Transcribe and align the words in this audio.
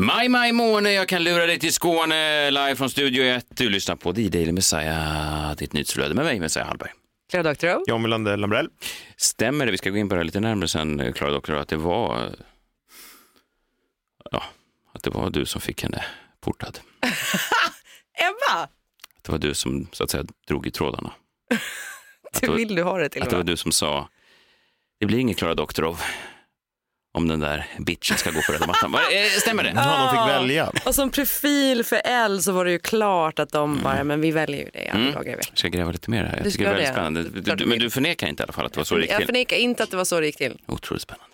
Maj, 0.00 0.28
maj 0.28 0.52
måne, 0.52 0.92
jag 0.92 1.08
kan 1.08 1.24
lura 1.24 1.46
dig 1.46 1.58
till 1.58 1.72
Skåne 1.72 2.50
live 2.50 2.76
från 2.76 2.90
Studio 2.90 3.24
1. 3.24 3.46
Du 3.48 3.68
lyssnar 3.68 3.96
på 3.96 4.12
The 4.12 4.28
Daily 4.28 4.52
Messiah, 4.52 5.56
ditt 5.56 5.72
nyhetsflöde 5.72 6.14
med 6.14 6.24
mig, 6.24 6.40
Messiah 6.40 6.66
Hallberg. 6.66 6.90
Clara 7.30 7.42
Doctorow. 7.42 7.82
John 7.86 8.02
Melander 8.02 8.36
Lambrell. 8.36 8.68
Stämmer 9.16 9.66
det, 9.66 9.72
vi 9.72 9.78
ska 9.78 9.90
gå 9.90 9.96
in 9.96 10.08
på 10.08 10.14
det 10.14 10.18
här 10.18 10.24
lite 10.24 10.40
närmare 10.40 10.68
sen, 10.68 11.12
Klara 11.12 11.30
Doktor, 11.30 11.54
att 11.54 11.68
det 11.68 11.76
var 11.76 12.30
ja, 14.30 14.42
att 14.92 15.02
det 15.02 15.10
var 15.10 15.30
du 15.30 15.46
som 15.46 15.60
fick 15.60 15.82
henne 15.82 16.04
portad. 16.40 16.80
Ebba! 18.14 18.62
Att 19.16 19.24
det 19.24 19.32
var 19.32 19.38
du 19.38 19.54
som 19.54 19.88
så 19.92 20.04
att 20.04 20.10
säga 20.10 20.24
drog 20.48 20.66
i 20.66 20.70
trådarna. 20.70 21.12
Att 22.32 22.40
det 22.40 22.50
vill 22.50 22.74
du 22.74 22.82
ha 22.82 22.98
det 22.98 23.08
till? 23.08 23.22
Att 23.22 23.30
det 23.30 23.36
var 23.36 23.42
va? 23.42 23.50
du 23.50 23.56
som 23.56 23.72
sa, 23.72 24.08
det 25.00 25.06
blir 25.06 25.18
ingen 25.18 25.34
Klara 25.34 25.54
Doktorov 25.54 26.02
om 27.12 27.28
den 27.28 27.40
där 27.40 27.66
bitchen 27.78 28.16
ska 28.16 28.30
gå 28.30 28.40
på 28.42 28.52
röda 28.52 28.66
mattan. 28.66 28.94
Eh, 28.94 29.00
Stämmer 29.40 29.62
det? 29.64 29.72
Ja, 29.74 30.10
de 30.12 30.18
fick 30.18 30.34
välja. 30.34 30.72
Och 30.84 30.94
som 30.94 31.10
profil 31.10 31.84
för 31.84 32.00
L 32.04 32.42
så 32.42 32.52
var 32.52 32.64
det 32.64 32.70
ju 32.70 32.78
klart 32.78 33.38
att 33.38 33.50
de 33.52 33.80
bara, 33.82 34.04
men 34.04 34.20
vi 34.20 34.30
väljer 34.30 34.64
ju 34.64 34.70
dig 34.70 34.88
alla 34.88 35.00
Mm. 35.00 35.12
dagar 35.14 35.32
i 35.32 35.36
veckan. 35.36 35.50
Jag 35.50 35.58
ska 35.58 35.68
gräva 35.68 35.90
lite 35.92 36.10
mer 36.10 36.24
här. 36.24 36.36
Jag 36.36 36.44
Du 36.44 36.50
tycker 36.50 36.64
det 36.64 36.70
är 36.70 36.74
väldigt 36.74 36.88
det. 36.88 36.92
spännande. 36.94 37.22
Det 37.22 37.54
Du, 37.56 37.66
men 37.66 37.78
du 37.78 37.90
förnekar 37.90 38.26
inte 38.28 38.42
i 38.42 38.44
alla 38.44 38.52
fall 38.52 38.66
att 38.66 38.72
det 38.72 38.80
var 38.80 38.84
så 38.84 38.94
det 38.94 39.00
gick 39.00 39.10
Jag 39.10 39.16
till? 39.18 39.26
förnekar 39.26 39.56
inte 39.56 39.82
att 39.82 39.90
det 39.90 39.96
var 39.96 40.04
så 40.04 40.20
det 40.20 40.26
gick 40.26 40.36
till. 40.36 40.58
Otroligt 40.66 41.02
spännande. 41.02 41.26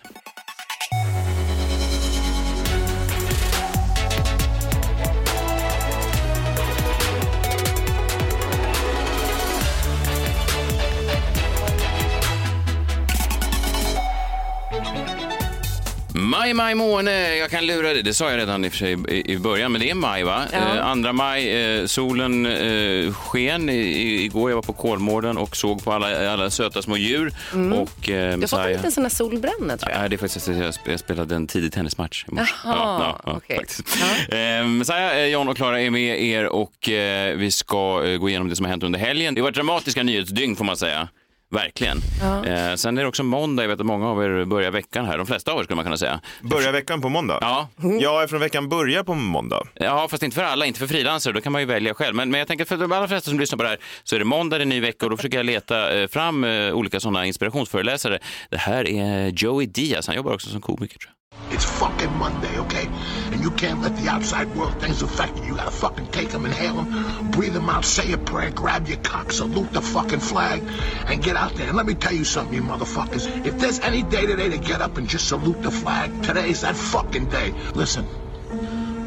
Maj, 16.47 16.53
maj 16.53 16.75
måne, 16.75 17.35
jag 17.35 17.49
kan 17.51 17.65
lura 17.65 17.93
dig. 17.93 18.03
Det 18.03 18.13
sa 18.13 18.29
jag 18.29 18.37
redan 18.37 18.65
i 18.65 18.69
sig 18.71 18.97
i, 19.09 19.31
i 19.31 19.37
början, 19.37 19.71
men 19.71 19.81
det 19.81 19.89
är 19.89 19.93
maj 19.95 20.23
va? 20.23 20.43
Ja. 20.51 20.57
Eh, 20.57 20.85
andra 20.87 21.13
maj, 21.13 21.49
eh, 21.49 21.85
solen 21.85 22.45
eh, 22.45 23.13
sken 23.13 23.69
i, 23.69 23.73
i, 23.73 24.23
igår. 24.23 24.49
Jag 24.51 24.55
var 24.55 24.61
på 24.63 24.73
Kolmården 24.73 25.37
och 25.37 25.55
såg 25.57 25.83
på 25.83 25.93
alla, 25.93 26.31
alla 26.33 26.49
söta 26.49 26.81
små 26.81 26.97
djur. 26.97 27.33
Och, 27.73 28.09
eh, 28.09 28.17
Mm. 28.27 28.39
Du 28.39 28.43
har 28.43 28.47
fått 28.47 28.59
en 28.59 28.71
liten 28.71 28.91
sån 28.91 29.03
här 29.03 29.09
solbränna 29.09 29.77
tror 29.77 29.91
jag. 29.91 29.99
Nej, 29.99 30.09
det 30.09 30.15
är 30.15 30.17
faktiskt 30.17 30.47
jag 30.47 30.73
jag 30.85 30.99
spelade 30.99 31.35
en 31.35 31.47
tidig 31.47 31.73
tennismatch 31.73 32.25
i 32.27 32.31
morse. 32.35 32.53
Jaha, 32.63 33.21
okej. 33.23 33.57
faktiskt. 33.57 33.97
Eh, 34.29 34.67
Messiah, 34.67 35.17
eh, 35.17 35.25
John 35.25 35.47
och 35.49 35.57
Klara 35.57 35.81
är 35.81 35.89
med 35.89 36.23
er 36.23 36.45
och 36.45 36.89
eh, 36.89 37.35
vi 37.37 37.51
ska 37.51 38.01
gå 38.17 38.29
igenom 38.29 38.49
det 38.49 38.55
som 38.55 38.65
har 38.65 38.69
hänt 38.71 38.83
under 38.83 38.99
helgen. 38.99 39.35
Det 39.35 39.41
var 39.41 39.49
ett 39.49 39.55
dramatiska 39.55 40.03
nyhetsdygn 40.03 40.55
får 40.55 40.65
man 40.65 40.77
säga. 40.77 41.07
Verkligen. 41.49 41.97
Eh, 42.45 42.75
sen 42.75 42.97
är 42.97 43.01
det 43.01 43.07
också 43.07 43.23
måndag. 43.23 43.63
Jag 43.63 43.67
vet 43.69 43.79
att 43.79 43.85
många 43.85 44.07
av 44.09 44.23
er 44.23 44.45
börjar 44.45 44.71
veckan 44.71 45.05
här. 45.05 45.17
De 45.17 45.27
flesta 45.27 45.51
av 45.51 45.59
er 45.59 45.63
skulle 45.63 45.75
man 45.75 45.85
kunna 45.85 45.97
säga. 45.97 46.19
Börjar 46.41 46.71
veckan 46.71 47.01
på 47.01 47.09
måndag? 47.09 47.37
Ja, 47.41 47.69
Ja, 48.01 48.23
eftersom 48.23 48.39
veckan 48.39 48.69
börjar 48.69 49.03
på 49.03 49.13
måndag. 49.13 49.67
Ja, 49.73 50.07
fast 50.07 50.23
inte 50.23 50.35
för 50.35 50.43
alla, 50.43 50.65
inte 50.65 50.79
för 50.79 50.87
frilansare. 50.87 51.33
Då 51.33 51.41
kan 51.41 51.51
man 51.51 51.61
ju 51.61 51.65
välja 51.65 51.93
själv. 51.93 52.15
Men, 52.15 52.31
men 52.31 52.37
jag 52.39 52.47
tänker 52.47 52.65
för 52.65 52.77
de 52.77 52.91
allra 52.91 53.07
flesta 53.07 53.29
som 53.29 53.39
lyssnar 53.39 53.57
på 53.57 53.63
det 53.63 53.69
här 53.69 53.79
så 54.03 54.15
är 54.15 54.19
det 54.19 54.25
måndag, 54.25 54.57
det 54.57 54.63
är 54.63 54.65
ny 54.65 54.79
vecka 54.79 55.05
och 55.05 55.09
då 55.09 55.17
försöker 55.17 55.37
jag 55.37 55.45
leta 55.45 55.99
eh, 55.99 56.07
fram 56.07 56.43
eh, 56.43 56.73
olika 56.73 56.99
sådana 56.99 57.25
inspirationsföreläsare. 57.25 58.19
Det 58.49 58.57
här 58.57 58.87
är 58.89 59.27
Joey 59.27 59.65
Diaz. 59.67 60.07
Han 60.07 60.15
jobbar 60.15 60.33
också 60.33 60.49
som 60.49 60.61
komiker 60.61 60.99
tror 60.99 61.09
jag. 61.11 61.16
It's 61.49 61.63
fucking 61.63 62.13
Monday, 62.17 62.59
okay? 62.59 62.87
And 63.31 63.41
you 63.41 63.51
can't 63.51 63.81
let 63.81 63.95
the 63.95 64.09
outside 64.09 64.53
world 64.55 64.79
things 64.81 65.01
affect 65.01 65.37
you. 65.37 65.45
You 65.45 65.55
gotta 65.55 65.71
fucking 65.71 66.07
take 66.07 66.29
them, 66.29 66.45
inhale 66.45 66.83
them, 66.83 67.31
breathe 67.31 67.53
them 67.53 67.69
out, 67.69 67.85
say 67.85 68.11
a 68.11 68.17
prayer, 68.17 68.51
grab 68.51 68.87
your 68.87 68.97
cock, 68.97 69.31
salute 69.31 69.71
the 69.71 69.81
fucking 69.81 70.19
flag, 70.19 70.61
and 71.07 71.23
get 71.23 71.35
out 71.37 71.55
there. 71.55 71.67
And 71.67 71.77
let 71.77 71.85
me 71.85 71.95
tell 71.95 72.13
you 72.13 72.25
something, 72.25 72.53
you 72.53 72.61
motherfuckers. 72.61 73.45
If 73.45 73.57
there's 73.59 73.79
any 73.79 74.03
day 74.03 74.25
today 74.25 74.49
to 74.49 74.57
get 74.57 74.81
up 74.81 74.97
and 74.97 75.07
just 75.07 75.29
salute 75.29 75.61
the 75.61 75.71
flag, 75.71 76.21
today's 76.21 76.61
that 76.61 76.75
fucking 76.75 77.27
day. 77.29 77.53
Listen, 77.73 78.05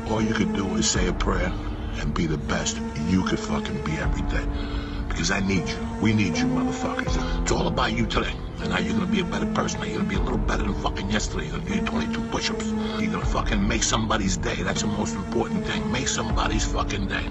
all 0.09 0.22
you 0.22 0.32
could 0.32 0.54
do 0.54 0.66
is 0.76 0.91
say 0.91 1.09
a 1.09 1.12
prayer 1.12 1.53
and 2.00 2.14
be 2.14 2.26
the 2.26 2.38
best 2.38 2.80
you 3.09 3.22
could 3.22 3.38
fucking 3.38 3.84
be 3.84 3.92
every 3.92 4.22
day. 4.22 4.44
Because 5.09 5.30
I 5.30 5.41
need 5.41 5.69
you. 5.69 5.78
We 6.00 6.14
need 6.14 6.38
you, 6.38 6.47
motherfuckers. 6.47 7.42
It's 7.42 7.53
all 7.53 7.69
about 7.69 7.92
you 7.92 8.06
today. 8.06 8.32
And 8.62 8.72
how 8.72 8.78
you're 8.78 8.93
gonna 8.93 9.06
be 9.06 9.21
a 9.21 9.25
better 9.25 9.47
person. 9.47 9.81
You're 9.81 9.98
gonna 9.98 10.09
be 10.09 10.16
a 10.16 10.21
little 10.21 10.38
better 10.38 10.62
than 10.62 10.75
fucking 10.82 11.10
yesterday. 11.10 11.48
You're 11.48 11.59
gonna 11.59 11.81
do 11.81 11.87
22 11.87 12.21
push-ups. 12.31 12.66
You're 13.00 13.12
gonna 13.12 13.25
fucking 13.25 13.66
make 13.66 13.82
somebody's 13.82 14.37
day. 14.37 14.62
That's 14.62 14.82
the 14.82 14.88
most 14.88 15.15
important 15.15 15.66
thing. 15.66 15.91
Make 15.91 16.09
somebody's 16.09 16.65
fucking 16.65 17.09
day. 17.09 17.25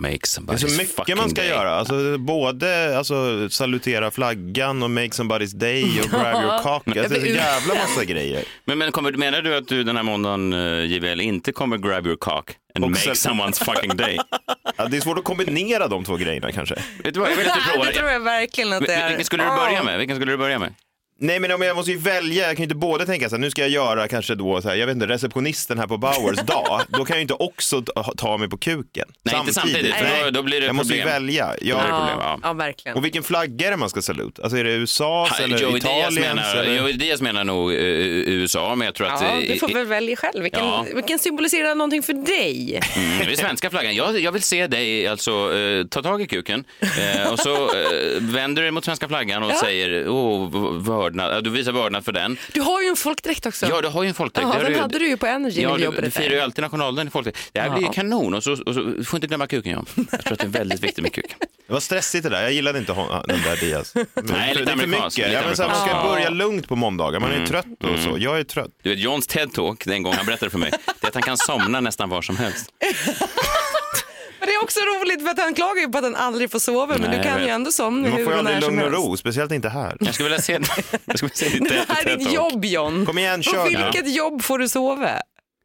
Make 0.00 0.10
Det 0.10 0.16
är 0.16 0.40
somebody's 0.40 0.68
så 0.68 0.82
mycket 0.82 1.16
man 1.16 1.30
ska 1.30 1.40
day. 1.40 1.50
göra. 1.50 1.70
Alltså, 1.70 2.18
både 2.18 2.98
alltså, 2.98 3.48
salutera 3.50 4.10
flaggan 4.10 4.82
och 4.82 4.90
make 4.90 5.08
somebody's 5.08 5.54
day 5.56 6.00
och 6.00 6.10
grab 6.10 6.42
your 6.42 6.58
cock. 6.62 6.96
Alltså, 6.96 7.14
det 7.14 7.16
är 7.16 7.20
så 7.20 7.26
jävla 7.26 7.74
massa 7.74 8.04
grejer. 8.04 8.44
Men, 8.64 8.78
men 8.78 8.92
kommer, 8.92 9.12
menar 9.12 9.42
du 9.42 9.56
att 9.56 9.68
du 9.68 9.84
den 9.84 9.96
här 9.96 10.02
måndagen, 10.02 10.52
uh, 10.52 10.84
JVL, 10.84 11.20
inte 11.20 11.52
kommer 11.52 11.76
grab 11.78 12.06
your 12.06 12.16
cock 12.16 12.50
and 12.74 12.84
Och 12.84 12.90
make 12.90 13.10
someone's 13.12 13.64
fucking 13.64 13.96
day? 13.96 14.18
Ja, 14.78 14.84
det 14.84 14.96
är 14.96 15.00
svårt 15.00 15.18
att 15.18 15.24
kombinera 15.24 15.88
de 15.88 16.04
två 16.04 16.16
grejerna 16.16 16.52
kanske. 16.52 16.74
Vet 17.04 17.14
du 17.14 17.20
vad, 17.20 17.30
jag 17.30 17.36
vill 17.36 17.46
att 17.48 17.54
du 17.54 17.70
provar. 17.70 17.86
Det 17.86 17.92
tror 17.92 18.10
jag 18.10 18.20
verkligen 18.20 18.72
att 18.72 18.86
det 18.86 18.94
är. 18.94 19.08
Vilken 19.08 19.24
skulle 19.24 19.44
du 19.44 19.50
börja 19.50 19.82
med? 19.82 19.98
Vilken 19.98 20.16
skulle 20.16 20.32
du 20.32 20.36
börja 20.36 20.58
med? 20.58 20.74
Nej 21.18 21.40
men 21.40 21.52
om 21.52 21.62
jag 21.62 21.76
måste 21.76 21.90
ju 21.92 21.98
välja, 21.98 22.46
jag 22.46 22.56
kan 22.56 22.62
ju 22.62 22.62
inte 22.62 22.74
både 22.74 23.06
tänka 23.06 23.28
så 23.28 23.36
här, 23.36 23.40
nu 23.40 23.50
ska 23.50 23.60
jag 23.62 23.70
göra 23.70 24.08
kanske 24.08 24.34
då 24.34 24.62
så 24.62 24.68
här, 24.68 24.76
jag 24.76 24.86
vet 24.86 24.94
inte, 24.94 25.06
receptionisten 25.06 25.78
här 25.78 25.86
på 25.86 25.96
Bowers 25.98 26.38
dag. 26.38 26.80
Då 26.88 27.04
kan 27.04 27.14
jag 27.14 27.16
ju 27.16 27.22
inte 27.22 27.34
också 27.34 27.82
ta- 27.82 28.12
ta 28.16 28.36
mig 28.36 28.48
på 28.48 28.56
kuken. 28.58 29.08
Nej, 29.22 29.36
inte 29.40 29.54
samtidigt, 29.54 29.94
för 29.94 30.04
Nej. 30.04 30.22
då- 30.24 30.30
då 30.30 30.42
blir 30.42 30.60
det 30.60 30.66
Jag 30.66 30.74
måste 30.74 30.94
ju 30.94 31.00
problem. 31.00 31.22
välja. 31.22 31.46
Det 31.46 31.66
Ja. 31.66 31.74
problem, 31.78 31.98
ja. 32.08 32.16
Ja, 32.18 32.38
ja, 32.42 32.52
verkligen. 32.52 32.96
Och 32.98 33.04
vilken 33.04 33.22
flagga 33.22 33.66
är 33.66 33.70
det 33.70 33.76
man 33.76 33.90
ska 33.90 34.02
saluta? 34.02 34.42
Alltså 34.42 34.58
är 34.58 34.64
det 34.64 34.70
USAs 34.72 35.30
Ha, 35.30 35.44
eller 35.44 35.58
Joey 35.58 35.72
Diaz, 35.72 35.84
Italiens? 35.84 36.18
menar, 36.20 36.56
eller? 36.56 36.76
Joey 36.80 36.92
Diaz 36.92 37.20
menar 37.20 37.44
nog 37.44 37.72
eh, 37.72 37.78
USA, 37.80 38.74
men 38.74 38.84
jag 38.86 38.94
tror 38.94 39.06
att... 39.06 39.22
Ja, 39.22 39.28
eh, 39.40 39.52
du 39.52 39.58
får 39.58 39.68
väl 39.68 39.86
välja 39.86 40.16
själv. 40.16 40.42
Vilken, 40.42 40.64
Ja. 40.64 40.86
vilken 40.94 41.18
symboliserar 41.18 41.74
någonting 41.74 42.02
för 42.02 42.12
dig? 42.12 42.80
Mm, 42.96 43.18
det 43.26 43.32
är 43.32 43.36
svenska 43.36 43.70
flaggan. 43.70 43.94
Jag, 43.94 44.20
jag 44.20 44.32
vill 44.32 44.42
se 44.42 44.66
dig 44.66 45.06
alltså 45.06 45.54
eh, 45.56 45.84
ta 45.86 46.02
tag 46.02 46.22
i 46.22 46.26
kuken 46.26 46.64
eh, 46.80 47.32
och 47.32 47.38
så 47.38 47.54
eh, 47.54 48.20
vänder 48.20 48.62
du 48.62 48.66
dig 48.66 48.70
mot 48.70 48.84
svenska 48.84 49.08
flaggan 49.08 49.42
och 49.42 49.52
säger 49.52 50.08
oh, 50.08 50.50
v- 50.52 50.90
vördnad. 51.06 51.34
Ja, 51.36 51.40
Du 51.40 51.50
visar 51.50 51.72
vördnad 51.72 52.04
för 52.04 52.12
den. 52.12 52.38
Du 52.52 52.60
har 52.60 52.82
ju 52.82 52.88
en 52.88 52.96
folkdräkt 52.96 53.46
också. 53.46 53.66
Ja, 53.66 53.80
du 53.80 53.88
har 53.88 54.02
ju 54.02 54.08
en 54.08 54.14
folkdräkt. 54.14 54.48
Ja, 54.54 54.58
Det 54.62 54.68
den 54.70 54.80
hade 54.80 54.98
du 54.98 55.08
ju 55.08 55.16
på 55.16 55.26
Energy 55.26 55.60
Ja, 55.62 55.68
när 55.68 55.74
vi 55.74 55.80
du, 55.80 55.84
jobbade 55.84 56.02
du 56.06 56.10
firar 56.10 56.30
ju 56.34 56.40
alltid 56.40 56.62
nationaldagen 56.62 57.08
i 57.08 57.10
folkdräkt. 57.10 57.38
Det 57.52 57.60
här 57.60 57.68
Ja. 57.68 57.74
blir 57.76 57.86
ju 57.86 57.92
kanon 57.92 58.34
och 58.34 58.42
så, 58.44 58.52
och 58.52 58.74
så 58.74 58.80
du 58.82 59.04
får 59.04 59.16
inte 59.16 59.26
glömma 59.26 59.46
kuken 59.46 59.72
John. 59.72 59.86
Jag 60.10 60.24
tror 60.24 60.32
att 60.32 60.38
det 60.38 60.44
är 60.44 60.48
väldigt 60.48 60.80
viktigt 60.80 61.02
med 61.02 61.12
kuk. 61.12 61.34
Det 61.66 61.72
var 61.72 61.80
stressigt 61.80 62.22
det 62.24 62.30
där, 62.30 62.42
jag 62.42 62.52
gillade 62.52 62.78
inte 62.78 62.92
hon, 62.92 63.08
den 63.28 63.42
där 63.42 63.56
Diaz. 63.60 63.94
lite 63.94 64.08
det 64.14 64.34
är 64.34 64.54
för 64.54 64.72
amerikansk, 64.72 65.18
mycket. 65.18 65.30
lite 65.32 65.40
Ja, 65.40 65.46
men 65.46 65.56
så 65.56 65.62
här, 65.62 65.70
man 65.70 65.88
ska 65.88 66.08
börja 66.08 66.28
lugnt 66.30 66.68
på 66.68 66.76
måndagar, 66.76 67.20
man 67.20 67.30
är 67.32 67.40
ju 67.40 67.46
trött 67.46 67.66
och 67.84 67.98
så. 67.98 68.16
Jag 68.18 68.38
är 68.38 68.44
trött. 68.44 68.70
Du 68.82 68.90
vet, 68.90 68.98
Johns 68.98 69.28
TED-talk, 69.28 69.82
den 69.84 70.02
gång 70.02 70.12
han 70.14 70.26
berättade 70.26 70.50
för 70.50 70.58
mig, 70.58 70.70
det 70.70 71.06
är 71.06 71.08
att 71.08 71.14
han 71.14 71.22
kan 71.22 71.36
somna 71.36 71.80
nästan 71.80 72.08
var 72.08 72.22
som 72.22 72.36
helst. 72.36 72.70
Det 74.46 74.54
är 74.54 74.62
också 74.62 74.80
roligt 74.80 75.22
för 75.22 75.30
att 75.30 75.38
han 75.38 75.54
klagar 75.54 75.80
ju 75.82 75.88
på 75.88 75.98
att 75.98 76.04
han 76.04 76.16
aldrig 76.16 76.50
får 76.50 76.58
sova 76.58 76.86
men 76.98 77.10
Nej, 77.10 77.18
du 77.18 77.22
kan 77.22 77.42
ju 77.42 77.48
ändå 77.48 77.72
somna 77.72 78.08
Man 78.08 78.24
får 78.24 78.32
ju 78.32 78.38
aldrig 78.38 78.60
lugn 78.60 78.82
och 78.82 78.92
ro, 78.92 79.16
speciellt 79.16 79.52
inte 79.52 79.68
här. 79.68 79.96
Jag 80.00 80.14
skulle 80.14 80.28
vilja 80.28 80.42
se, 80.42 80.52
jag 81.04 81.18
skulle 81.18 81.30
vilja 81.34 81.34
se 81.34 81.48
ditt 81.58 81.68
Det 81.68 81.84
här 81.94 82.06
är 82.08 82.16
ditt 82.16 82.32
jobb 82.32 82.64
John. 82.64 83.06
Kom 83.06 83.18
igen, 83.18 83.40
På 83.40 83.50
kör 83.50 83.64
nu. 83.70 83.84
vilket 83.84 84.14
jobb 84.14 84.42
får 84.42 84.58
du 84.58 84.68
sova? 84.68 85.10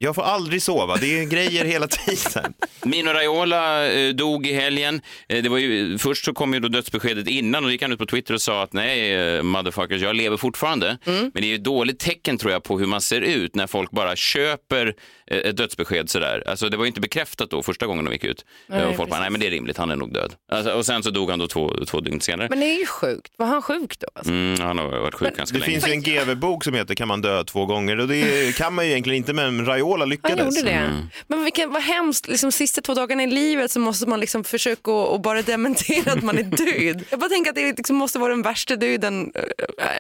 Jag 0.04 0.16
får 0.16 0.22
aldrig 0.24 0.62
sova, 0.62 0.96
det 0.96 1.20
är 1.20 1.26
grejer 1.26 1.66
hela 1.66 1.88
tiden. 1.88 2.54
Mino 2.86 3.10
Raiola 3.10 3.92
eh, 3.92 4.10
dog 4.10 4.48
i 4.48 4.54
helgen. 4.54 5.02
Eh, 5.30 5.44
det 5.44 5.50
var 5.50 5.58
ju, 5.58 5.98
först 5.98 6.26
så 6.26 6.34
kom 6.34 6.54
ju 6.54 6.60
då 6.60 6.68
dödsbeskedet 6.68 7.28
innan 7.28 7.64
och 7.64 7.68
då 7.70 7.72
gick 7.72 7.82
han 7.82 7.92
ut 7.92 8.00
på 8.00 8.06
Twitter 8.06 8.34
och 8.34 8.42
sa 8.42 8.64
att 8.64 8.74
nej, 8.74 9.14
eh, 9.14 9.44
motherfuckers, 9.44 10.02
jag 10.02 10.16
lever 10.16 10.38
fortfarande. 10.38 10.98
Mm. 11.06 11.20
Men 11.22 11.32
det 11.34 11.44
är 11.44 11.50
ju 11.50 11.56
ett 11.56 11.64
dåligt 11.64 12.00
tecken 12.00 12.38
tror 12.38 12.52
jag 12.52 12.64
på 12.64 12.80
hur 12.80 12.86
man 12.88 13.02
ser 13.02 13.22
ut 13.22 13.56
när 13.56 13.68
folk 13.68 13.92
bara 13.92 14.16
köper 14.16 14.94
ett 15.28 15.58
dödsbesked 15.58 16.10
sådär. 16.10 16.44
Alltså 16.48 16.70
det 16.70 16.78
var 16.78 16.84
ju 16.84 16.88
inte 16.88 17.02
bekräftat 17.02 17.50
då 17.50 17.64
första 17.64 17.86
gången 17.86 18.06
de 18.06 18.12
gick 18.12 18.24
ut. 18.24 18.46
Nej, 18.68 18.86
och 18.86 18.96
folk 18.96 19.10
bara, 19.10 19.20
nej 19.20 19.30
men 19.30 19.40
det 19.42 19.48
är 19.48 19.52
rimligt, 19.52 19.78
han 19.78 19.92
är 19.92 19.96
nog 19.96 20.14
död. 20.14 20.34
Alltså, 20.52 20.72
och 20.72 20.86
sen 20.86 21.04
så 21.04 21.10
dog 21.10 21.30
han 21.30 21.40
då 21.40 21.48
två, 21.48 21.86
två 21.88 22.00
dygn 22.00 22.22
senare. 22.22 22.48
Men 22.50 22.60
det 22.60 22.66
är 22.66 22.80
ju 22.80 22.86
sjukt. 22.86 23.34
Var 23.38 23.46
han 23.46 23.62
sjuk 23.62 24.00
då? 24.00 24.08
Alltså? 24.16 24.32
Mm, 24.32 24.62
han 24.62 24.78
har 24.78 24.88
varit 25.00 25.16
sjuk 25.16 25.38
ganska 25.38 25.58
Det 25.58 25.60
länge. 25.60 25.72
finns 25.82 25.88
ju 25.88 25.92
en 25.92 26.02
GV-bok 26.02 26.64
som 26.64 26.74
heter 26.74 26.96
Kan 26.96 27.08
man 27.08 27.22
dö 27.22 27.44
två 27.44 27.66
gånger? 27.66 28.00
Och 28.00 28.08
det 28.08 28.56
kan 28.58 28.74
man 28.74 28.86
ju 28.86 28.92
egentligen 28.92 29.18
inte, 29.18 29.34
men 29.34 29.66
Raiola 29.66 29.91
Han 30.00 30.10
lyckades. 30.10 30.56
gjorde 30.56 30.62
det. 30.70 30.76
Mm. 30.76 31.08
Men 31.28 31.44
vilken, 31.44 31.72
vad 31.72 31.82
hemskt, 31.82 32.28
liksom, 32.28 32.52
sista 32.52 32.82
två 32.82 32.94
dagarna 32.94 33.24
i 33.24 33.28
livet 33.28 33.72
så 33.72 33.80
måste 33.80 34.08
man 34.10 34.20
liksom 34.20 34.44
försöka 34.44 34.92
att- 34.92 35.10
att 35.10 35.22
bara 35.22 35.42
dementera 35.42 36.12
att 36.14 36.24
man 36.24 36.38
är 36.38 36.44
död. 36.84 37.04
Jag 37.10 37.20
bara 37.20 37.30
tänker 37.30 37.50
att 37.50 37.56
det 37.56 37.78
liksom 37.78 37.96
måste 37.96 38.20
vara 38.20 38.30
den 38.34 38.42
värsta 38.42 38.76
döden, 38.76 39.32
eh, 39.36 39.44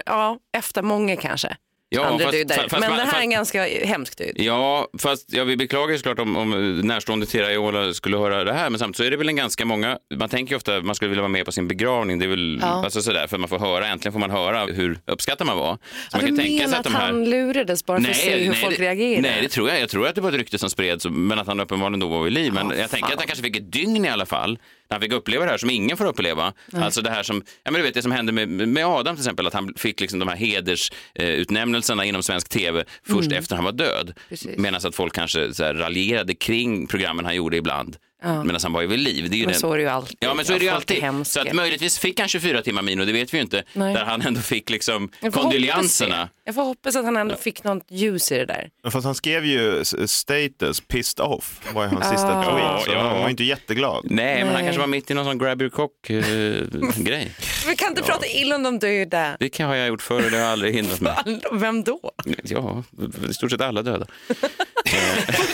ja, 0.06 0.38
efter 0.58 0.82
många 0.82 1.16
kanske. 1.16 1.56
Ja, 1.94 2.06
andra 2.06 2.26
fast- 2.26 2.38
dödar. 2.38 2.56
fast- 2.56 2.72
Men 2.72 2.82
fast- 2.82 2.96
det 2.96 3.12
här 3.12 3.18
är 3.18 3.22
en 3.22 3.30
ganska 3.30 3.64
hemsk 3.86 4.18
död. 4.18 4.32
Ja, 4.36 4.88
fast 5.00 5.34
ja, 5.34 5.44
vi 5.44 5.58
beklagar 5.58 5.92
ju 5.92 5.98
såklart 5.98 6.20
om, 6.20 6.36
om 6.38 6.80
närstående 6.80 7.26
till 7.26 7.42
Raiola 7.42 7.94
skulle 7.94 8.18
höra 8.18 8.44
det 8.44 8.54
här, 8.54 8.70
men 8.70 8.80
samtidigt 8.80 8.98
så 8.98 9.04
är 9.04 9.12
det 9.12 9.18
väl 9.18 9.30
en 9.30 9.36
ganska 9.36 9.66
många, 9.66 9.98
man 10.16 10.30
tänker 10.30 10.52
ju 10.52 10.58
ofta 10.58 10.78
att 10.78 10.86
man 10.86 10.96
skulle 10.96 11.10
vilja 11.10 11.22
vara 11.22 11.30
med 11.32 11.46
på 11.46 11.52
sin 11.52 11.68
begravning, 11.68 12.20
det 12.20 12.26
är 12.26 12.30
väl 12.30 12.60
Ja. 12.62 12.68
alltså 12.68 13.02
sådär, 13.02 13.28
för 13.28 13.38
man 13.38 13.50
får 13.50 13.60
höra, 13.60 13.88
äntligen 13.88 14.14
får 14.14 14.20
man 14.20 14.32
höra 14.32 14.66
hur 14.66 15.00
uppskattad 15.06 15.48
man 15.48 15.58
var. 15.58 15.74
Så 15.76 15.80
Ja, 16.12 16.18
man 16.18 16.22
du 16.22 16.28
kan 16.28 16.38
tänka 16.38 16.54
menar 16.54 16.68
sig 16.70 16.78
att 16.78 16.84
de 16.84 16.96
här... 16.96 17.06
han 17.06 17.30
lurades 17.30 17.86
bara 17.86 18.02
för 18.02 18.10
att 18.10 18.16
se 18.18 18.38
hur 18.44 18.54
folk 18.54 18.78
det, 18.78 18.84
reagerar? 18.84 19.22
Nej, 19.22 19.40
det 19.42 19.48
tror 19.50 19.70
jag. 19.70 19.80
Jag 19.82 19.90
tror 19.90 20.08
att 20.08 20.16
det 20.16 20.22
var 20.22 20.30
ett 20.30 20.36
rykte 20.38 20.58
som 20.58 20.70
spreds, 20.70 21.06
men 21.10 21.40
att 21.40 21.48
han 21.48 21.60
uppenbarligen 21.60 22.00
då 22.00 22.08
var 22.08 22.24
vid 22.24 22.34
liv. 22.34 22.54
Men 22.54 22.74
jag 22.80 22.90
tänker 22.90 23.08
att 23.14 23.18
han 23.20 23.28
kanske 23.28 23.44
fick 23.44 23.56
ett 23.58 23.72
dygn 23.72 24.06
i 24.06 24.10
alla 24.10 24.26
fall, 24.26 24.52
när 24.90 24.96
han 24.96 25.02
fick 25.02 25.12
uppleva 25.14 25.46
det 25.46 25.52
här 25.52 25.58
som 25.58 25.70
ingen 25.70 25.98
får 25.98 26.06
uppleva. 26.06 26.54
Alltså 26.74 27.02
det 27.02 27.10
här 27.10 27.24
som, 27.24 27.44
ja 27.64 27.72
men 27.72 27.82
du 27.82 27.82
vet 27.88 27.94
det 27.94 28.02
som 28.02 28.12
hände 28.12 28.32
med, 28.32 28.50
med 28.50 28.86
Adam 28.86 29.16
till 29.16 29.22
exempel, 29.24 29.48
att 29.48 29.54
han 29.54 29.74
fick 29.78 30.00
liksom 30.00 30.20
de 30.20 30.28
här 30.28 30.36
hedersutnämnelserna 30.36 31.81
inom 32.06 32.24
svensk 32.24 32.50
tv 32.50 32.86
först 33.08 33.28
Mm. 33.28 33.38
efter 33.40 33.56
han 33.56 33.66
var 33.66 33.72
död. 33.72 34.14
Medan 34.58 34.82
att 34.88 34.96
folk 34.96 35.14
kanske 35.14 35.54
så 35.54 35.64
här 35.64 35.74
raljerade 35.74 36.36
kring 36.36 36.88
programmen 36.88 37.26
han 37.26 37.36
gjorde 37.36 37.58
ibland. 37.58 37.98
Medan 38.24 38.60
han 38.64 38.74
var 38.74 38.82
ju 38.82 38.88
vid 38.88 39.00
liv. 39.00 39.30
Det 39.30 39.36
är 39.36 39.38
ju 39.38 39.46
Men 39.46 39.52
den- 39.52 39.62
så 39.62 39.74
är 39.74 39.78
det 39.78 39.84
ju 39.84 39.90
alltid. 39.90 40.18
Ja, 40.20 40.34
men 40.34 40.46
så 40.46 40.54
är 40.54 40.60
det 40.60 40.66
ju 40.66 40.72
alltid. 40.72 41.04
Så 41.28 41.40
att 41.42 41.54
möjligtvis 41.54 42.00
fick 42.00 42.20
han 42.20 42.28
24 42.30 42.62
timmar 42.62 42.82
Mino, 42.82 43.06
det 43.06 43.12
vet 43.12 43.34
vi 43.34 43.38
ju 43.38 43.42
inte. 43.42 43.64
Nej. 43.74 43.94
Där 43.94 44.06
han 44.06 44.22
ändå 44.22 44.42
fick 44.42 44.70
liksom 44.70 45.10
Jag. 45.22 46.28
Jag 46.44 46.56
får 46.56 46.64
hoppas 46.64 46.96
att 46.96 47.06
han 47.06 47.18
ändå 47.18 47.36
fick 47.36 47.64
något 47.64 47.86
ljus 47.90 48.32
i 48.32 48.38
det 48.38 48.46
där. 48.46 48.70
Fast 48.92 49.06
han 49.06 49.16
skrev 49.16 49.46
ju 49.46 49.84
status 50.06 50.82
pissed 50.88 51.26
off, 51.26 51.62
var 51.74 51.84
ju 51.84 51.90
hans 51.90 52.10
sista 52.10 52.40
Ah. 52.40 52.44
tweet. 52.44 52.84
Så 52.86 52.92
Ja, 52.92 52.96
ja. 52.96 53.00
han 53.08 53.18
var 53.18 53.24
ju 53.26 53.32
inte 53.32 53.44
jätteglad. 53.44 54.06
Nej, 54.10 54.36
men 54.36 54.46
han 54.46 54.54
Nej. 54.54 54.64
kanske 54.64 54.80
var 54.80 54.88
mitt 54.88 55.12
i 55.12 55.14
någon 55.14 55.26
sån 55.26 55.38
grab 55.38 55.62
your 55.62 55.70
cock-grej. 55.70 57.32
Vi 57.68 57.76
kan 57.76 57.90
inte 57.90 58.04
prata 58.04 58.26
illa 58.28 58.56
om 58.56 58.64
de 58.64 58.80
döda. 58.80 59.38
det 59.40 59.50
kan 59.50 59.68
har 59.68 59.76
jag 59.76 59.88
gjort 59.88 60.02
förr 60.02 60.26
och 60.26 60.32
det 60.32 60.38
har 60.38 60.46
aldrig 60.52 60.76
hindrat 60.76 61.02
mig. 61.02 61.14
Vem 61.52 61.84
då? 61.84 62.00
Ja, 62.44 62.84
i 63.30 63.34
stort 63.34 63.52
sett 63.52 63.62
alla 63.62 63.82
döda. 63.82 64.06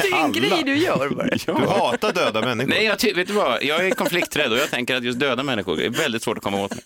Det 0.01 0.07
är 0.07 0.23
en 0.25 0.31
grej 0.31 0.63
du 0.65 0.77
gör 0.77 1.09
bara. 1.09 1.27
Du 1.61 1.67
hatar 1.67 2.13
döda 2.13 2.41
människor. 2.41 2.56
Nej, 2.65 2.85
jag, 2.85 3.15
vet 3.15 3.27
du 3.27 3.33
vad? 3.33 3.63
Jag 3.63 3.87
är 3.87 3.91
konflikträdd 3.91 4.51
och 4.51 4.57
jag 4.57 4.69
tänker 4.69 4.95
att 4.95 5.03
just 5.03 5.19
döda 5.19 5.43
människor 5.43 5.81
är 5.81 5.89
väldigt 5.89 6.23
svårt 6.23 6.37
att 6.37 6.43
komma 6.43 6.61
åt. 6.61 6.71
Mig. 6.71 6.83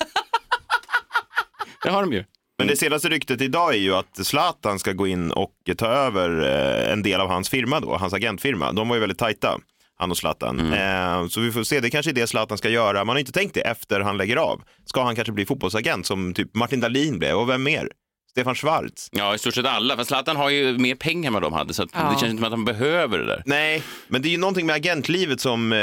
Det 1.84 1.90
har 1.90 2.02
de 2.02 2.14
ju. 2.14 2.24
Men 2.58 2.68
det 2.68 2.76
senaste 2.78 3.10
ryktet 3.10 3.42
idag 3.42 3.74
är 3.74 3.78
ju 3.78 3.96
att 3.96 4.26
Zlatan 4.26 4.80
ska 4.80 4.94
gå 4.94 5.08
in 5.08 5.32
och 5.32 5.54
ta 5.78 5.88
över 5.88 6.42
eh, 6.42 6.94
en 6.94 7.04
del 7.04 7.22
av 7.22 7.30
hans 7.30 7.50
firma 7.50 7.80
då, 7.80 7.98
hans 7.98 8.14
agentfirma. 8.14 8.72
De 8.72 8.88
var 8.88 8.96
ju 8.96 9.00
väldigt 9.00 9.18
tajta, 9.18 9.60
han 9.98 10.12
och 10.12 10.18
Zlatan. 10.18 10.74
Eh, 10.74 11.28
så 11.28 11.42
vi 11.42 11.52
får 11.52 11.64
se, 11.64 11.80
det 11.80 11.90
kanske 11.90 12.12
är 12.12 12.14
det 12.14 12.28
Zlatan 12.28 12.58
ska 12.58 12.70
göra. 12.70 13.06
Man 13.06 13.16
har 13.16 13.20
inte 13.20 13.32
tänkt 13.32 13.54
det 13.54 13.62
efter 13.62 14.00
han 14.00 14.18
lägger 14.18 14.38
av. 14.38 14.62
Ska 14.86 15.04
han 15.04 15.16
kanske 15.16 15.32
bli 15.32 15.46
fotbollsagent 15.46 16.06
som 16.06 16.34
typ 16.34 16.56
Martin 16.56 16.80
Dahlin 16.80 17.20
blev 17.20 17.36
och 17.36 17.50
vem 17.50 17.64
mer? 17.64 17.90
Stefan 18.32 18.56
Schwarz? 18.56 19.10
Ja, 19.12 19.36
i 19.36 19.38
stort 19.38 19.54
sett 19.54 19.66
alla. 19.66 19.98
För 19.98 20.04
Zlatan 20.04 20.36
har 20.36 20.50
ju 20.50 20.78
mer 20.78 20.96
pengar 20.96 21.28
än 21.28 21.34
vad 21.34 21.42
de 21.42 21.54
hade, 21.54 21.74
så 21.74 21.84
att 21.84 21.90
Ja. 21.94 22.00
det 22.00 22.20
känns 22.20 22.24
inte 22.24 22.36
som 22.36 22.44
att 22.44 22.52
han 22.52 22.66
behöver 22.66 23.18
det 23.18 23.26
där. 23.26 23.44
Nej, 23.46 23.84
men 24.08 24.22
det 24.22 24.28
är 24.28 24.32
ju 24.32 24.38
någonting 24.38 24.66
med 24.66 24.76
agentlivet 24.76 25.42
som 25.42 25.72
eh, 25.74 25.78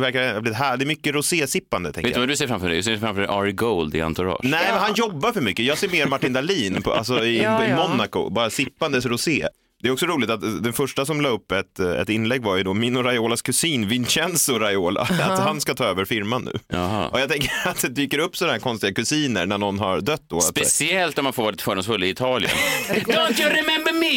verkar 0.00 0.34
ha 0.34 0.40
blivit 0.40 0.58
här. 0.58 0.76
Det 0.76 0.84
är 0.84 0.86
mycket 0.86 1.14
rosésippande 1.14 1.92
tänker 1.92 2.08
Vet 2.08 2.14
du 2.14 2.18
jag. 2.18 2.22
vad 2.22 2.28
du 2.28 2.36
ser 2.36 2.46
framför 2.46 2.68
dig? 2.68 2.76
Du 2.76 2.82
ser 2.82 2.96
framför 2.96 3.20
dig 3.22 3.30
Ari 3.30 3.52
Gold 3.52 3.94
i 3.94 4.00
Entourage. 4.00 4.40
Nej, 4.42 4.66
men 4.70 4.80
han 4.80 4.94
jobbar 4.94 5.32
för 5.32 5.40
mycket. 5.40 5.64
Jag 5.64 5.78
ser 5.78 5.88
mer 5.88 6.06
Martin 6.06 6.32
Dahlin 6.32 6.82
på, 6.82 6.92
alltså 6.92 7.24
i, 7.24 7.38
Ja, 7.42 7.64
i 7.66 7.70
ja. 7.70 7.88
Monaco, 7.88 8.30
bara 8.30 8.50
sippandes 8.50 9.06
rosé. 9.06 9.46
Det 9.82 9.88
är 9.88 9.92
också 9.92 10.06
roligt 10.06 10.30
att 10.30 10.40
den 10.40 10.72
första 10.72 11.06
som 11.06 11.20
la 11.20 11.28
upp 11.28 11.52
ett, 11.52 11.78
ett 11.78 12.08
inlägg 12.08 12.42
var 12.42 12.56
ju 12.56 12.62
då 12.62 12.74
Mino 12.74 13.02
Raiolas 13.02 13.42
kusin 13.42 13.88
Vincenzo 13.88 14.58
Raiola, 14.58 15.00
att 15.22 15.38
han 15.38 15.60
ska 15.60 15.74
ta 15.74 15.84
över 15.84 16.04
firman 16.04 16.44
nu. 16.44 16.52
Jaha. 16.68 17.08
Och 17.08 17.20
jag 17.20 17.28
tänker 17.28 17.50
att 17.64 17.80
det 17.82 17.88
dyker 17.88 18.18
upp 18.18 18.36
sådana 18.36 18.52
här 18.52 18.60
konstiga 18.60 18.92
kusiner 18.94 19.46
när 19.46 19.58
någon 19.58 19.78
har 19.78 20.00
dött 20.00 20.22
då. 20.28 20.40
Speciellt 20.40 21.18
om 21.18 21.24
man 21.24 21.32
får 21.32 21.42
vara 21.42 21.50
lite 21.50 21.64
fördomsfull 21.64 22.04
i 22.04 22.08
Italien. 22.08 22.50
Don't 22.90 23.40
you 23.40 23.50
remember 23.50 23.92
me? 23.92 24.10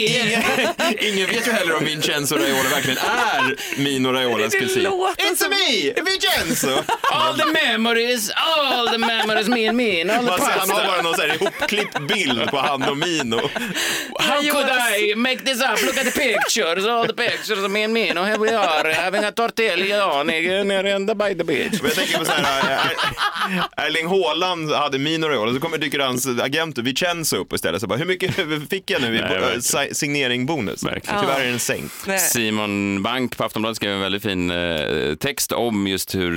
ingen 1.10 1.28
vet 1.28 1.48
ju 1.48 1.52
heller 1.52 1.76
om 1.78 1.86
Vincenzo 1.86 2.36
Raiola 2.36 2.70
verkligen 2.70 2.98
är 2.98 3.56
Mino 3.84 4.10
Raiolas 4.12 4.52
Det 4.52 4.60
kusin. 4.60 4.88
It's 4.88 5.36
som- 5.36 5.50
me, 5.50 5.94
Vincenzo! 6.12 6.84
All 7.12 7.38
the 7.38 7.46
memories, 7.46 8.32
all 8.36 8.88
the 8.88 8.98
memories, 8.98 9.48
me 9.48 9.68
and 9.68 9.78
me, 9.78 10.02
all 10.02 10.26
the 10.26 10.32
ser, 10.44 10.52
han 10.60 10.70
har 10.70 10.76
pasta. 10.80 10.88
bara 10.88 11.02
någon 11.02 11.16
så 11.16 11.22
här 11.22 11.36
ihopklippt 11.36 12.00
bild 12.08 12.50
på 12.52 12.58
han 12.58 12.84
och 12.84 12.98
Mino. 12.98 13.36
How 14.20 14.42
could 14.52 14.70
I 15.00 15.16
make 15.16 15.38
this 15.38 15.53
up? 15.62 15.82
Look 15.82 15.98
at 15.98 16.06
the 16.06 16.20
pictures, 16.20 16.86
all 16.86 17.08
the 17.08 17.14
pictures 17.14 17.64
of 17.64 17.72
me 17.72 17.84
and 17.84 17.94
me. 17.94 18.10
And 18.10 18.20
here 18.20 18.38
we 18.38 18.54
are 18.56 18.94
having 18.94 19.24
a 19.24 19.32
tortilla 19.32 20.24
nere 20.24 21.16
by 21.16 21.36
the 21.36 21.44
beach. 21.44 21.82
Men 21.82 21.86
jag 21.86 21.96
tänker 21.96 22.18
på 22.18 22.26
så 22.26 22.32
här, 22.32 22.96
Erling 23.78 24.08
Haaland 24.08 24.72
hade 24.72 25.00
Mino 25.00 25.28
Raiola, 25.28 25.54
så 25.54 25.60
kommer 25.60 25.78
dyker 25.78 26.00
hans 26.00 26.28
agent 26.28 26.78
Vincenzo 26.78 27.38
upp 27.38 27.54
istället. 27.54 27.82
Så 27.82 27.88
bara, 27.88 28.00
hur 28.00 28.06
mycket 28.06 28.36
fick 28.70 28.90
jag 28.90 29.02
nu 29.02 29.16
i 29.16 29.22
Nej, 29.74 29.96
signeringbonus? 29.96 30.84
Verkligen. 30.84 31.20
Tyvärr 31.22 31.40
är 31.42 31.48
den 31.48 31.60
sänkt. 31.60 31.94
Nej. 32.08 32.20
Simon 32.20 33.04
Bank 33.04 33.38
på 33.38 33.44
Aftonbladet 33.44 33.76
skrev 33.76 33.94
en 33.94 34.02
väldigt 34.02 34.24
fin 34.24 34.52
eh, 34.52 35.16
text 35.16 35.52
om 35.52 35.88
just 35.88 36.16
hur 36.16 36.32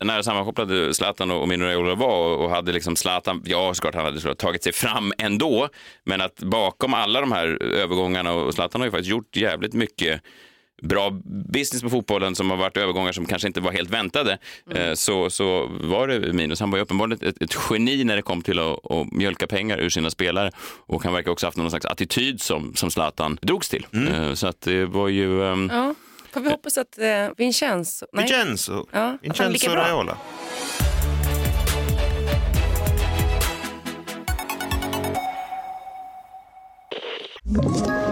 eh, 0.00 0.06
nära 0.06 0.22
sammankopplade 0.22 0.94
Zlatan 0.94 1.30
och, 1.30 1.42
och 1.42 1.48
Mino 1.48 1.64
Raiola 1.64 1.94
var 1.94 2.18
och, 2.18 2.44
och 2.44 2.50
hade 2.50 2.72
liksom 2.72 2.96
Zlatan, 2.96 3.42
ja 3.46 3.74
såklart 3.74 3.94
han 3.94 4.04
hade 4.04 4.20
såklart 4.20 4.38
tagit 4.38 4.62
sig 4.62 4.72
fram 4.72 5.12
ändå, 5.18 5.68
men 6.04 6.20
att 6.20 6.38
bakom 6.38 6.94
alla 6.94 7.20
de 7.20 7.32
här 7.32 7.62
övergångarna 7.62 8.32
och 8.32 8.54
Zlatan 8.62 8.80
har 8.80 8.86
ju 8.86 8.90
faktiskt 8.90 9.10
gjort 9.10 9.36
jävligt 9.36 9.72
mycket 9.72 10.20
bra 10.82 11.10
business 11.52 11.82
på 11.82 11.90
fotbollen 11.90 12.34
som 12.34 12.50
har 12.50 12.56
varit 12.56 12.76
övergångar 12.76 13.12
som 13.12 13.26
kanske 13.26 13.48
inte 13.48 13.60
var 13.60 13.72
helt 13.72 13.90
väntade, 13.90 14.38
eh, 14.74 14.94
så, 14.94 15.30
så 15.30 15.66
var 15.66 16.08
det 16.08 16.32
minus. 16.32 16.60
Han 16.60 16.70
var 16.70 16.78
ju 16.78 16.82
uppenbarligen 16.82 17.28
ett, 17.28 17.42
ett 17.42 17.56
geni 17.70 18.04
när 18.04 18.16
det 18.16 18.22
kom 18.22 18.42
till 18.42 18.58
att, 18.58 18.90
att 18.90 19.12
mjölka 19.12 19.46
pengar 19.46 19.78
ur 19.78 19.88
sina 19.88 20.10
spelare 20.10 20.50
och 20.86 21.04
han 21.04 21.12
verkar 21.12 21.30
också 21.30 21.46
ha 21.46 21.48
haft 21.48 21.56
någon 21.58 21.70
slags 21.70 21.86
attityd 21.86 22.40
som, 22.40 22.74
som 22.74 22.90
Zlatan 22.90 23.38
drogs 23.42 23.68
till. 23.68 23.86
Eh, 24.12 24.34
Så 24.34 24.46
att 24.46 24.60
det 24.60 24.84
var 24.84 25.08
ju... 25.08 25.44
ehm, 25.44 25.70
Ja, 25.72 25.94
får 26.32 26.40
vi 26.40 26.50
hoppas 26.50 26.78
att 26.78 26.98
eh, 26.98 27.06
Vincenzo... 27.36 28.06
Nej. 28.12 28.22
Vincenzo, 28.24 28.86
Ja, 28.92 29.18
Vincenzo 29.22 29.70
bra. 29.70 29.76
Raiola. 29.84 30.18
Ett 37.56 38.11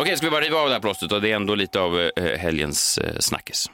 Okej, 0.00 0.16
ska 0.16 0.26
vi 0.26 0.30
bara 0.30 0.40
riva 0.40 0.58
av 0.58 0.68
det 0.68 0.74
här 0.74 0.80
plåstret 0.80 1.12
och 1.12 1.20
det 1.20 1.30
är 1.30 1.36
ändå 1.36 1.54
lite 1.54 1.80
av 1.80 2.00
eh, 2.00 2.38
helgens 2.38 2.98
eh, 2.98 3.18
snackis. 3.18 3.70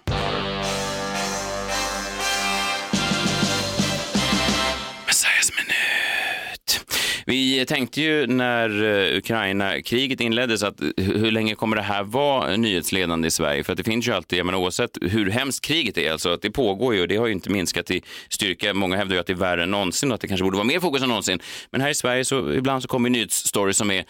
Vi 7.27 7.67
tänkte 7.67 8.01
ju 8.01 8.27
när 8.27 8.85
eh, 8.85 9.19
Ukraina-kriget 9.19 10.21
inleddes 10.21 10.63
att 10.63 10.81
hur 10.97 11.31
länge 11.31 11.55
kommer 11.55 11.77
det 11.77 11.83
här 11.83 12.03
vara 12.03 12.57
nyhetsledande 12.57 13.29
i 13.29 13.31
Sverige? 13.31 13.65
För 13.65 13.73
att 13.73 13.77
det 13.77 13.85
finns 13.85 14.09
ju 14.09 14.13
alltid, 14.13 14.39
jag 14.39 14.47
menar, 14.47 14.59
oavsett 14.59 14.99
hur 15.01 15.31
hemskt 15.31 15.65
kriget 15.65 15.99
är, 15.99 16.13
alltså 16.13 16.33
att 16.33 16.43
det 16.43 16.51
pågår 16.51 16.95
ju 16.95 17.01
och 17.01 17.09
det 17.09 17.17
har 17.17 17.27
ju 17.27 17.33
inte 17.33 17.51
minskat 17.51 17.91
i 17.91 18.03
styrka. 18.29 18.75
Många 18.75 18.97
hävdar 18.97 19.15
ju 19.15 19.21
att 19.21 19.27
det 19.27 19.33
är 19.33 19.37
värre 19.37 19.63
än 19.63 19.71
någonsin 19.71 20.11
och 20.11 20.15
att 20.15 20.21
det 20.21 20.29
kanske 20.29 20.45
borde 20.45 20.57
vara 20.57 20.67
mer 20.67 20.81
fokus 20.81 21.03
än 21.03 21.09
någonsin. 21.09 21.41
Men 21.71 21.81
här 21.81 21.89
i 21.89 21.95
Sverige 21.95 22.25
så 22.25 22.53
ibland 22.53 22.83
så 22.83 22.89
kommer 22.89 23.11
nyhetsstories 23.11 23.77
som 23.77 23.91
är 23.91 24.05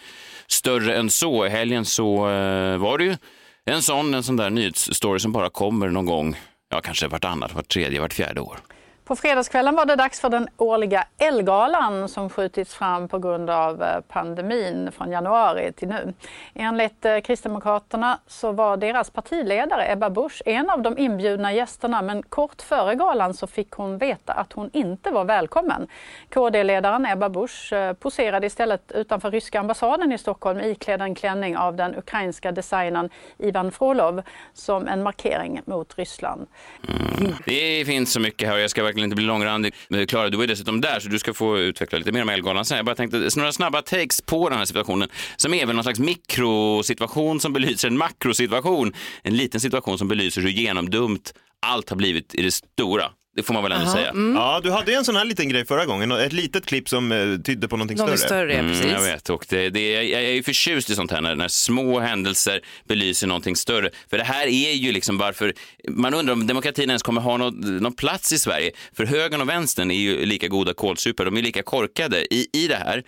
större 0.47 0.95
än 0.95 1.09
så. 1.09 1.45
I 1.45 1.49
helgen 1.49 1.85
så 1.85 2.29
eh, 2.29 2.77
var 2.77 2.97
det 2.97 3.03
ju 3.03 3.17
en 3.65 3.81
sån, 3.81 4.13
en 4.13 4.23
sån 4.23 4.35
där 4.35 4.49
nyhetsstory 4.49 5.19
som 5.19 5.31
bara 5.31 5.49
kommer 5.49 5.89
någon 5.89 6.05
gång, 6.05 6.35
ja 6.69 6.81
kanske 6.81 7.07
vartannat, 7.07 7.53
vart 7.53 7.67
tredje, 7.67 8.01
vart 8.01 8.13
fjärde 8.13 8.41
år. 8.41 8.59
På 9.05 9.15
fredagskvällen 9.15 9.75
var 9.75 9.85
det 9.85 9.95
dags 9.95 10.19
för 10.19 10.29
den 10.29 10.47
årliga 10.57 11.07
Elgalan 11.17 12.09
som 12.09 12.29
skjutits 12.29 12.75
fram 12.75 13.07
på 13.07 13.19
grund 13.19 13.49
av 13.49 13.83
eh, 13.83 13.99
pandemin 14.07 14.91
från 14.91 15.11
januari 15.11 15.71
till 15.71 15.87
nu. 15.87 16.13
Enligt 16.53 17.05
eh, 17.05 17.19
Kristdemokraterna 17.19 18.19
så 18.27 18.51
var 18.51 18.77
deras 18.77 19.09
partiledare 19.09 19.91
Ebba 19.91 20.09
Busch 20.09 20.41
en 20.45 20.69
av 20.69 20.81
de 20.81 20.97
inbjudna 20.97 21.53
gästerna 21.53 22.01
men 22.01 22.23
kort 22.23 22.61
före 22.61 22.95
galan 22.95 23.33
så 23.33 23.47
fick 23.47 23.71
hon 23.71 23.97
veta 23.97 24.33
att 24.33 24.53
hon 24.53 24.69
inte 24.73 25.11
var 25.11 25.25
välkommen. 25.25 25.87
KD-ledaren 26.29 27.05
Ebba 27.05 27.29
Busch 27.29 27.73
eh, 27.73 27.93
poserade 27.93 28.47
istället 28.47 28.91
utanför 28.91 29.31
ryska 29.31 29.59
ambassaden 29.59 30.11
i 30.11 30.17
Stockholm 30.17 30.59
iklädd 30.59 31.01
en 31.01 31.15
klänning 31.15 31.57
av 31.57 31.75
den 31.75 31.95
ukrainska 31.95 32.51
designern 32.51 33.09
Ivan 33.37 33.71
Frolov 33.71 34.21
som 34.53 34.87
en 34.87 35.03
markering 35.03 35.61
mot 35.65 35.97
Ryssland. 35.97 36.47
Mm. 36.87 37.33
Det 37.45 37.85
finns 37.85 38.13
så 38.13 38.19
mycket 38.19 38.47
här 38.47 38.55
och 38.55 38.61
jag 38.61 38.69
ska 38.69 38.94
verkligen 38.95 39.11
inte 39.11 39.15
bli 39.15 39.25
långrandig. 39.25 39.73
Klara, 40.07 40.29
du 40.29 40.37
var 40.37 40.43
ju 40.43 40.47
dessutom 40.47 40.81
där 40.81 40.99
så 40.99 41.09
du 41.09 41.19
ska 41.19 41.33
få 41.33 41.59
utveckla 41.59 41.97
lite 41.97 42.11
mer 42.11 42.21
om 42.21 42.29
Elgalan. 42.29 42.65
sen. 42.65 42.77
Jag 42.77 42.85
bara 42.85 42.95
tänkte, 42.95 43.29
några 43.35 43.51
snabba 43.51 43.81
takes 43.81 44.21
på 44.21 44.49
den 44.49 44.57
här 44.57 44.65
situationen 44.65 45.09
som 45.37 45.53
är 45.53 45.65
väl 45.65 45.75
någon 45.75 45.83
slags 45.83 45.99
mikrosituation 45.99 47.39
som 47.39 47.53
belyser 47.53 47.87
en 47.87 47.97
makrosituation. 47.97 48.93
En 49.23 49.35
liten 49.35 49.59
situation 49.59 49.97
som 49.97 50.07
belyser 50.07 50.41
hur 50.41 50.49
genomdumt 50.49 51.33
allt 51.61 51.89
har 51.89 51.97
blivit 51.97 52.35
i 52.35 52.41
det 52.41 52.51
stora. 52.51 53.11
Det 53.35 53.43
får 53.43 53.53
man 53.53 53.63
väl 53.63 53.71
ändå 53.71 53.91
säga. 53.91 54.11
Ja, 54.35 54.59
du 54.63 54.71
hade 54.71 54.91
ju 54.91 54.97
en 54.97 55.05
sån 55.05 55.15
här 55.15 55.25
liten 55.25 55.49
grej 55.49 55.65
förra 55.65 55.85
gången, 55.85 56.11
ett 56.11 56.33
litet 56.33 56.65
klipp 56.65 56.89
som 56.89 57.11
eh, 57.11 57.17
tydde 57.45 57.67
på 57.67 57.77
någonting 57.77 57.97
Något 57.97 58.07
större. 58.19 58.27
större, 58.27 58.53
ja, 58.53 58.61
precis. 58.61 58.85
Mm, 58.85 58.95
jag 58.95 59.01
vet, 59.01 59.29
och 59.29 59.45
det, 59.49 59.69
det, 59.69 59.91
jag 59.91 60.05
jag 60.05 60.23
är 60.23 60.33
ju 60.33 60.43
förtjust 60.43 60.89
i 60.89 60.95
sånt 60.95 61.11
här 61.11 61.21
när, 61.21 61.35
när 61.35 61.47
små 61.47 61.99
händelser 61.99 62.61
belyser 62.87 63.27
någonting 63.27 63.55
större. 63.55 63.89
För 64.09 64.17
det 64.17 64.23
här 64.23 64.47
är 64.47 64.71
ju 64.73 64.91
liksom 64.91 65.17
varför, 65.17 65.53
man 65.89 66.13
undrar 66.13 66.33
om 66.33 66.47
demokratin 66.47 66.89
ens 66.89 67.03
kommer 67.03 67.21
ha 67.21 67.37
någon, 67.37 67.77
någon 67.77 67.93
plats 67.93 68.33
i 68.33 68.39
Sverige. 68.39 68.71
För 68.97 69.05
högern 69.05 69.41
och 69.41 69.49
vänstern 69.49 69.91
är 69.91 69.95
ju 69.95 70.25
lika 70.25 70.47
goda 70.47 70.73
kålsupare, 70.73 71.25
de 71.25 71.37
är 71.37 71.41
lika 71.41 71.63
korkade 71.63 72.33
i, 72.33 72.47
i 72.53 72.67
det 72.67 72.75
här. 72.75 73.03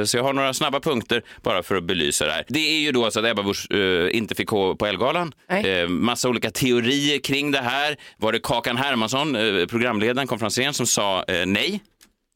Eh, 0.00 0.04
Så 0.04 0.16
jag 0.16 0.24
har 0.24 0.32
några 0.32 0.54
snabba 0.54 0.80
punkter 0.80 1.22
bara 1.42 1.62
för 1.62 1.76
att 1.76 1.84
belysa 1.84 2.26
det 2.26 2.32
här. 2.32 2.44
Det 2.48 2.58
är 2.76 2.78
ju 2.80 2.92
då 2.92 3.04
alltså 3.04 3.20
att 3.20 3.26
Ebba 3.26 3.42
Busch 3.42 3.70
eh, 3.72 4.16
inte 4.16 4.34
fick 4.34 4.48
gå 4.48 4.74
på 4.76 4.86
Ellegalan. 4.86 5.32
Eh, 5.48 5.88
massa 5.88 6.28
olika 6.28 6.50
teorier 6.50 7.18
kring 7.18 7.50
det 7.50 7.58
här. 7.60 7.96
Var 8.16 8.32
det 8.32 8.38
Kakan 8.42 8.76
Hermansson, 8.76 9.36
programledaren, 9.68 10.26
konferencieren, 10.26 10.74
som 10.74 10.86
sa 10.86 11.24
eh, 11.28 11.46
nej? 11.46 11.80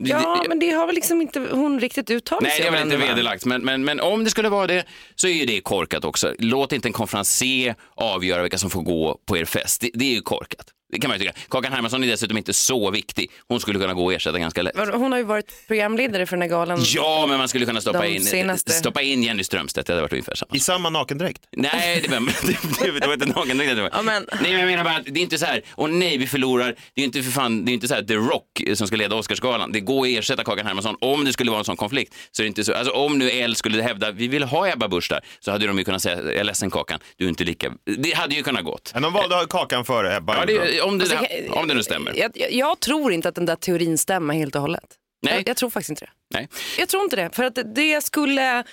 Ja, 0.02 0.44
men 0.48 0.58
det 0.58 0.70
har 0.70 0.86
väl 0.86 0.94
liksom 0.94 1.20
inte 1.20 1.40
hon 1.40 1.80
riktigt 1.80 2.10
uttalat 2.10 2.42
Nej, 2.42 2.50
sig 2.52 2.60
det 2.62 2.68
är 2.68 2.72
väl 2.72 2.82
inte 2.82 2.96
vederlagt. 2.96 3.44
Men, 3.44 3.64
men, 3.64 3.84
men 3.84 4.00
om 4.00 4.24
det 4.24 4.30
skulle 4.30 4.48
vara 4.48 4.66
det 4.66 4.84
så 5.14 5.28
är 5.28 5.32
ju 5.32 5.46
det 5.46 5.60
korkat 5.60 6.04
också. 6.04 6.34
Låt 6.38 6.72
inte 6.72 6.88
en 6.88 6.92
konferencier 6.92 7.74
avgöra 7.94 8.42
vilka 8.42 8.58
som 8.58 8.70
får 8.70 8.82
gå 8.82 9.20
på 9.26 9.36
er 9.36 9.44
fest. 9.44 9.80
Det, 9.80 9.90
det 9.94 10.04
är 10.04 10.14
ju 10.14 10.20
korkat. 10.20 10.66
Det 10.92 10.98
kan 10.98 11.08
man 11.10 11.18
ju 11.18 11.24
tycka. 11.26 11.38
Kakan 11.50 11.72
Hermansson 11.72 12.04
är 12.04 12.08
dessutom 12.08 12.36
inte 12.38 12.52
så 12.54 12.90
viktig. 12.90 13.30
Hon 13.48 13.60
skulle 13.60 13.78
kunna 13.78 13.94
gå 13.94 14.04
och 14.04 14.12
ersätta 14.12 14.38
ganska 14.38 14.62
lätt. 14.62 14.74
Hon 14.92 15.12
har 15.12 15.18
ju 15.18 15.24
varit 15.24 15.66
programledare 15.66 16.26
för 16.26 16.36
den 16.36 16.42
här 16.42 16.48
galan. 16.48 16.80
Ja, 16.84 17.26
men 17.28 17.38
man 17.38 17.48
skulle 17.48 17.66
kunna 17.66 17.80
stoppa 17.80 18.06
in, 18.06 18.22
senaste. 18.22 18.72
stoppa 18.72 19.02
in 19.02 19.22
Jenny 19.22 19.44
Strömstedt. 19.44 19.86
Det 19.86 19.92
hade 19.92 20.02
varit 20.02 20.12
ungefär 20.12 20.34
samma. 20.34 20.56
I 20.56 20.60
samma 20.60 20.90
nakendräkt. 20.90 21.42
Nej, 21.56 22.00
det 22.02 22.08
var, 22.08 22.20
det, 22.46 22.92
det, 22.92 23.00
det 23.00 23.06
var 23.06 23.14
inte 23.14 23.26
någon 23.26 23.48
det 23.58 23.74
var. 23.82 23.90
Ja, 23.92 24.02
men- 24.02 24.26
Nej, 24.32 24.50
men 24.52 24.60
jag 24.60 24.66
menar 24.66 24.84
bara 24.84 24.96
att 24.96 25.04
det 25.04 25.20
är 25.20 25.22
inte 25.22 25.38
så 25.38 25.46
här, 25.46 25.62
och 25.70 25.90
nej, 25.90 26.18
vi 26.18 26.26
förlorar. 26.26 26.74
Det 26.94 27.00
är 27.00 27.04
inte 27.04 27.22
för 27.22 27.30
fan, 27.30 27.64
det 27.64 27.70
är 27.70 27.74
inte 27.74 27.88
så 27.88 27.94
här 27.94 28.02
The 28.02 28.14
Rock 28.14 28.62
som 28.74 28.86
ska 28.86 28.96
leda 28.96 29.16
Oscarsgalan. 29.16 29.72
Det 29.72 29.80
går 29.80 30.06
att 30.06 30.08
ersätta 30.18 30.44
Kakan 30.44 30.66
Hermansson 30.66 30.96
om 31.00 31.24
det 31.24 31.32
skulle 31.32 31.50
vara 31.50 31.58
en 31.58 31.64
sån 31.64 31.76
konflikt. 31.76 32.14
Så 32.30 32.42
är 32.42 32.44
det 32.44 32.48
inte 32.48 32.64
så, 32.64 32.74
alltså 32.74 32.92
om 32.92 33.18
nu 33.18 33.30
L 33.30 33.56
skulle 33.56 33.82
hävda, 33.82 34.10
vi 34.10 34.28
vill 34.28 34.42
ha 34.42 34.68
Ebba 34.68 34.88
Busch 34.88 35.06
där, 35.10 35.20
så 35.40 35.50
hade 35.50 35.66
de 35.66 35.78
ju 35.78 35.84
kunnat 35.84 36.02
säga, 36.02 36.16
jag 36.16 36.34
är 36.34 36.44
ledsen 36.44 36.70
Kakan, 36.70 37.00
du 37.16 37.24
är 37.24 37.28
inte 37.28 37.44
lika, 37.44 37.72
det 37.98 38.14
hade 38.16 38.34
ju 38.34 38.42
kunnat 38.42 38.64
gått. 38.64 38.90
Men 38.94 39.02
de 39.02 39.12
valde 39.12 39.46
kakan 39.50 39.84
före 39.84 40.16
Ebba. 40.16 40.36
Ja, 40.36 40.46
det, 40.46 40.77
om, 40.80 40.98
det, 40.98 41.04
Alltså, 41.04 41.26
jag- 41.46 41.56
om 41.56 41.68
det 41.68 41.74
nu 41.74 41.82
stämmer. 41.82 42.12
Jag, 42.16 42.30
jag, 42.34 42.52
jag 42.52 42.80
tror 42.80 43.12
inte 43.12 43.28
att 43.28 43.34
den 43.34 43.46
där 43.46 43.56
teorin 43.56 43.98
stämmer 43.98 44.34
helt 44.34 44.54
och 44.54 44.60
hållet. 44.60 44.84
Nej. 45.22 45.34
Jag, 45.34 45.48
jag 45.48 45.56
tror 45.56 45.70
faktiskt 45.70 45.90
inte 45.90 46.04
det. 46.04 46.10
Nej. 46.34 46.48
Jag 46.78 46.88
tror 46.88 47.02
inte 47.04 47.16
det. 47.16 47.30
För 47.36 47.44
att 47.44 47.58
det 47.74 48.04
skulle, 48.04 48.64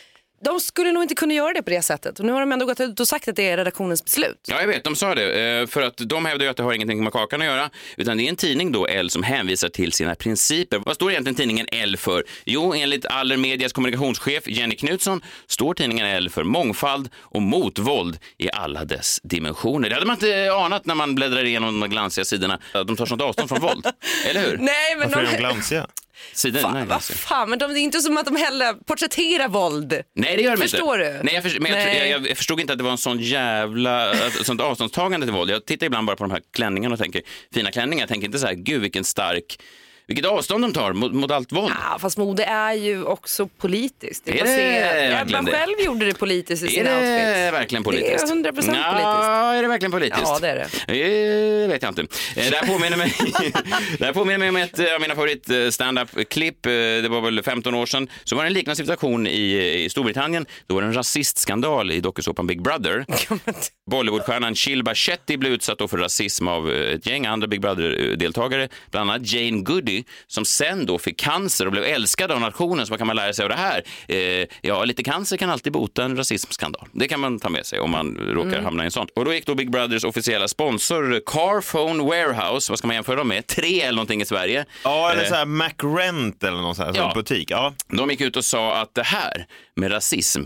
de 0.43 0.59
skulle 0.59 0.91
nog 0.91 1.03
inte 1.03 1.15
kunna 1.15 1.33
göra 1.33 1.53
det 1.53 1.61
på 1.63 1.69
det 1.69 1.81
sättet. 1.81 2.19
Och 2.19 2.25
nu 2.25 2.31
har 2.31 2.39
de 2.39 2.51
ändå 2.51 2.65
gått 2.65 2.79
ut 2.79 2.99
och 2.99 3.07
sagt 3.07 3.27
att 3.27 3.35
det 3.35 3.49
är 3.49 3.57
redaktionens 3.57 4.05
beslut. 4.05 4.37
Ja, 4.47 4.59
jag 4.61 4.67
vet, 4.67 4.83
de 4.83 4.95
sa 4.95 5.15
det. 5.15 5.41
eh, 5.61 5.67
För 5.67 5.81
att 5.81 5.97
de 5.97 6.25
hävdar 6.25 6.45
ju 6.45 6.51
att 6.51 6.57
det 6.57 6.63
har 6.63 6.73
ingenting 6.73 7.03
med 7.03 7.13
Kakan 7.13 7.41
att 7.41 7.47
göra, 7.47 7.69
utan 7.97 8.17
det 8.17 8.23
är 8.25 8.29
en 8.29 8.35
tidning 8.35 8.71
då, 8.71 8.87
L, 8.87 9.09
som 9.09 9.23
hänvisar 9.23 9.69
till 9.69 9.91
sina 9.91 10.15
principer. 10.15 10.81
Vad 10.85 10.95
står 10.95 11.11
egentligen 11.11 11.35
tidningen 11.35 11.67
L 11.71 11.97
för? 11.97 12.23
Jo, 12.45 12.73
enligt 12.73 13.05
Allermedias 13.05 13.73
kommunikationschef 13.73 14.47
Jenny 14.47 14.75
Knutsson 14.75 15.21
står 15.47 15.73
tidningen 15.73 16.05
L 16.05 16.29
för 16.29 16.43
mångfald 16.43 17.09
och 17.21 17.41
motvåld 17.41 18.17
i 18.37 18.51
alla 18.51 18.85
dess 18.85 19.19
dimensioner. 19.23 19.89
Det 19.89 19.95
hade 19.95 20.07
man 20.07 20.15
inte 20.15 20.51
anat 20.53 20.85
när 20.85 20.95
man 20.95 21.15
bläddrar 21.15 21.43
igenom 21.43 21.79
de 21.79 21.89
glansiga 21.89 22.25
sidorna. 22.25 22.59
De 22.73 22.95
tar 22.95 23.05
sånt 23.05 23.21
avstånd 23.21 23.49
från 23.49 23.61
våld, 23.61 23.85
eller 24.29 24.41
hur? 24.41 24.57
Nej, 24.57 24.95
men 24.99 25.09
Varför 25.11 25.19
är 25.19 25.25
de 25.25 25.31
de, 25.31 25.37
glansiga? 25.37 25.87
Sidor, 26.34 26.60
fan, 26.60 26.74
nej, 26.74 26.86
vad 26.86 27.03
fan, 27.03 27.50
men 27.50 27.60
de, 27.60 27.74
det 27.74 27.79
är 27.79 27.81
inte 27.81 28.00
som 28.01 28.17
att 28.17 28.25
de 28.25 28.36
heller 28.36 28.74
porträtterar 28.74 29.48
våld. 29.48 30.01
Nej, 30.15 30.36
det 30.36 30.43
gör 30.43 30.51
de 30.51 30.62
Förstår 30.62 31.01
inte. 31.01 31.17
du? 31.17 31.24
Nej, 31.24 31.34
jag, 31.34 31.43
förstår, 31.43 31.60
men 31.62 31.72
Nej. 31.72 31.98
jag, 31.98 32.10
jag, 32.10 32.29
jag 32.29 32.38
förstod 32.38 32.60
inte 32.60 32.74
att 32.74 32.79
det 32.79 32.84
var 32.84 32.91
en 32.91 32.98
sån 32.98 33.19
jävla 33.19 34.12
ett 34.13 34.45
sånt 34.45 34.62
avståndstagande 34.62 35.25
till 35.25 35.34
våld. 35.34 35.51
Jag 35.51 35.65
tittar 35.65 35.86
ibland 35.86 36.07
bara 36.07 36.15
på 36.15 36.24
de 36.24 36.31
här 36.31 36.41
klänningarna 36.53 36.93
och 36.93 37.00
tänker, 37.00 37.22
fina 37.53 37.72
klänningar, 37.72 38.01
jag 38.01 38.10
tänker 38.10 38.25
inte 38.25 38.39
så 38.39 38.45
här, 38.48 38.53
gud 38.53 38.81
vilken 38.81 39.03
stark, 39.03 39.60
vilket 40.07 40.25
avstånd 40.25 40.63
de 40.63 40.74
tar 40.74 40.93
mot, 40.93 41.13
mot 41.13 41.31
allt 41.31 41.51
våld. 41.51 41.74
Ja, 41.91 42.00
fast 42.00 42.17
mode 42.17 42.43
är 42.43 42.74
ju 42.74 43.03
också 43.03 43.47
politiskt. 43.47 44.27
Är 44.27 44.31
det 44.33 44.39
baserat- 44.39 45.12
verkligen 45.12 45.41
Ebba 45.47 45.51
det? 45.51 45.57
själv 45.57 45.74
gjorde 45.85 46.05
det 46.05 46.13
politiskt 46.19 46.63
i 46.63 46.65
Är 46.65 46.69
sina 46.69 46.89
det 46.89 46.95
outfits. 46.97 47.53
verkligen 47.53 47.83
politiskt? 47.83 48.27
Det 48.27 48.31
är 48.33 48.35
100% 48.35 48.51
politiskt. 48.51 48.67
Ja, 48.83 49.53
är 49.53 49.62
det 49.62 49.67
verkligen 49.67 49.91
politiskt? 49.91 50.21
Ja, 50.25 50.38
det 50.41 50.47
är 50.50 50.67
det. 50.88 51.63
Eh, 51.63 51.67
vet 51.69 51.81
jag 51.83 51.91
inte. 51.91 52.01
Eh, 52.01 52.07
Det 52.35 52.55
här 52.57 52.67
påminner 52.67 52.97
mig, 52.97 53.13
det 54.00 54.05
här 54.05 54.13
påminner 54.13 54.38
mig 54.38 54.50
om 54.50 54.55
ett 54.55 54.79
av 54.95 55.01
mina 55.01 55.15
favorit 55.15 55.50
eh, 55.50 55.69
stand-up-klipp. 55.69 56.65
Eh, 56.65 56.71
Det 56.71 57.07
var 57.09 57.21
väl 57.21 57.43
15 57.43 57.75
år 57.75 57.85
sedan. 57.85 58.07
Så 58.24 58.35
var 58.35 58.43
det 58.43 58.47
en 58.50 58.53
liknande 58.53 58.75
situation 58.75 59.27
i, 59.27 59.83
i 59.83 59.89
Storbritannien. 59.89 60.45
Då 60.67 60.75
var 60.75 60.81
det 60.81 60.88
en 60.88 60.93
rasistskandal 60.93 61.91
i 61.91 62.00
dokusåpan 62.00 62.47
Big 62.47 62.62
Brother. 62.62 63.05
Bollywoodstjärnan 63.91 64.55
Shilba 64.55 64.95
Shetty 64.95 65.38
blev 65.38 65.53
utsatt 65.53 65.77
för 65.89 65.97
rasism 65.97 66.47
av 66.47 66.71
ett 66.71 67.07
gäng 67.07 67.25
andra 67.25 67.47
Big 67.47 67.62
Brother-deltagare, 67.62 68.69
bland 68.91 69.12
annat 69.12 69.31
Jane 69.33 69.62
Goody, 69.62 69.94
som 70.27 70.45
sen 70.45 70.85
då 70.85 70.97
fick 70.97 71.19
cancer 71.19 71.65
och 71.65 71.71
blev 71.71 71.83
älskad 71.83 72.31
av 72.31 72.39
nationen. 72.41 72.85
Så 72.85 72.89
vad 72.89 72.97
kan 72.99 73.07
man 73.07 73.15
lära 73.15 73.33
sig 73.33 73.43
av 73.43 73.49
det 73.49 73.55
här? 73.55 73.83
Eh, 74.07 74.47
ja, 74.61 74.83
lite 74.85 75.03
cancer 75.03 75.37
kan 75.37 75.49
alltid 75.49 75.73
bota 75.73 76.03
en 76.03 76.17
rasismskandal. 76.17 76.87
Det 76.91 77.07
kan 77.07 77.19
man 77.19 77.39
ta 77.39 77.49
med 77.49 77.65
sig 77.65 77.79
om 77.79 77.91
man 77.91 78.17
råkar 78.17 78.61
hamna 78.61 78.83
i 78.83 78.85
en 78.85 78.91
sån. 78.91 79.07
Och 79.15 79.25
då 79.25 79.33
gick 79.33 79.45
då 79.45 79.55
Big 79.55 79.71
Brothers 79.71 80.03
officiella 80.03 80.47
sponsor 80.47 81.21
Carphone 81.25 82.03
Warehouse, 82.03 82.71
vad 82.71 82.77
ska 82.79 82.87
man 82.87 82.95
jämföra 82.95 83.15
dem 83.15 83.27
med? 83.27 83.47
Tre 83.47 83.81
eller 83.81 83.95
någonting 83.95 84.21
i 84.21 84.25
Sverige. 84.25 84.65
Ja, 84.83 85.11
eller 85.11 85.23
Eh, 85.23 85.29
så 85.29 85.35
här 85.35 85.45
McRent 85.45 86.43
eller 86.43 86.57
någon 86.61 86.75
sån 86.75 86.85
här 86.85 86.93
Ja. 86.95 87.11
butik. 87.15 87.51
Ja. 87.51 87.73
de 87.87 88.09
gick 88.09 88.21
ut 88.21 88.35
och 88.37 88.45
sa 88.45 88.75
att 88.75 88.93
det 88.95 89.03
här 89.03 89.45
med 89.75 89.91
rasism, 89.91 90.43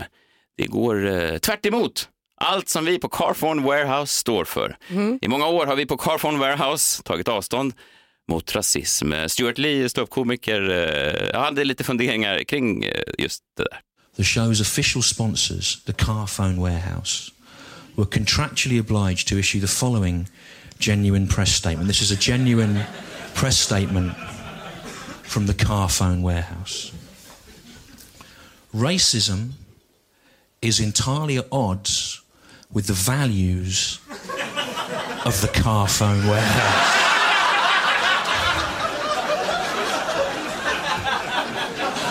det 0.56 0.66
går 0.66 1.06
eh, 1.08 1.38
tvärt 1.38 1.66
emot 1.66 2.08
allt 2.42 2.68
som 2.68 2.84
vi 2.84 2.98
på 2.98 3.08
Carphone 3.08 3.62
Warehouse 3.62 4.14
står 4.14 4.44
för. 4.44 4.76
I 5.22 5.28
många 5.28 5.46
år 5.46 5.66
har 5.66 5.76
vi 5.76 5.86
på 5.86 5.96
Carphone 5.96 6.38
Warehouse 6.38 7.02
tagit 7.02 7.28
avstånd 7.28 7.72
mot 8.30 8.54
rasism. 8.54 9.28
Stuart 9.28 9.58
Lee, 9.58 9.88
ståuppkomiker, 9.88 10.70
eh, 10.70 11.40
hade 11.40 11.64
lite 11.64 11.84
funderingar 11.84 12.44
kring 12.44 12.84
eh, 12.84 13.02
just 13.18 13.42
det 13.56 13.64
där. 13.64 13.80
The 14.16 14.22
show's 14.22 14.60
official 14.60 15.02
sponsors, 15.02 15.84
the 15.84 15.92
Carphone 15.92 16.56
Warehouse, 16.56 17.32
were 17.96 18.06
contractually 18.06 18.80
obliged 18.80 19.28
to 19.28 19.38
issue 19.38 19.60
the 19.60 19.66
following 19.66 20.28
genuine 20.78 21.26
press 21.26 21.54
statement. 21.54 21.88
This 21.88 22.02
is 22.02 22.12
a 22.12 22.16
genuine 22.20 22.84
press 23.34 23.58
statement 23.58 24.12
from 25.22 25.46
the 25.46 25.54
Carphone 25.54 26.22
Warehouse. 26.22 26.92
Racism 28.74 29.50
is 30.60 30.80
entirely 30.80 31.38
at 31.38 31.46
odds 31.50 32.20
with 32.72 32.86
the 32.86 33.12
values 33.12 33.98
of 35.24 35.40
the 35.40 35.48
Carphone 35.48 36.28
Warehouse. 36.28 37.09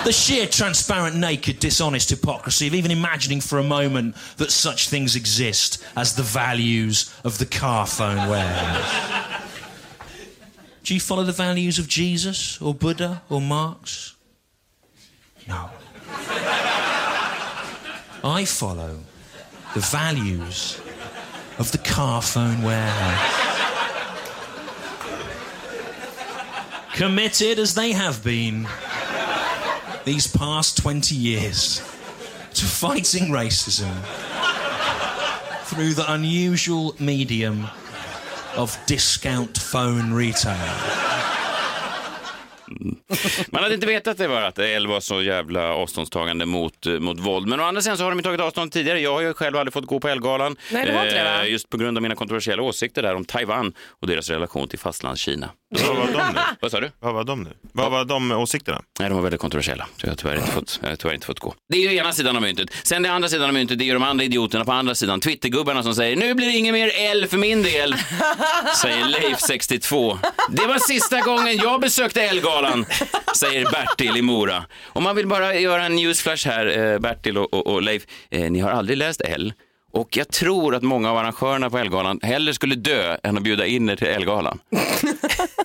The 0.05 0.13
sheer, 0.13 0.47
transparent, 0.47 1.15
naked, 1.15 1.59
dishonest 1.59 2.09
hypocrisy 2.09 2.67
of 2.67 2.73
even 2.73 2.89
imagining 2.89 3.41
for 3.41 3.59
a 3.59 3.63
moment 3.63 4.15
that 4.37 4.49
such 4.49 4.89
things 4.89 5.15
exist 5.15 5.83
as 5.95 6.15
the 6.15 6.23
values 6.23 7.13
of 7.23 7.37
the 7.37 7.45
Carphone 7.45 8.29
Warehouse. 8.29 9.43
Do 10.83 10.93
you 10.95 10.99
follow 10.99 11.23
the 11.23 11.31
values 11.31 11.77
of 11.77 11.87
Jesus 11.87 12.59
or 12.61 12.73
Buddha 12.73 13.21
or 13.29 13.39
Marx? 13.39 14.15
No. 15.47 15.69
I 18.23 18.45
follow 18.45 18.99
the 19.73 19.79
values 19.81 20.81
of 21.59 21.71
the 21.71 21.77
Carphone 21.77 22.63
Warehouse. 22.63 23.35
Committed 26.95 27.59
as 27.59 27.75
they 27.75 27.91
have 27.91 28.23
been 28.23 28.67
these 30.05 30.27
past 30.27 30.77
20 30.77 31.15
years 31.15 31.77
to 32.53 32.65
fighting 32.65 33.29
racism 33.29 33.91
through 35.63 35.93
the 35.93 36.11
unusual 36.11 36.95
medium 36.99 37.67
of 38.55 38.77
discount 38.85 39.57
phone 39.57 40.11
retail. 40.11 40.55
Man 43.51 43.63
hade 43.63 43.75
inte 43.75 43.87
vetat 43.87 44.17
det 44.17 44.27
var 44.27 44.41
att 44.41 44.59
Elle 44.59 44.87
var 44.89 44.99
så 44.99 45.21
jävla 45.21 45.73
avståndstagande 45.73 46.45
mot, 46.45 46.85
eh, 46.85 46.93
mot 46.93 47.19
våld. 47.19 47.47
Men 47.47 47.59
å 47.59 47.63
andra 47.63 47.81
sidan 47.81 47.97
så 47.97 48.03
har 48.03 48.11
de 48.11 48.19
ju 48.19 48.23
tagit 48.23 48.41
avstånd 48.41 48.71
tidigare. 48.71 48.99
Jag 48.99 49.13
har 49.13 49.21
ju 49.21 49.33
själv 49.33 49.57
aldrig 49.57 49.73
fått 49.73 49.85
gå 49.85 49.99
på 49.99 50.07
Elle-galan. 50.09 50.55
Nej, 50.71 50.85
det 50.85 50.91
var 50.93 51.03
inte 51.03 51.15
det, 51.15 51.23
va? 51.23 51.43
Eh, 51.45 51.51
Just 51.51 51.69
på 51.69 51.77
grund 51.77 51.97
av 51.97 52.01
mina 52.01 52.15
kontroversiella 52.15 52.63
åsikter 52.63 53.01
där 53.01 53.15
om 53.15 53.25
Taiwan 53.25 53.73
och 54.01 54.07
deras 54.07 54.29
relation 54.29 54.67
till 54.67 54.79
fastlandskina. 54.79 55.49
Vad 55.87 55.95
var 55.97 56.05
de 56.07 56.33
nu? 56.33 56.39
Vad 56.61 56.71
sa 56.71 56.79
du? 56.79 56.91
Vad 56.99 57.13
var 57.13 57.23
de 57.23 57.43
nu? 57.43 57.49
Vad 57.73 57.91
var 57.91 58.05
de 58.05 58.31
åsikterna? 58.31 58.81
Nej, 58.99 59.09
de 59.09 59.15
var 59.15 59.21
väldigt 59.23 59.41
kontroversiella. 59.41 59.87
Så 59.97 60.05
jag 60.05 60.11
har 60.11 60.15
tyvärr 60.15 60.35
inte 60.35 60.51
fått, 60.51 60.79
jag 60.83 60.89
har 60.89 60.95
tyvärr 60.95 61.13
inte 61.13 61.25
fått 61.25 61.39
gå. 61.39 61.53
Det 61.69 61.77
är 61.77 61.91
ju 61.91 61.97
ena 61.97 62.13
sidan 62.13 62.35
av 62.35 62.41
myntet. 62.41 62.69
Sen 62.83 63.03
det 63.03 63.11
andra 63.11 63.29
sidan 63.29 63.47
av 63.47 63.53
myntet, 63.53 63.77
det 63.77 63.83
är 63.83 63.85
ju 63.85 63.93
de 63.93 64.03
andra 64.03 64.23
idioterna 64.25 64.65
på 64.65 64.71
andra 64.71 64.95
sidan. 64.95 65.19
Twittergubbarna 65.19 65.83
som 65.83 65.95
säger 65.95 66.15
nu 66.15 66.33
blir 66.33 66.47
det 66.47 66.53
inget 66.53 66.73
mer 66.73 66.91
L 66.95 67.27
för 67.29 67.37
min 67.37 67.63
del. 67.63 67.95
Säger 68.81 69.05
Leif 69.05 69.39
62. 69.39 70.19
Det 70.49 70.67
var 70.67 70.79
sista 70.79 71.19
gången 71.21 71.57
jag 71.57 71.81
besökte 71.81 72.21
Elgalan, 72.21 72.85
säger 73.35 73.65
Bertil 73.71 74.17
i 74.17 74.21
Mora. 74.21 74.65
Om 74.83 75.03
man 75.03 75.15
vill 75.15 75.27
bara 75.27 75.55
göra 75.55 75.85
en 75.85 75.95
newsflash 75.95 76.47
här, 76.47 76.93
eh, 76.93 76.99
Bertil 76.99 77.37
och, 77.37 77.53
och, 77.53 77.67
och 77.67 77.81
Leif, 77.81 78.03
eh, 78.31 78.51
ni 78.51 78.59
har 78.59 78.69
aldrig 78.69 78.97
läst 78.97 79.21
L. 79.21 79.53
Och 79.91 80.17
jag 80.17 80.27
tror 80.27 80.75
att 80.75 80.83
många 80.83 81.11
av 81.11 81.17
arrangörerna 81.17 81.69
på 81.69 81.77
Elgalan 81.77 82.19
hellre 82.23 82.53
skulle 82.53 82.75
dö 82.75 83.17
än 83.23 83.37
att 83.37 83.43
bjuda 83.43 83.65
in 83.65 83.89
er 83.89 83.95
till 83.95 84.07
Elgalan. 84.07 84.59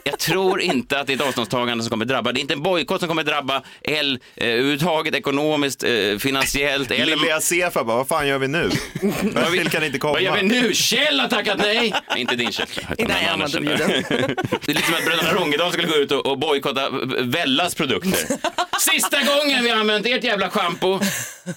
Jag 0.04 0.18
tror 0.18 0.60
inte 0.60 1.00
att 1.00 1.06
det 1.06 1.12
är 1.12 1.14
ett 1.14 1.20
avståndstagande 1.22 1.84
som 1.84 1.90
kommer 1.90 2.04
drabba. 2.04 2.32
Det 2.32 2.38
är 2.38 2.42
inte 2.42 2.54
en 2.54 2.62
bojkott 2.62 3.00
som 3.00 3.08
kommer 3.08 3.22
drabba 3.22 3.62
L 3.82 4.18
eh, 4.36 4.48
överhuvudtaget 4.48 5.14
ekonomiskt, 5.14 5.82
eh, 5.84 6.18
finansiellt. 6.18 6.90
Eller... 6.90 7.16
Lilla 7.16 7.40
Sefa 7.40 7.84
bara, 7.84 7.96
vad 7.96 8.08
fan 8.08 8.28
gör 8.28 8.38
vi 8.38 8.48
nu? 8.48 8.70
Bertil 9.64 9.70
kan 9.70 9.84
inte 9.84 9.98
komma. 9.98 10.12
Vad 10.12 10.22
gör 10.22 10.36
vi 10.36 10.42
nu? 10.42 10.74
Kjell 10.74 11.20
har 11.20 11.28
tackat 11.28 11.58
nej! 11.58 11.94
Nej, 12.10 12.20
inte 12.20 12.36
din 12.36 12.52
Kjell. 12.52 12.66
annan 12.98 13.38
man 13.38 13.48
Kjell. 13.50 13.68
Det 14.64 14.70
är 14.70 14.74
lite 14.74 14.86
som 14.86 14.94
att 14.94 15.04
bröderna 15.04 15.32
Rångedal 15.32 15.72
skulle 15.72 15.88
gå 15.88 15.96
ut 15.96 16.12
och, 16.12 16.26
och 16.26 16.38
bojkotta 16.38 16.90
Vellas 17.20 17.74
produkter. 17.74 18.18
Sista 18.80 19.16
gången 19.22 19.64
vi 19.64 19.70
har 19.70 19.76
använt 19.76 20.06
ert 20.06 20.24
jävla 20.24 20.50
schampo. 20.50 21.00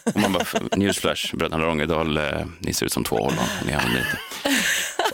Och 0.03 0.15
man 0.15 0.33
bara, 0.33 0.45
newsflash, 0.75 1.35
bröderna 1.35 1.65
Rångedal, 1.65 2.17
eh, 2.17 2.23
ni 2.59 2.73
ser 2.73 2.85
ut 2.85 2.93
som 2.93 3.03
två 3.03 3.15
ollon. 3.15 3.45
Ni 3.65 3.73
använder 3.73 3.99
inte. 3.99 4.17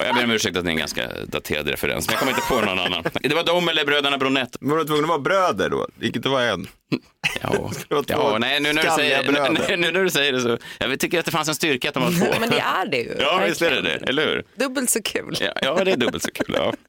Jag 0.06 0.16
ber 0.16 0.24
om 0.24 0.32
ursäkt 0.32 0.58
att 0.58 0.64
det 0.64 0.70
är 0.70 0.72
en 0.72 0.78
ganska 0.78 1.10
daterad 1.28 1.68
referens, 1.68 2.08
men 2.08 2.14
jag 2.14 2.20
kommer 2.20 2.32
inte 2.32 2.48
på 2.50 2.62
någon 2.62 2.80
annan. 2.80 3.04
Det 3.22 3.36
var 3.36 3.44
de 3.44 3.70
eller 3.70 3.86
bröderna 3.86 4.18
Bronett. 4.18 4.58
Var 4.60 4.78
du 4.78 4.84
tvungen 4.84 5.04
att 5.04 5.10
vara 5.10 5.20
bröder 5.20 5.70
då? 5.70 5.88
Det 5.96 6.06
gick 6.06 6.16
inte 6.16 6.28
att 6.28 6.34
vara 6.34 6.44
en? 6.44 6.68
Ja, 7.42 7.72
ja 8.08 8.38
nej, 8.40 8.60
nu, 8.60 8.74
när 8.74 8.90
säger, 8.90 9.24
nu, 9.24 9.78
nu 9.78 9.92
när 9.92 10.04
du 10.04 10.10
säger 10.10 10.34
det 10.34 10.42
så. 10.42 10.58
Jag 10.80 11.00
tycker 11.00 11.20
att 11.20 11.26
det 11.26 11.32
fanns 11.32 11.48
en 11.48 11.56
styrka 11.56 11.88
att 11.90 11.94
de 11.94 12.04
var 12.04 12.12
två. 12.12 12.40
Men 12.40 12.50
det 12.50 12.60
är 12.60 12.86
det 12.86 12.98
ju. 12.98 13.16
Ja, 13.20 13.42
visst 13.48 13.62
är 13.62 13.72
det 13.72 13.82
det, 13.82 14.10
eller 14.10 14.26
hur? 14.28 14.44
Dubbelt 14.56 14.90
så 14.90 15.02
kul. 15.02 15.38
Ja, 15.40 15.54
ja, 15.62 15.84
det 15.84 15.92
är 15.92 15.98
dubbelt 15.98 16.24
så 16.24 16.32
kul. 16.32 16.56
Ja. 16.58 16.74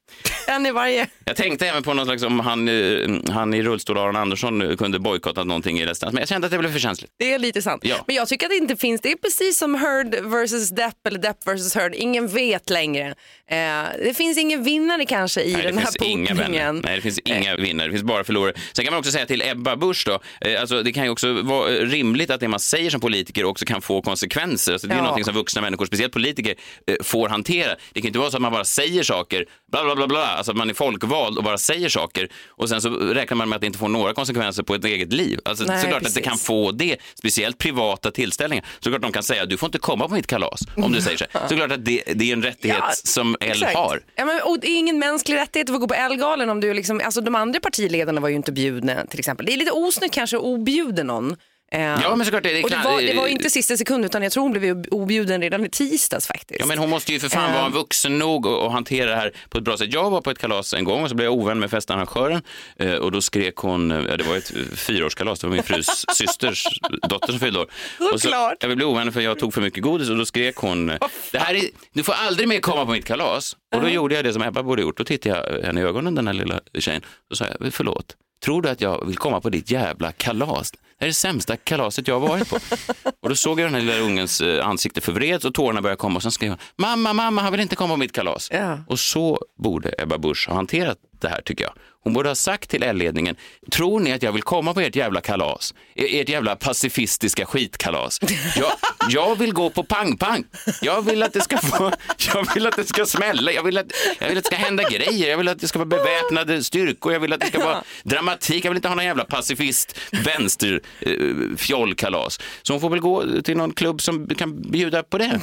En 0.47 0.67
i 0.67 0.71
varje. 0.71 1.07
Jag 1.25 1.37
tänkte 1.37 1.69
även 1.69 1.83
på 1.83 1.95
någon 1.95 2.07
slags 2.07 2.23
om 2.23 2.41
han, 2.41 2.69
eh, 2.69 3.33
han 3.33 3.55
i 3.55 3.63
rullstol, 3.63 3.99
Aron 3.99 4.17
Andersson, 4.17 4.63
eh, 4.71 4.77
kunde 4.77 4.99
bojkotta 4.99 5.45
någonting 5.45 5.79
i 5.81 5.87
resten. 5.87 6.09
Men 6.13 6.21
jag 6.21 6.29
kände 6.29 6.47
att 6.47 6.51
det 6.51 6.59
blev 6.59 6.73
för 6.73 6.79
känsligt. 6.79 7.11
Det 7.19 7.33
är 7.35 7.39
lite 7.39 7.63
sant. 7.63 7.83
Ja. 7.85 7.97
Men 8.07 8.17
jag 8.17 8.29
tycker 8.29 8.47
att 8.47 8.51
det 8.51 8.57
inte 8.57 8.77
finns, 8.77 9.01
det 9.01 9.13
är 9.13 9.17
precis 9.17 9.59
som 9.59 9.75
Heard 9.75 10.15
versus 10.15 10.71
Depp 10.71 11.07
eller 11.07 11.19
Depp 11.19 11.47
versus 11.47 11.75
Heard. 11.75 11.95
Ingen 11.95 12.29
vet 12.29 12.71
längre. 12.71 13.07
Eh, 13.51 13.57
det 14.05 14.17
finns 14.17 14.39
ingen 14.39 14.65
vinnare 14.65 15.05
kanske 15.07 15.43
i 15.43 15.53
Nej, 15.53 15.63
det 15.63 15.69
den 15.69 15.79
här 15.79 15.85
finns 15.85 15.97
inga 15.97 16.27
vänner. 16.29 16.43
bokningen. 16.45 16.81
Nej, 16.85 16.97
det 16.97 17.03
finns 17.03 17.19
inga 17.19 17.57
vinnare. 17.57 17.87
Det 17.87 17.93
finns 17.93 18.05
bara 18.05 18.25
förlorare. 18.25 18.55
Sen 18.73 18.85
kan 18.85 18.93
man 18.93 18.99
också 18.99 19.13
säga 19.13 19.27
till 19.27 19.43
Ebba 19.43 19.77
Busch 19.77 20.05
då, 20.07 20.13
eh, 20.13 20.19
alltså 20.61 20.83
det 20.83 20.93
kan 20.93 21.05
ju 21.05 21.11
också 21.11 21.43
vara 21.43 21.71
eh, 21.71 21.81
rimligt 21.87 22.31
att 22.31 22.41
det 22.41 22.49
man 22.49 22.61
säger 22.61 22.91
som 22.91 23.01
politiker 23.01 23.45
också 23.45 23.65
kan 23.65 23.83
få 23.83 24.03
konsekvenser. 24.03 24.73
Alltså 24.73 24.87
det 24.89 24.95
är 24.95 24.99
Ja. 25.19 25.25
som 25.25 25.35
vuxna 25.35 25.63
människor, 25.63 25.87
speciellt 25.87 26.13
politiker, 26.13 26.55
eh, 26.87 26.97
får 27.03 27.29
hantera. 27.29 27.71
Det 27.93 28.01
kan 28.01 28.07
inte 28.07 28.19
vara 28.19 28.31
så 28.31 28.37
att 28.37 28.43
man 28.43 28.53
bara 28.53 28.65
säger 28.65 29.03
saker, 29.03 29.47
bla 29.73 29.85
bla 29.85 29.97
bla, 29.97 30.07
bla 30.07 30.27
alltså 30.27 30.53
att 30.53 30.57
man 30.59 30.71
är 30.71 30.75
folkvald 30.75 31.39
och 31.39 31.45
bara 31.45 31.59
säger 31.59 31.89
saker 31.89 32.29
och 32.49 32.69
sen 32.69 32.81
så 32.81 32.91
räknar 32.91 33.37
man 33.37 33.49
med 33.49 33.57
att 33.57 33.61
det 33.61 33.67
inte 33.67 33.79
får 33.79 33.89
några 33.89 34.15
konsekvenser 34.15 34.63
på 34.63 34.75
ett 34.75 34.85
eget 34.85 35.13
liv. 35.13 35.39
Alltså 35.45 35.65
Nej, 35.65 35.81
såklart 35.83 35.97
att 35.97 36.03
det 36.15 36.21
precis. 36.21 36.25
kan 36.29 36.39
få 36.39 36.73
det, 36.73 36.97
speciellt 37.15 37.59
privata 37.59 38.11
tillställningar. 38.11 38.65
Såklart 38.81 39.03
de 39.03 39.13
kan 39.13 39.23
säga 39.23 39.47
du 39.47 39.57
får 39.57 39.67
inte 39.67 39.79
komma 39.79 40.09
på 40.09 40.15
mitt 40.15 40.27
kalas 40.27 40.61
om 40.77 40.93
du 40.93 41.01
säger 41.01 41.17
så. 41.17 41.25
Såklart 41.49 41.73
att 41.73 41.85
det, 41.85 42.03
det 42.15 42.29
är 42.29 42.33
en 42.33 42.43
rättighet 42.43 42.79
Ja, 42.81 42.91
som 43.05 43.37
L 43.41 43.51
Exakt. 43.51 43.77
har. 43.77 44.03
Ja, 44.17 44.25
men, 44.25 44.41
och 44.43 44.61
det 44.61 44.67
är 44.69 44.79
ingen 44.79 44.99
mänsklig 44.99 45.37
rättighet 45.37 45.69
att 45.71 45.75
få 45.75 45.79
gå 45.79 45.89
på 45.89 45.95
Ellegalan 45.95 46.51
om 46.51 46.61
du 46.61 46.75
liksom, 46.75 47.01
alltså 47.05 47.21
de 47.21 47.35
andra 47.35 47.61
partiledarna 47.61 48.21
var 48.21 48.29
ju 48.29 48.35
inte 48.35 48.53
bjudna 48.53 49.07
till 49.07 49.19
exempel. 49.19 49.47
Det 49.47 49.53
är 49.53 49.57
lite 49.57 49.71
osnyggt 49.71 50.15
kanske 50.25 50.37
att 50.37 50.43
objuden 50.43 51.07
någon. 51.07 51.37
Eh, 51.73 51.81
Ja, 51.81 52.17
men 52.17 52.25
såklart, 52.27 52.43
det 52.43 52.63
och 52.65 52.71
det, 52.71 52.81
var, 52.85 53.03
det 53.03 53.15
var 53.15 53.27
inte 53.27 53.51
sista 53.51 53.77
sekund 53.77 54.05
utan 54.05 54.23
jag 54.23 54.33
tror 54.33 54.43
hon 54.43 54.53
blev 54.53 54.65
ju 54.65 54.83
objuden 54.91 55.43
redan 55.43 55.67
i 55.67 55.69
tisdags 55.71 56.27
faktiskt. 56.27 56.61
Ja, 56.61 56.67
men 56.67 56.79
hon 56.79 56.91
måste 56.91 57.13
ju 57.13 57.21
för 57.21 57.29
fan 57.29 57.51
Eh. 57.51 57.61
vara 57.61 57.69
vuxen 57.69 58.19
nog 58.19 58.47
och, 58.47 58.65
och 58.65 58.73
hantera 58.73 59.11
det 59.11 59.17
här 59.17 59.33
på 59.49 59.59
ett 59.59 59.65
bra 59.65 59.77
sätt. 59.77 59.93
Jag 59.93 60.11
var 60.11 60.21
på 60.21 60.31
ett 60.31 60.39
kalas 60.39 60.75
en 60.75 60.85
gång 60.85 61.03
och 61.03 61.09
så 61.09 61.15
blev 61.15 61.25
jag 61.25 61.35
ovän 61.35 61.59
med 61.59 61.71
festarrangören 61.71 62.43
eh, 62.77 62.93
och 62.95 63.13
då 63.13 63.21
skrek 63.21 63.57
hon, 63.57 63.91
ja, 63.91 64.17
det 64.17 64.25
var 64.25 64.37
ett 64.37 64.53
fyraårskalas, 64.75 65.41
det 65.41 65.47
var 65.47 65.55
min 65.55 65.63
frus 65.63 66.05
systers 66.15 66.65
dotter 67.09 67.29
som 67.33 67.41
fyllde 67.41 67.61
år. 67.61 67.67
Och 67.99 68.07
så, 68.11 68.19
Såklart. 68.19 68.57
jag 68.61 68.77
blev 68.77 68.89
ovän 68.89 69.13
för 69.13 69.21
jag 69.21 69.39
tog 69.39 69.55
för 69.55 69.61
mycket 69.61 69.83
godis 69.83 70.11
och 70.11 70.17
då 70.17 70.25
skrek 70.25 70.57
hon, 70.57 70.87
det 71.33 71.39
här 71.39 71.55
är, 71.55 71.63
du 71.93 72.03
får 72.03 72.13
aldrig 72.13 72.49
mer 72.49 72.61
komma 72.61 72.87
på 72.87 72.93
mitt 72.93 73.05
kalas. 73.05 73.57
Och 73.75 73.81
då 73.83 73.89
gjorde 73.89 74.15
jag 74.15 74.25
det 74.25 74.33
som 74.33 74.43
Ebba 74.43 74.63
borde 74.63 74.83
gjort, 74.83 74.97
då 74.99 75.05
tittade 75.05 75.57
jag 75.57 75.67
henne 75.67 75.81
i 75.81 75.85
ögonen, 75.85 76.15
den 76.15 76.27
här 76.27 76.35
lilla 76.35 76.61
tjejen, 76.79 77.03
och 77.31 77.37
sa 77.37 77.45
jag, 77.61 77.75
förlåt, 77.75 78.17
tror 78.45 78.63
du 78.63 78.69
att 78.69 78.81
jag 78.81 79.07
vill 79.07 79.17
komma 79.17 79.41
på 79.41 79.51
ditt 79.51 79.71
jävla 79.71 80.13
kalas? 80.13 80.73
Det 80.99 81.05
är 81.05 81.07
det 81.07 81.15
sämsta 81.15 81.57
kalaset 81.57 82.09
jag 82.09 82.21
har 82.21 82.29
varit 82.29 82.51
på. 82.51 82.59
Och 83.23 83.29
då 83.29 83.35
såg 83.35 83.61
jag 83.61 83.67
den 83.67 83.75
här 83.75 83.81
lilla 83.81 83.99
ungens 83.99 84.41
eh, 84.41 84.67
ansikte 84.67 85.01
förvreds 85.01 85.45
och 85.45 85.55
tårarna 85.55 85.83
började 85.83 85.99
komma 85.99 86.17
och 86.17 86.23
sen 86.23 86.33
skrev 86.33 86.51
hon, 86.51 86.59
mamma, 86.77 87.13
mamma, 87.13 87.43
han 87.43 87.53
vill 87.53 87.61
inte 87.61 87.77
komma 87.77 87.95
på 87.95 87.99
mitt 87.99 88.13
kalas. 88.13 88.49
Ja. 88.53 88.79
Och 88.89 88.99
så 88.99 89.39
borde 89.59 89.95
Ebba 89.99 90.19
Busch 90.19 90.49
ha 90.49 90.55
hanterat 90.55 90.99
det 91.21 91.29
här 91.29 91.41
tycker 91.41 91.65
jag. 91.65 91.73
Hon 92.05 92.13
borde 92.13 92.29
ha 92.29 92.35
sagt 92.35 92.71
till 92.71 92.83
L-ledningen, 92.83 93.37
tror 93.73 94.01
ni 94.01 94.13
att 94.13 94.23
jag 94.23 94.33
vill 94.33 94.43
komma 94.43 94.75
på 94.75 94.81
ert 94.81 94.97
jävla 94.97 95.21
kalas? 95.21 95.75
E- 95.95 96.21
Ert 96.21 96.29
jävla 96.29 96.57
pacifistiska 96.57 97.47
skitkalas? 97.47 98.21
Jag, 98.57 98.73
jag 99.09 99.39
vill 99.39 99.53
gå 99.53 99.71
på 99.71 99.85
pang-pang. 99.85 100.45
Jag 100.83 101.03
vill 101.03 101.23
att 101.23 101.33
det 101.33 101.41
ska 101.41 101.59
få, 101.59 101.93
jag 102.35 102.55
vill 102.55 102.67
att 102.67 102.77
det 102.77 102.85
ska 102.85 103.07
smälla, 103.07 103.53
jag 103.53 103.63
vill 103.63 103.79
att, 103.79 103.87
jag 104.19 104.29
vill 104.29 104.39
att 104.39 104.45
det 104.45 104.49
ska 104.49 104.57
hända 104.57 104.91
grejer, 104.91 105.31
jag 105.31 105.39
vill 105.39 105.49
att 105.49 105.59
det 105.59 105.69
ska 105.69 105.79
vara 105.79 105.87
beväpnade 105.89 106.65
styrkor, 106.65 107.13
jag 107.13 107.21
vill 107.21 107.33
att 107.33 107.41
det 107.41 107.47
ska 107.47 107.65
vara 107.65 107.83
dramatik, 108.03 108.65
jag 108.65 108.71
vill 108.71 108.77
inte 108.77 108.89
ha 108.89 108.95
någon 108.95 109.05
jävla 109.05 109.25
pacifist 109.25 109.99
vänster 110.25 110.81
eh, 111.01 111.13
fjollkalas. 111.57 112.41
Så 112.63 112.73
hon 112.73 112.81
får 112.81 112.91
väl 112.91 113.01
gå 113.01 113.25
till 113.43 113.57
någon 113.57 113.73
klubb 113.75 114.01
som 114.03 114.27
kan 114.29 114.63
bjuda 114.63 115.03
på 115.03 115.19
det. 115.19 115.41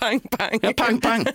pang, 0.00 0.20
pang. 0.20 0.58
Ja, 0.62 0.72
pang, 0.76 1.00
pang. 1.00 1.26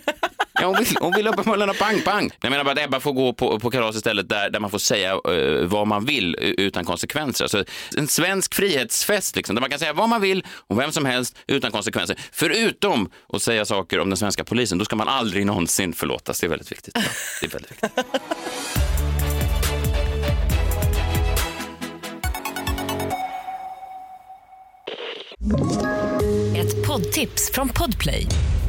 Ja, 0.60 0.66
hon, 0.66 0.76
vill, 0.76 0.96
hon 1.00 1.12
vill 1.12 1.26
uppenbarligen 1.26 1.68
ha 1.68 1.74
pang, 1.76 2.00
pang. 2.04 2.30
Jag 2.40 2.50
menar 2.50 2.64
bara 2.64 2.72
att 2.72 2.78
Ebba 2.78 3.00
får 3.00 3.12
gå 3.12 3.32
på, 3.32 3.60
på 3.60 3.70
kalas 3.74 3.96
istället 3.96 4.28
där, 4.28 4.50
där 4.50 4.60
man 4.60 4.70
får 4.70 4.78
säga 4.78 5.14
uh, 5.28 5.64
vad 5.66 5.86
man 5.86 6.04
vill 6.04 6.36
utan 6.38 6.84
konsekvenser. 6.84 7.44
Alltså, 7.44 7.64
en 7.96 8.08
svensk 8.08 8.54
frihetsfest 8.54 9.36
liksom, 9.36 9.54
där 9.54 9.60
man 9.60 9.70
kan 9.70 9.78
säga 9.78 9.92
vad 9.92 10.08
man 10.08 10.20
vill 10.20 10.44
om 10.66 10.76
vem 10.76 10.92
som 10.92 11.04
helst 11.04 11.36
utan 11.46 11.72
konsekvenser. 11.72 12.18
Förutom 12.32 13.10
att 13.32 13.42
säga 13.42 13.64
saker 13.64 14.00
om 14.00 14.10
den 14.10 14.16
svenska 14.16 14.44
polisen, 14.44 14.78
då 14.78 14.84
ska 14.84 14.96
man 14.96 15.08
aldrig 15.08 15.46
någonsin 15.46 15.92
förlåtas. 15.92 16.40
Det 16.40 16.46
är 16.46 16.48
väldigt 16.48 16.72
viktigt. 16.72 16.94
Ja, 16.94 17.02
det 17.40 17.46
är 17.46 17.50
väldigt 17.50 17.70
viktigt. 17.70 17.90
Ett 26.56 26.86
poddtips 26.86 27.50
från 27.52 27.68
Podplay. 27.68 28.26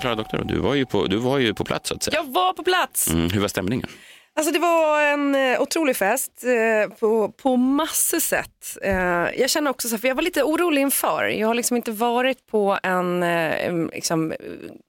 Men 0.00 0.02
Klara 0.02 0.14
Doktor, 0.14 0.44
du 0.44 0.58
var 0.58 0.74
ju 0.74 0.86
på, 0.86 1.06
du 1.06 1.16
var 1.16 1.38
ju 1.38 1.54
på 1.54 1.64
plats 1.64 1.88
så 1.88 1.94
att 1.94 2.02
säga. 2.02 2.16
Jag 2.16 2.32
var 2.32 2.52
på 2.52 2.62
plats. 2.62 3.08
Mm, 3.10 3.30
hur 3.30 3.40
var 3.40 3.48
stämningen? 3.48 3.86
Alltså 4.36 4.52
det 4.52 4.58
var 4.58 5.02
en 5.02 5.34
eh, 5.34 5.60
otrolig 5.60 5.96
fest 5.96 6.44
eh, 6.44 6.96
på, 6.96 7.28
på 7.28 7.56
massor 7.56 8.20
sätt. 8.20 8.78
Eh, 8.82 8.94
jag 9.40 9.50
känner 9.50 9.70
också 9.70 9.88
så 9.88 9.94
här, 9.94 10.00
för 10.00 10.08
jag 10.08 10.14
var 10.14 10.22
lite 10.22 10.42
orolig 10.42 10.82
inför. 10.82 11.24
Jag 11.24 11.46
har 11.46 11.54
liksom 11.54 11.76
inte 11.76 11.92
varit 11.92 12.46
på 12.46 12.78
en 12.82 13.22
eh, 13.22 13.86
liksom, 13.94 14.32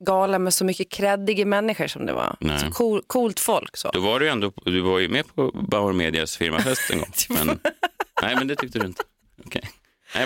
gala 0.06 0.39
med 0.39 0.54
så 0.54 0.65
mycket 0.65 0.89
kreddiga 0.89 1.45
människor 1.45 1.88
som 1.88 2.06
det 2.06 2.13
var. 2.13 2.36
Nej. 2.39 2.60
Så 2.60 2.71
cool, 2.71 3.02
coolt 3.08 3.39
folk. 3.39 3.78
Så. 3.78 3.91
Då 3.91 4.00
var 4.00 4.19
du 4.19 4.30
ändå, 4.30 4.52
du 4.65 4.82
var 4.82 5.00
ju 5.00 5.10
med 5.10 5.36
på 5.36 5.52
Bauer 5.52 5.93
Medias 5.93 6.38
firmafest 6.38 6.91
en 6.91 6.97
gång. 7.00 7.12
Men, 7.30 7.60
nej, 8.21 8.36
men 8.36 8.47
det 8.47 8.56
tyckte 8.56 8.80
du 8.80 8.86
inte. 8.86 9.04
Okej. 9.45 9.62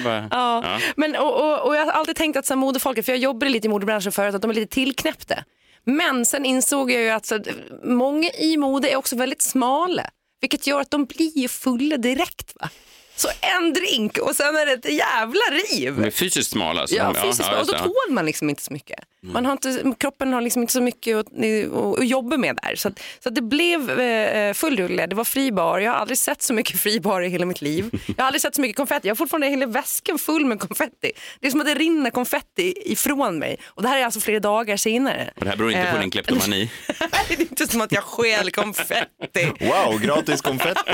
Bara, 0.04 0.28
Ja. 0.32 0.62
ja. 0.64 0.80
Men, 0.96 1.16
och, 1.16 1.34
och, 1.44 1.68
och 1.68 1.76
jag 1.76 1.86
har 1.86 1.92
alltid 1.92 2.16
tänkt 2.16 2.38
att 2.38 2.46
så 2.46 2.54
här, 2.54 2.60
modefolket, 2.60 3.06
för 3.06 3.12
jag 3.12 3.20
jobbade 3.20 3.50
lite 3.52 3.68
i 3.68 3.70
modebranschen 3.70 4.12
förut, 4.12 4.36
att 4.36 4.42
de 4.42 4.52
är 4.52 4.56
lite 4.56 4.74
tillknäppta. 4.74 5.36
Men 5.84 6.26
sen 6.26 6.46
insåg 6.46 6.92
jag 6.92 7.02
ju 7.02 7.10
att 7.10 7.26
så, 7.26 7.40
många 7.84 8.30
i 8.30 8.58
mode 8.58 8.90
är 8.90 8.96
också 8.96 9.16
väldigt 9.16 9.42
smala. 9.42 10.10
Vilket 10.42 10.68
gör 10.68 10.82
att 10.82 10.92
de 10.92 11.06
blir 11.06 11.48
fulla 11.48 11.98
direkt. 11.98 12.54
Va? 12.62 12.70
Så 13.16 13.28
en 13.42 13.74
drink 13.74 14.18
och 14.18 14.36
sen 14.36 14.56
är 14.56 14.66
det 14.66 14.74
ett 14.74 14.94
jävla 14.94 15.42
riv. 15.42 15.96
De 15.96 16.04
är 16.04 16.12
fysiskt 16.12 16.52
smala. 16.52 16.82
alltså. 16.82 16.96
Ja, 16.96 17.14
fysiskt. 17.14 17.50
ja, 17.52 17.60
och 17.60 17.68
då 17.68 17.74
tål 17.74 18.10
man 18.10 18.26
liksom 18.26 18.50
inte 18.50 18.64
så 18.64 18.74
mycket. 18.74 19.00
Man 19.22 19.46
har 19.46 19.52
inte, 19.52 19.84
kroppen 20.00 20.34
har 20.34 20.42
liksom 20.42 20.62
inte 20.62 20.74
så 20.74 20.82
mycket 20.82 21.18
att, 21.18 21.28
att, 21.28 22.00
att 22.00 22.08
jobba 22.08 22.38
med 22.38 22.60
där. 22.64 22.76
Så, 22.76 22.88
att, 22.88 23.00
så 23.24 23.30
att 23.30 23.36
det 23.36 23.42
blev 23.42 24.00
eh, 24.00 24.54
full 24.54 24.78
rulle, 24.78 25.08
det 25.08 25.16
var 25.16 25.24
fri 25.24 25.52
bar. 25.52 25.80
Jag 25.80 25.92
har 25.92 26.00
aldrig 26.00 26.18
sett 26.18 26.42
så 26.42 26.54
mycket 26.54 26.80
fri 26.82 27.00
bar 27.00 27.22
i 27.22 27.30
hela 27.30 27.46
mitt 27.46 27.62
liv. 27.62 27.90
Jag 28.08 28.24
har 28.24 28.28
aldrig 28.28 28.42
sett 28.42 28.56
så 28.56 28.62
mycket 28.62 28.78
konfetti. 28.78 29.08
Jag 29.08 29.12
har 29.12 29.18
fortfarande 29.18 29.48
hela 29.48 29.66
väskan 29.66 30.18
full 30.20 30.46
med 30.46 30.60
konfetti. 30.60 31.12
Det 31.40 31.48
är 31.48 31.52
som 31.52 31.60
att 31.60 31.66
det 31.66 31.74
rinner 31.76 32.10
konfetti 32.10 32.74
ifrån 32.86 33.40
mig. 33.40 33.58
Och 33.66 33.82
det 33.82 33.88
här 33.88 33.98
är 33.98 34.06
alltså 34.06 34.20
flera 34.20 34.40
dagar 34.40 34.78
senare. 34.78 35.34
Och 35.36 35.44
det 35.44 35.50
här 35.50 35.58
beror 35.58 35.72
inte 35.72 35.92
på 35.92 35.96
Eh, 35.96 36.02
din 36.02 36.12
kleptomani. 36.12 36.72
det 37.28 37.34
är 37.34 37.42
inte 37.42 37.68
som 37.68 37.82
att 37.82 37.92
jag 37.92 38.04
stjäl 38.04 38.52
konfetti. 38.52 39.52
Wow, 39.60 40.00
gratis 40.02 40.42
konfetti. 40.42 40.92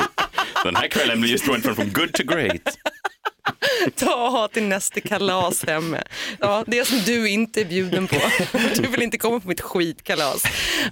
Den 0.64 0.76
här 0.76 0.88
kvällen 0.88 1.22
blir 1.22 1.32
just 1.32 1.46
från 1.46 1.62
from 1.62 1.90
good 1.90 2.14
to 2.14 2.24
great. 2.24 2.78
Ta 3.96 4.26
och 4.26 4.32
ha 4.32 4.48
till 4.48 4.64
nästa 4.64 5.02
kalas 5.02 5.66
hemma. 5.66 5.98
Ja, 6.40 6.64
det 6.68 6.88
som 6.88 6.98
du 7.06 7.30
inte 7.30 7.62
är 7.62 7.66
bjuden 7.66 8.08
på. 8.08 8.16
Du 8.76 8.88
vill 8.88 9.02
inte 9.02 9.18
komma 9.18 9.40
på 9.40 9.48
mitt 9.48 9.62
skitkalas. 9.62 10.44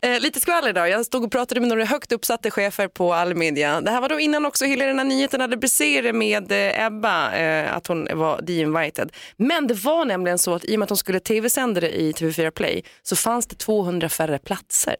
Eh, 0.02 0.20
lite 0.20 0.40
skvaller 0.40 0.70
idag. 0.70 0.90
Jag 0.90 1.06
stod 1.06 1.24
och 1.24 1.32
pratade 1.32 1.60
med 1.60 1.70
några 1.70 1.86
högt 1.86 2.12
uppsatta 2.12 2.52
chefer 2.52 2.88
på 2.88 3.14
Allmedia. 3.14 3.82
Det 3.82 3.92
här 3.92 4.02
var 4.02 4.10
då 4.10 4.20
innan 4.20 4.46
också 4.46 4.66
hela 4.66 4.86
den 4.86 4.98
här 5.00 5.06
nyheten 5.06 5.42
hade 5.42 5.58
briserat 5.58 6.16
med 6.16 6.52
eh, 6.52 6.86
Ebba, 6.86 7.36
eh, 7.36 7.76
att 7.76 7.88
hon 7.88 8.08
var 8.14 8.42
de-invited. 8.42 9.12
Men 9.38 9.68
det 9.68 9.74
var 9.74 10.06
nämligen 10.06 10.40
så 10.40 10.54
att 10.54 10.66
i 10.66 10.76
och 10.76 10.80
med 10.80 10.84
att 10.84 10.90
de 10.90 10.98
skulle 10.98 11.20
tv-sända 11.20 11.82
det 11.82 12.02
i 12.02 12.12
TV4 12.12 12.52
Play 12.52 12.84
så 13.04 13.16
fanns 13.16 13.48
det 13.48 13.56
200 13.56 14.10
färre 14.10 14.40
platser. 14.40 14.96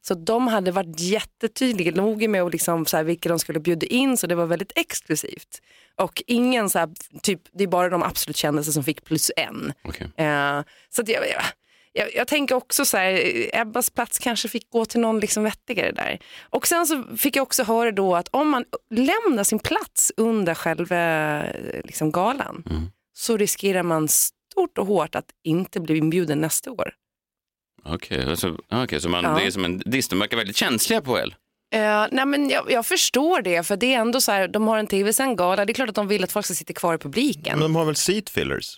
Så 0.00 0.14
de 0.14 0.46
hade 0.48 0.70
varit 0.70 1.00
jättetydliga, 1.00 1.92
noga 1.92 2.28
med 2.28 2.42
att 2.42 2.52
liksom, 2.52 2.86
så 2.86 2.96
här, 2.96 3.04
vilka 3.04 3.28
de 3.28 3.38
skulle 3.38 3.60
bjuda 3.60 3.86
in 3.86 4.16
så 4.16 4.26
det 4.26 4.34
var 4.34 4.46
väldigt 4.46 4.72
exklusivt. 4.76 5.62
Och 5.96 6.22
ingen 6.26 6.70
så 6.70 6.78
här, 6.78 6.90
typ, 7.22 7.40
det 7.52 7.64
är 7.64 7.68
bara 7.68 7.88
de 7.88 8.02
absolut 8.02 8.36
kändaste 8.36 8.72
som 8.72 8.84
fick 8.84 9.04
plus 9.04 9.30
en. 9.36 9.72
Eh, 10.16 10.64
så 10.90 11.02
att 11.02 11.08
jag, 11.08 11.28
jag, 11.28 11.42
jag, 11.92 12.14
jag 12.14 12.28
tänker 12.28 12.54
också 12.54 12.84
så 12.84 12.96
här, 12.96 13.20
Ebbas 13.56 13.90
plats 13.90 14.18
kanske 14.18 14.48
fick 14.48 14.70
gå 14.70 14.84
till 14.84 15.00
någon 15.00 15.20
liksom 15.20 15.44
vettigare 15.44 15.92
där. 15.92 16.18
Och 16.50 16.66
sen 16.66 16.86
så 16.86 17.04
fick 17.16 17.36
jag 17.36 17.42
också 17.42 17.62
höra 17.64 17.92
då 17.92 18.16
att 18.16 18.28
om 18.28 18.48
man 18.48 18.64
lämnar 18.90 19.44
sin 19.44 19.58
plats 19.58 20.12
under 20.16 20.54
själva 20.54 20.96
eh, 21.44 21.80
liksom, 21.84 22.12
galan 22.12 22.62
så 23.12 23.36
riskerar 23.36 23.82
man 23.82 24.08
stort 24.08 24.78
och 24.78 24.86
hårt 24.86 25.14
att 25.14 25.30
inte 25.44 25.80
bli 25.80 25.96
inbjuden 25.98 26.40
nästa 26.40 26.70
år. 26.70 26.92
Okej, 27.94 28.24
alltså, 28.30 28.56
okej, 28.70 29.00
så 29.00 29.08
man, 29.08 29.24
Ja. 29.24 29.30
det 29.30 29.46
är 29.46 29.50
som 29.50 29.64
en 29.64 29.78
diss. 29.78 30.08
De 30.08 30.18
verkar 30.18 30.36
väldigt 30.36 30.56
känsliga 30.56 31.00
på 31.00 31.18
el. 31.18 31.34
Eh, 31.74 32.06
nej 32.12 32.26
men 32.26 32.48
jag, 32.50 32.70
jag 32.70 32.86
förstår 32.86 33.42
det, 33.42 33.62
för 33.66 33.76
det 33.76 33.94
är 33.94 33.98
ändå 34.00 34.20
så 34.20 34.32
här, 34.32 34.48
de 34.48 34.68
har 34.68 34.78
en 34.78 34.86
tv-sänd 34.86 35.38
gala, 35.38 35.64
det 35.64 35.72
är 35.72 35.74
klart 35.74 35.88
att 35.88 35.94
de 35.94 36.08
vill 36.08 36.24
att 36.24 36.32
folk 36.32 36.46
ska 36.46 36.54
sitta 36.54 36.72
kvar 36.72 36.94
i 36.94 36.98
publiken. 36.98 37.58
Men 37.58 37.60
de 37.60 37.76
har 37.76 37.84
väl 37.84 37.94
seat 37.96 38.30
fillers? 38.30 38.76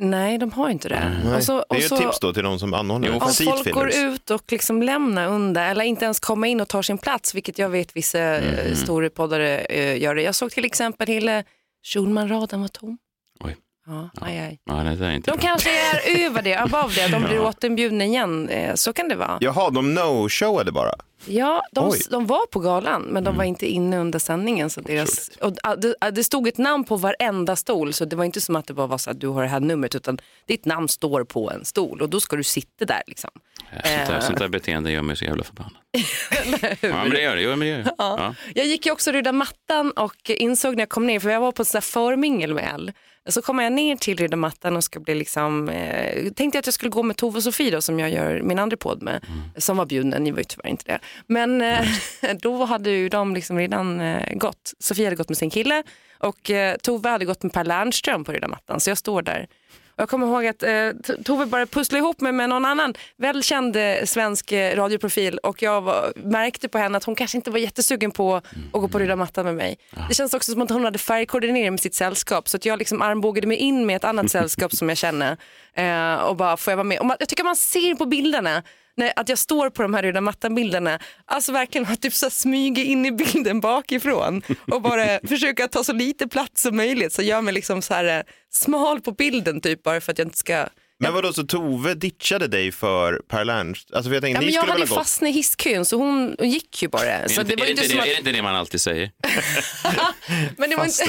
Nej, 0.00 0.38
de 0.38 0.52
har 0.52 0.70
inte 0.70 0.88
det. 0.88 1.20
Nej. 1.24 1.36
Och 1.36 1.42
så- 1.42 1.52
det 1.52 1.58
är 1.58 1.76
och 1.76 1.76
ju 1.82 1.88
så- 1.88 1.94
ett 1.94 2.00
tips 2.00 2.20
då 2.20 2.32
till 2.32 2.42
de 2.42 2.58
som 2.58 2.74
anordnar. 2.74 3.10
Om 3.10 3.20
folk 3.20 3.72
går 3.74 3.88
fillers. 3.90 3.96
ut 4.14 4.30
och 4.30 4.42
liksom 4.52 4.82
lämnar 4.82 5.28
under 5.28 5.70
eller 5.70 5.84
inte 5.84 6.04
ens 6.04 6.20
kommer 6.20 6.48
in 6.48 6.60
och 6.60 6.68
tar 6.68 6.82
sin 6.82 6.98
plats, 6.98 7.34
vilket 7.34 7.58
jag 7.58 7.68
vet 7.68 7.96
vissa 7.96 8.18
mm. 8.20 8.66
Mhm. 8.66 8.76
stora 8.76 9.10
poddare 9.10 9.58
eh, 9.58 10.02
gör 10.02 10.14
det. 10.14 10.22
Jag 10.22 10.34
såg 10.34 10.50
till 10.50 10.64
exempel 10.64 11.06
hela 11.08 11.44
Schulman-raden 11.86 12.60
var 12.60 12.68
tom. 12.68 12.98
Oj. 13.44 13.56
Ja, 13.88 14.10
aj, 14.20 14.38
aj. 14.38 14.58
Ja, 14.64 14.74
det 14.74 15.06
är 15.06 15.10
inte 15.10 15.30
De 15.30 15.36
bra. 15.36 15.42
kanske 15.48 15.70
är 15.70 16.24
över 16.26 16.42
det, 16.42 16.54
above 16.54 16.94
det, 16.94 17.08
de 17.08 17.22
blir 17.22 17.34
Ja. 17.36 17.48
återinbjudna 17.48 18.04
igen. 18.04 18.48
Eh, 18.48 18.74
Så 18.74 18.92
kan 18.92 19.08
det 19.08 19.14
vara. 19.16 19.38
Jaha, 19.40 19.70
de 19.70 19.98
no-showade 19.98 20.70
bara? 20.70 20.94
Ja, 21.26 21.62
de, 21.72 21.92
de 22.10 22.26
var 22.26 22.46
på 22.46 22.60
galan 22.60 23.02
men 23.02 23.24
de 23.24 23.36
var 23.36 23.44
inte 23.44 23.66
inne 23.66 23.98
under 23.98 24.18
sändningen. 24.18 24.70
Så 24.70 24.80
deras, 24.80 25.28
och, 25.40 25.52
ah, 25.62 25.76
det, 25.76 25.94
ah, 26.00 26.10
det 26.10 26.24
stod 26.24 26.48
ett 26.48 26.58
namn 26.58 26.84
på 26.84 26.96
varenda 26.96 27.56
stol 27.56 27.92
så 27.92 28.04
det 28.04 28.16
var 28.16 28.24
inte 28.24 28.40
som 28.40 28.56
att 28.56 28.66
det 28.66 28.74
bara 28.74 28.86
var 28.86 28.98
så 28.98 29.10
att 29.10 29.20
du 29.20 29.28
har 29.28 29.42
det 29.42 29.48
här 29.48 29.60
numret 29.60 29.94
utan 29.94 30.18
ditt 30.46 30.64
namn 30.64 30.88
står 30.88 31.24
på 31.24 31.50
en 31.50 31.64
stol 31.64 32.02
och 32.02 32.08
då 32.10 32.20
ska 32.20 32.36
du 32.36 32.42
sitta 32.44 32.84
där. 32.84 33.02
Liksom. 33.06 33.30
Sånt 33.72 33.82
där, 33.84 34.14
Eh, 34.14 34.20
sånt 34.20 34.38
där 34.38 34.48
beteende 34.48 34.90
gör 34.90 35.02
mig 35.02 35.16
så 35.16 35.24
jävla 35.24 35.44
förbannad. 35.44 35.72
ja, 36.80 36.88
men 37.02 37.10
det 37.10 37.20
gör 37.20 37.36
det. 37.36 37.42
Jo, 37.42 37.50
men 37.50 37.58
det, 37.60 37.66
gör 37.66 37.78
det. 37.78 37.94
Ja. 37.98 38.34
Jag 38.54 38.66
gick 38.66 38.86
ju 38.86 38.92
också 38.92 39.10
röda 39.12 39.32
mattan 39.32 39.90
och 39.90 40.30
insåg 40.30 40.74
när 40.76 40.82
jag 40.82 40.88
kom 40.88 41.06
ner, 41.06 41.20
för 41.20 41.30
jag 41.30 41.40
var 41.40 41.52
på 41.52 41.62
ett 41.62 41.72
där 41.72 41.80
förmingel 41.80 42.54
med 42.54 42.70
Elle. 42.74 42.92
Så 43.28 43.42
kommer 43.42 43.62
jag 43.62 43.72
ner 43.72 43.96
till 43.96 44.18
röda 44.18 44.36
mattan 44.36 44.76
och 44.76 44.84
ska 44.84 45.00
bli 45.00 45.14
liksom, 45.14 45.68
eh, 45.68 46.32
tänkte 46.32 46.58
att 46.58 46.66
jag 46.66 46.74
skulle 46.74 46.90
gå 46.90 47.02
med 47.02 47.16
Tove 47.16 47.36
och 47.36 47.42
Sofie 47.42 47.70
då, 47.70 47.80
som 47.80 47.98
jag 47.98 48.10
gör 48.10 48.42
min 48.42 48.58
andra 48.58 48.76
podd 48.76 49.02
med, 49.02 49.26
som 49.56 49.76
var 49.76 49.86
bjudna, 49.86 50.18
ni 50.18 50.30
var 50.30 50.38
ju 50.38 50.44
tyvärr 50.44 50.68
inte 50.68 50.84
det. 50.84 50.98
Men 51.26 51.62
eh, 51.62 51.86
då 52.40 52.64
hade 52.64 52.90
ju 52.90 53.08
de 53.08 53.34
liksom 53.34 53.58
redan 53.58 54.00
eh, 54.00 54.34
gått. 54.34 54.72
Sofie 54.78 55.06
hade 55.06 55.16
gått 55.16 55.28
med 55.28 55.38
sin 55.38 55.50
kille 55.50 55.82
och 56.18 56.50
eh, 56.50 56.76
Tove 56.76 57.08
hade 57.08 57.24
gått 57.24 57.42
med 57.42 57.52
Per 57.52 57.64
Lernström 57.64 58.24
på 58.24 58.32
röda 58.32 58.48
mattan, 58.48 58.80
så 58.80 58.90
jag 58.90 58.98
står 58.98 59.22
där. 59.22 59.48
Jag 59.98 60.08
kommer 60.08 60.26
ihåg 60.26 60.46
att 60.46 60.62
eh, 60.62 61.14
Tove 61.24 61.46
bara 61.46 61.66
pusslade 61.66 61.98
ihop 61.98 62.20
mig 62.20 62.32
med 62.32 62.48
någon 62.48 62.64
annan 62.64 62.94
välkänd 63.16 63.76
eh, 63.76 64.04
svensk 64.04 64.52
eh, 64.52 64.76
radioprofil 64.76 65.38
och 65.38 65.62
jag 65.62 65.80
var, 65.80 66.12
märkte 66.16 66.68
på 66.68 66.78
henne 66.78 66.98
att 66.98 67.04
hon 67.04 67.14
kanske 67.14 67.38
inte 67.38 67.50
var 67.50 67.58
jättesugen 67.58 68.10
på 68.10 68.34
att 68.34 68.44
gå 68.72 68.88
på 68.88 68.98
röda 68.98 69.16
mattan 69.16 69.44
med 69.44 69.54
mig. 69.54 69.78
Det 70.08 70.14
känns 70.14 70.34
också 70.34 70.52
som 70.52 70.62
att 70.62 70.70
hon 70.70 70.84
hade 70.84 70.98
färgkoordinerat 70.98 71.72
med 71.72 71.80
sitt 71.80 71.94
sällskap 71.94 72.48
så 72.48 72.56
att 72.56 72.64
jag 72.64 72.78
liksom 72.78 73.02
armbågade 73.02 73.46
mig 73.46 73.56
in 73.56 73.86
med 73.86 73.96
ett 73.96 74.04
annat 74.04 74.30
sällskap 74.30 74.72
som 74.72 74.88
jag 74.88 74.98
känner 74.98 75.36
eh, 75.74 76.14
och 76.14 76.36
bara 76.36 76.56
får 76.56 76.70
jag 76.70 76.76
vara 76.76 76.84
med. 76.84 76.98
Och 76.98 77.06
man, 77.06 77.16
jag 77.20 77.28
tycker 77.28 77.44
man 77.44 77.56
ser 77.56 77.94
på 77.94 78.06
bilderna 78.06 78.62
när, 78.98 79.12
att 79.16 79.28
jag 79.28 79.38
står 79.38 79.70
på 79.70 79.82
de 79.82 79.94
här 79.94 80.02
röda 80.02 80.20
mattan-bilderna, 80.20 80.98
alltså 81.24 81.52
verkligen 81.52 81.84
har 81.84 81.96
typ 81.96 82.14
så 82.14 82.30
smyger 82.30 82.84
in 82.84 83.06
i 83.06 83.12
bilden 83.12 83.60
bakifrån 83.60 84.42
och 84.70 84.82
bara 84.82 85.20
försöka 85.28 85.68
ta 85.68 85.84
så 85.84 85.92
lite 85.92 86.28
plats 86.28 86.62
som 86.62 86.76
möjligt. 86.76 87.12
Så 87.12 87.22
gör 87.22 87.42
mig 87.42 87.54
liksom 87.54 87.82
så 87.82 87.94
här 87.94 88.18
eh, 88.18 88.22
smal 88.50 89.00
på 89.00 89.12
bilden 89.12 89.60
typ 89.60 89.82
bara 89.82 90.00
för 90.00 90.12
att 90.12 90.18
jag 90.18 90.26
inte 90.26 90.38
ska 90.38 90.66
Men 91.00 91.12
vadå, 91.14 91.32
så 91.32 91.42
Tove 91.42 91.94
ditchade 91.94 92.46
dig 92.48 92.72
för 92.72 93.20
Per 93.28 93.44
Lernst? 93.44 93.94
Alltså, 93.94 94.10
för 94.10 94.14
jag 94.14 94.22
tänkte, 94.22 94.36
Ja, 94.36 94.46
men 94.46 94.54
jag 94.54 94.62
skulle 94.62 94.72
hade 94.72 94.80
väl 94.80 94.88
ju 94.88 94.94
ha 94.94 94.96
gått... 94.96 95.06
fastnat 95.06 95.28
i 95.30 95.32
hisskön 95.32 95.84
så 95.84 95.96
hon 95.96 96.36
gick 96.40 96.82
ju 96.82 96.88
bara. 96.88 97.02
Är, 97.04 97.28
Så 97.28 97.40
inte, 97.40 97.54
det 97.56 97.60
var 97.60 97.66
är, 97.66 97.70
inte 97.70 97.82
inte 97.84 97.88
som 97.88 97.96
det, 97.96 98.02
att... 98.02 98.08
är 98.08 98.12
det 98.12 98.18
inte 98.18 98.32
det 98.32 98.42
man 98.42 98.54
alltid 98.56 98.80
säger? 98.80 99.10
Men 100.56 100.70
det 100.70 100.76
var 100.76 100.84
inte... 100.84 101.04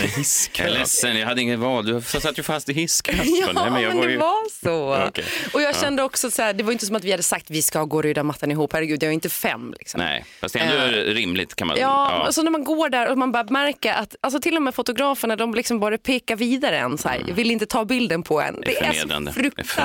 Jag 0.58 0.68
är 0.68 0.72
ledsen, 0.74 1.18
jag 1.20 1.28
hade 1.28 1.42
inget 1.42 1.60
val. 1.60 1.86
Du 1.86 2.02
satt 2.02 2.40
ju 2.40 2.44
fast 2.44 2.70
i 2.70 2.74
hisskast. 2.74 3.20
Ja, 3.26 3.52
Nej, 3.54 3.72
men, 3.72 3.82
jag 3.82 3.92
var 3.96 4.06
det 4.06 4.12
ju- 4.12 4.18
var 4.18 4.50
så. 4.64 5.08
Okej. 5.08 5.26
Och 5.54 5.62
jag 5.62 5.70
Ja. 5.76 5.82
kände 5.82 6.04
också 6.04 6.32
så 6.32 6.42
här, 6.42 6.54
det 6.54 6.64
var 6.64 6.72
inte 6.72 6.86
som 6.86 6.96
att 6.96 7.04
vi 7.04 7.12
hade 7.12 7.24
sagt 7.24 7.46
vi 7.50 7.62
ska 7.62 7.84
gå 7.84 8.02
röda 8.02 8.24
mattan 8.24 8.52
ihop. 8.52 8.74
Herregud, 8.74 9.04
jag 9.04 9.10
är 9.10 9.14
inte 9.14 9.30
fem. 9.30 9.74
Liksom. 9.80 10.00
Nej, 10.00 10.26
fast 10.42 10.54
det 10.54 10.60
är 10.60 10.64
ändå 10.86 10.98
Eh, 10.98 11.14
rimligt 11.14 11.56
kan 11.56 11.68
man... 11.68 11.78
Ja, 11.80 12.08
alltså 12.26 12.42
när 12.42 12.52
man 12.52 12.64
går 12.64 12.90
där 12.90 13.12
och 13.12 13.18
man 13.18 13.32
bara 13.32 13.44
märker 13.50 13.94
att 13.94 14.16
alltså 14.22 14.40
till 14.42 14.56
och 14.56 14.62
med 14.62 14.76
fotograferna 14.76 15.36
de 15.36 15.54
liksom 15.54 15.80
bara 15.80 15.98
pekar 15.98 16.36
vidare 16.36 16.78
en 16.78 16.98
så 16.98 17.10
här, 17.10 17.24
vill 17.34 17.52
inte 17.52 17.66
ta 17.66 17.86
bilden 17.86 18.24
på 18.24 18.42
en. 18.42 18.62
Det 18.66 18.78
är, 18.78 18.94
så. 18.94 19.08
Det 19.08 19.14
är 19.14 19.32
fruktansvärt 19.32 19.79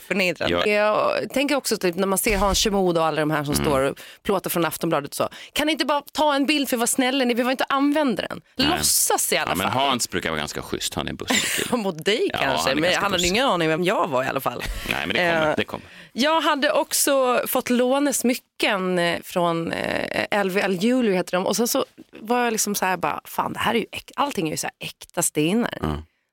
förnedrande. 0.00 0.54
Ja. 0.54 0.66
Jag 0.66 1.30
tänker 1.32 1.56
också 1.56 1.76
typ, 1.76 1.94
när 1.96 2.06
man 2.06 2.18
ser 2.18 2.36
Hans 2.38 2.58
Kjemod 2.58 2.98
och 2.98 3.04
alla 3.04 3.20
de 3.20 3.30
här 3.30 3.44
som 3.44 3.54
Mm. 3.54 3.64
står 3.66 3.80
och 3.80 3.98
plåtar 4.22 4.50
från 4.50 4.64
Aftonbladet 4.64 5.10
och 5.10 5.16
så. 5.16 5.28
Kan 5.52 5.66
ni 5.66 5.72
inte 5.72 5.84
bara 5.84 6.02
ta 6.12 6.34
en 6.34 6.46
bild 6.46 6.68
för 6.68 6.76
att 6.76 6.80
vara 6.80 6.86
snälla? 6.86 7.24
Ni 7.24 7.34
behöver 7.34 7.50
inte 7.50 7.64
använda 7.68 8.22
den. 8.28 8.40
Nej. 8.56 8.68
Låtsas 8.68 9.32
i 9.32 9.36
alla 9.36 9.50
Ja, 9.50 9.54
men 9.54 9.72
fall. 9.72 9.88
Hans 9.88 10.10
brukar 10.10 10.30
vara 10.30 10.38
ganska 10.38 10.62
schysst. 10.62 10.94
Han 10.94 11.06
är 11.06 11.10
en 11.10 11.16
bussig. 11.16 11.72
Mot 11.78 12.04
dig 12.04 12.30
Ja, 12.32 12.38
kanske, 12.38 12.70
han 12.70 12.80
men 12.80 12.94
han 12.94 13.12
hade 13.12 13.26
ingen 13.26 13.46
aning 13.46 13.68
vem 13.68 13.84
jag 13.84 14.08
var 14.08 14.24
i 14.24 14.26
alla 14.26 14.40
fall. 14.40 14.62
Nej, 14.90 15.06
men 15.06 15.16
det 15.16 15.22
kommer. 15.32 15.50
Eh, 15.50 15.56
Det 15.56 15.64
kommer. 15.64 15.86
Jag 16.12 16.40
hade 16.40 16.72
också 16.72 17.40
fått 17.46 17.70
låna 17.70 18.12
smycken 18.12 18.98
eh, 18.98 19.18
från 19.24 19.72
eh, 19.72 20.44
LVL 20.44 20.72
Jewelry 20.84 21.14
heter 21.14 21.32
de 21.32 21.46
och 21.46 21.56
sen 21.56 21.68
så 21.68 21.84
var 22.20 22.44
jag 22.44 22.52
liksom 22.52 22.74
så 22.74 22.84
här 22.86 22.96
bara, 22.96 23.20
fan 23.24 23.52
det 23.52 23.58
här 23.58 23.74
är 23.74 23.78
ju 23.78 23.84
äk- 23.92 24.12
allting 24.16 24.46
är 24.46 24.50
ju 24.50 24.56
så 24.56 24.66
här 24.66 24.74
äkta 24.88 25.22
stenar. 25.22 25.78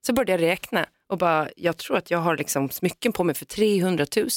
Så 0.08 0.14
började 0.14 0.32
jag 0.32 0.42
räkna 0.52 0.86
och 1.12 1.18
bara, 1.18 1.50
jag 1.56 1.78
tror 1.78 1.98
att 1.98 2.12
jag 2.12 2.20
har 2.20 2.38
liksom 2.38 2.70
smycken 2.70 3.14
på 3.14 3.24
mig 3.24 3.36
för 3.36 3.46
300 3.46 4.06
000. 4.16 4.28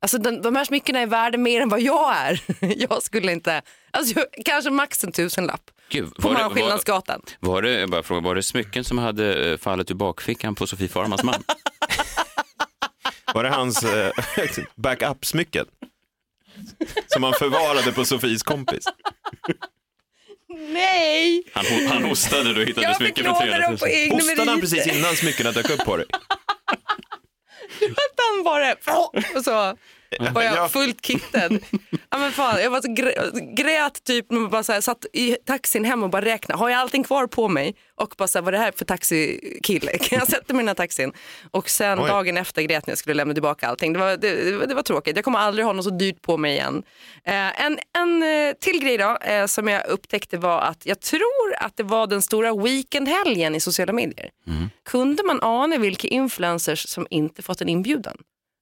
Alltså 0.00 0.18
de, 0.18 0.42
de 0.42 0.56
här 0.56 0.64
smyckena 0.64 0.98
är 1.00 1.06
värda 1.06 1.38
mer 1.38 1.60
än 1.60 1.68
vad 1.68 1.80
jag 1.80 2.16
är. 2.16 2.40
Jag 2.76 3.02
skulle 3.02 3.32
inte, 3.32 3.62
alltså 3.90 4.18
jag, 4.18 4.44
kanske 4.44 4.70
max 4.70 5.04
en 5.04 5.12
tusenlapp 5.12 5.70
Gud, 5.88 6.14
på 6.14 6.22
var, 6.22 6.30
det, 6.30 6.34
var, 6.34 6.42
Malmskillnadsgatan. 6.42 7.22
var, 7.40 7.62
det, 7.62 7.70
jag 7.80 7.90
bara 7.90 8.02
fråga, 8.02 8.20
var 8.20 8.34
det 8.34 8.42
smycken 8.42 8.84
som 8.84 8.98
hade 8.98 9.50
eh, 9.52 9.58
fallit 9.58 9.90
ur 9.90 9.94
bakfickan 9.94 10.54
på 10.54 10.66
Sofie 10.66 10.88
Farmans 10.88 11.22
man? 11.22 11.42
Var 13.34 13.44
det 13.44 13.50
hans 13.50 13.84
eh, 13.84 14.12
backup-smycken? 14.74 15.66
Som 17.06 17.22
han 17.22 17.32
förvarade 17.32 17.92
på 17.92 18.04
Sofies 18.04 18.42
kompis? 18.42 18.84
Nej! 20.56 21.42
Han, 21.52 21.64
han 21.88 22.04
hostade 22.04 22.50
och 22.50 22.66
hittade 22.66 22.86
Jag 22.86 22.96
smycken 22.96 23.24
för 23.24 23.30
låna 23.32 23.40
300 23.40 23.58
000. 23.58 23.70
dem 23.70 23.78
på 23.78 23.88
egna 23.88 24.14
Hostade 24.14 24.50
han 24.50 24.60
precis 24.60 24.86
innan 24.86 25.16
smyckena 25.16 25.52
dök 25.52 25.70
upp 25.70 25.84
på 25.84 25.96
dig? 25.96 26.06
Att 27.80 28.16
han 28.16 28.44
bara, 28.44 28.72
och 29.36 29.44
så. 29.44 29.76
Var 30.34 30.42
jag 30.42 30.72
fullt 30.72 31.06
kittad. 31.06 31.58
Ja, 32.10 32.18
men 32.18 32.32
fan, 32.32 32.62
jag 32.62 32.70
var 32.70 32.80
så 32.80 32.92
grä, 32.92 33.12
grät 33.54 34.04
typ 34.04 34.30
när 34.30 34.48
bara 34.48 34.62
så 34.62 34.72
här, 34.72 34.80
satt 34.80 35.04
i 35.12 35.36
taxin 35.46 35.84
hem 35.84 36.02
och 36.02 36.10
bara 36.10 36.24
räknade. 36.24 36.58
Har 36.58 36.68
jag 36.70 36.78
allting 36.80 37.04
kvar 37.04 37.26
på 37.26 37.48
mig? 37.48 37.74
Och 37.94 38.14
bara 38.18 38.28
så 38.28 38.38
här, 38.38 38.42
vad 38.44 38.54
är 38.54 38.58
det 38.58 38.64
här 38.64 38.72
för 38.76 38.84
taxikille? 38.84 39.98
Kan 39.98 40.18
jag 40.18 40.28
sätta 40.28 40.52
mig 40.54 40.60
i 40.60 40.62
den 40.62 40.68
här 40.68 40.74
taxin? 40.74 41.12
Och 41.50 41.70
sen 41.70 41.98
Oj. 42.00 42.08
dagen 42.08 42.36
efter 42.36 42.62
grät 42.62 42.86
när 42.86 42.92
jag 42.92 42.98
skulle 42.98 43.14
lämna 43.14 43.34
tillbaka 43.34 43.68
allting. 43.68 43.92
Det 43.92 43.98
var, 43.98 44.16
det, 44.16 44.66
det 44.66 44.74
var- 44.74 44.82
tråkigt. 44.82 45.16
Jag 45.16 45.24
kommer 45.24 45.38
aldrig 45.38 45.66
ha 45.66 45.72
något 45.72 45.84
så 45.84 45.90
dyrt 45.90 46.22
på 46.22 46.36
mig 46.36 46.52
igen. 46.52 46.82
Eh, 47.24 47.64
en, 47.64 47.78
en 47.98 48.22
eh, 48.22 48.52
till 48.60 48.80
grej 48.80 48.98
då, 48.98 49.16
eh, 49.16 49.46
som 49.46 49.68
jag 49.68 49.86
upptäckte 49.86 50.38
var 50.38 50.60
att 50.60 50.86
jag 50.86 51.00
tror 51.00 51.54
att 51.58 51.76
det 51.76 51.82
var 51.82 52.06
den 52.06 52.22
stora 52.22 52.54
weekendhelgen 52.54 53.54
i 53.54 53.60
sociala 53.60 53.92
medier. 53.92 54.30
Kunde 54.84 55.22
man 55.22 55.38
ana 55.42 55.76
vilka 55.78 56.08
influencers 56.08 56.88
som 56.88 57.06
inte 57.10 57.42
fått 57.42 57.60
en 57.60 57.68
inbjudan? 57.68 58.16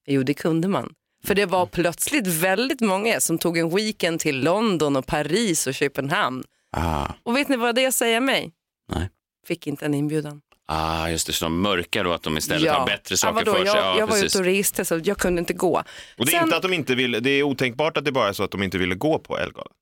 Jo, 0.07 0.23
det 0.23 0.35
kunde 0.35 0.69
man. 0.69 0.93
För 1.25 1.35
det 1.35 1.47
var 1.47 1.67
plötsligt 1.67 2.27
väldigt 2.27 2.81
många 2.81 3.21
som 3.21 3.39
tog 3.39 3.59
en 3.59 3.75
weekend 3.77 4.21
till 4.21 4.41
London 4.45 4.97
och 4.97 5.07
Paris 5.07 5.67
och 5.67 5.75
Köpenhamn. 5.75 6.45
Ah, 6.77 7.07
Och 7.23 7.37
vet 7.37 7.49
ni 7.49 7.57
vad 7.57 7.75
det 7.75 7.93
säger 7.93 8.21
mig? 8.21 8.53
Nej. 8.95 9.09
Fick 9.47 9.67
inte 9.67 9.85
en 9.87 9.95
inbjudan. 9.95 10.41
ah, 10.69 11.09
just 11.09 11.27
det, 11.27 11.33
så 11.33 11.45
de 11.45 11.61
mörkar 11.61 12.05
då 12.05 12.13
att 12.13 12.23
de 12.23 12.37
istället 12.39 12.73
har 12.73 12.87
bättre 12.87 13.17
saker 13.17 13.39
ja, 13.41 13.45
vadå? 13.45 13.53
för 13.59 13.65
sig. 13.65 13.67
Jag, 13.77 13.85
Ja, 13.85 13.99
jag 13.99 14.07
var 14.07 14.25
ute 14.25 14.39
och 14.39 14.45
reste 14.45 14.85
så 14.85 15.01
jag 15.05 15.19
kunde 15.19 15.39
inte 15.41 15.53
gå. 15.53 15.83
Och 16.19 16.27
det 16.27 16.33
är 16.33 16.37
Sen- 16.37 16.45
inte 16.45 16.57
att 16.57 16.63
de 16.63 16.73
inte 16.73 16.95
vill, 16.95 17.13
det 17.23 17.31
är 17.31 17.43
otänkbart 17.43 17.97
att 17.97 18.05
det 18.05 18.13
bara 18.13 18.29
är 18.29 18.33
så 18.33 18.43
att 18.45 18.51
de 18.51 18.63
inte 18.63 18.79
ville 18.79 18.95
gå 18.95 19.19
på 19.19 19.39
Ellegalan. 19.39 19.73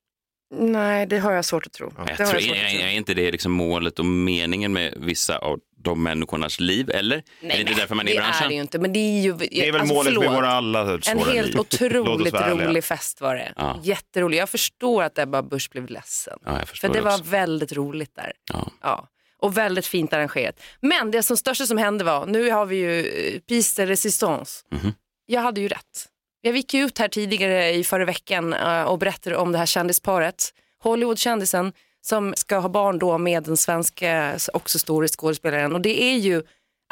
Nej, 0.59 1.07
det 1.07 1.19
har 1.19 1.33
jag 1.33 1.45
svårt 1.45 1.67
att 1.67 1.73
tro. 1.73 1.93
Jag 1.97 2.07
Det 2.07 2.11
har 2.25 2.31
tror, 2.31 2.43
jag 2.43 2.71
tro. 2.71 2.81
är 2.81 2.89
inte 2.89 3.15
det 3.15 3.33
liksom 3.33 3.53
målet 3.53 3.99
och 3.99 4.05
meningen 4.07 4.73
med 4.73 4.95
vissa 4.97 5.39
av 5.39 5.59
de 5.83 6.03
människornas 6.03 6.61
liv? 6.61 6.91
Eller? 6.91 7.17
är 7.17 7.23
det 7.41 7.61
inte 7.61 7.75
därför 7.75 7.95
man 7.95 8.09
är 8.09 8.13
i 8.13 8.15
det 8.15 8.21
branschen? 8.21 8.45
är 8.45 8.49
det 8.49 8.55
ju 8.55 8.61
inte. 8.61 8.79
Men 8.79 8.93
det 8.93 8.99
är 8.99 9.23
ju... 9.23 9.33
Det 9.33 9.69
är 9.69 9.73
väl 9.73 9.81
alltså, 9.81 9.95
målet 9.95 10.13
med 10.13 10.23
förlåt. 10.23 10.37
våra 10.37 10.49
alla 10.49 10.93
En 10.93 11.03
svåra 11.03 11.33
helt 11.33 11.49
liv. 11.49 11.61
Otroligt 11.61 12.35
rolig 12.35 12.85
fest 12.85 13.21
var 13.21 13.35
det. 13.35 13.53
Ja. 13.57 13.81
Jätterolig. 13.83 14.39
Jag 14.39 14.49
förstår 14.49 15.03
att 15.03 15.19
Ebba 15.19 15.43
Busch 15.43 15.71
blev 15.73 15.91
ledsen. 15.91 16.39
Ja, 16.45 16.59
jag 16.59 16.69
förstår 16.69 16.89
För 16.89 16.95
det 16.95 17.01
det 17.01 17.05
var 17.05 17.19
väldigt 17.19 17.73
roligt 17.73 18.15
där. 18.15 18.33
Ja. 18.53 18.69
Ja. 18.83 19.09
Och 19.39 19.57
väldigt 19.57 19.87
fint 19.87 20.13
arrangerat. 20.13 20.61
Men 20.81 21.11
det 21.11 21.23
som 21.23 21.37
största 21.37 21.67
som 21.67 21.79
hände 21.79 22.05
var, 22.05 22.27
nu 22.27 22.51
har 22.51 22.67
vi 22.67 22.77
ju 22.77 23.07
eh, 23.07 23.41
Piste 23.41 23.87
Resistance. 23.87 24.65
Mhm. 24.73 24.93
Jag 25.27 25.41
hade 25.41 25.61
ju 25.61 25.69
rätt. 25.69 26.09
Jag 26.41 26.57
gick 26.57 26.75
ju 26.75 26.85
ut 26.85 26.99
här 26.99 27.09
tidigare 27.09 27.71
i 27.71 27.85
förra 27.85 28.05
veckan 28.05 28.53
eh, 28.53 28.83
och 28.83 28.99
berättade 28.99 29.37
om 29.37 29.53
det 29.53 29.59
här 29.59 29.67
kändisparet. 29.67 30.55
Hollywoodkändisen 30.83 31.73
som 32.03 32.35
ska 32.37 32.59
ha 32.59 32.69
barn 32.69 32.99
då 32.99 33.19
med 33.19 33.43
den 33.43 33.57
svenska 33.57 34.39
också 34.53 34.79
stora 34.79 35.09
skådespelaren. 35.09 35.73
Och 35.73 35.81
det 35.81 36.03
är 36.03 36.17
ju 36.17 36.43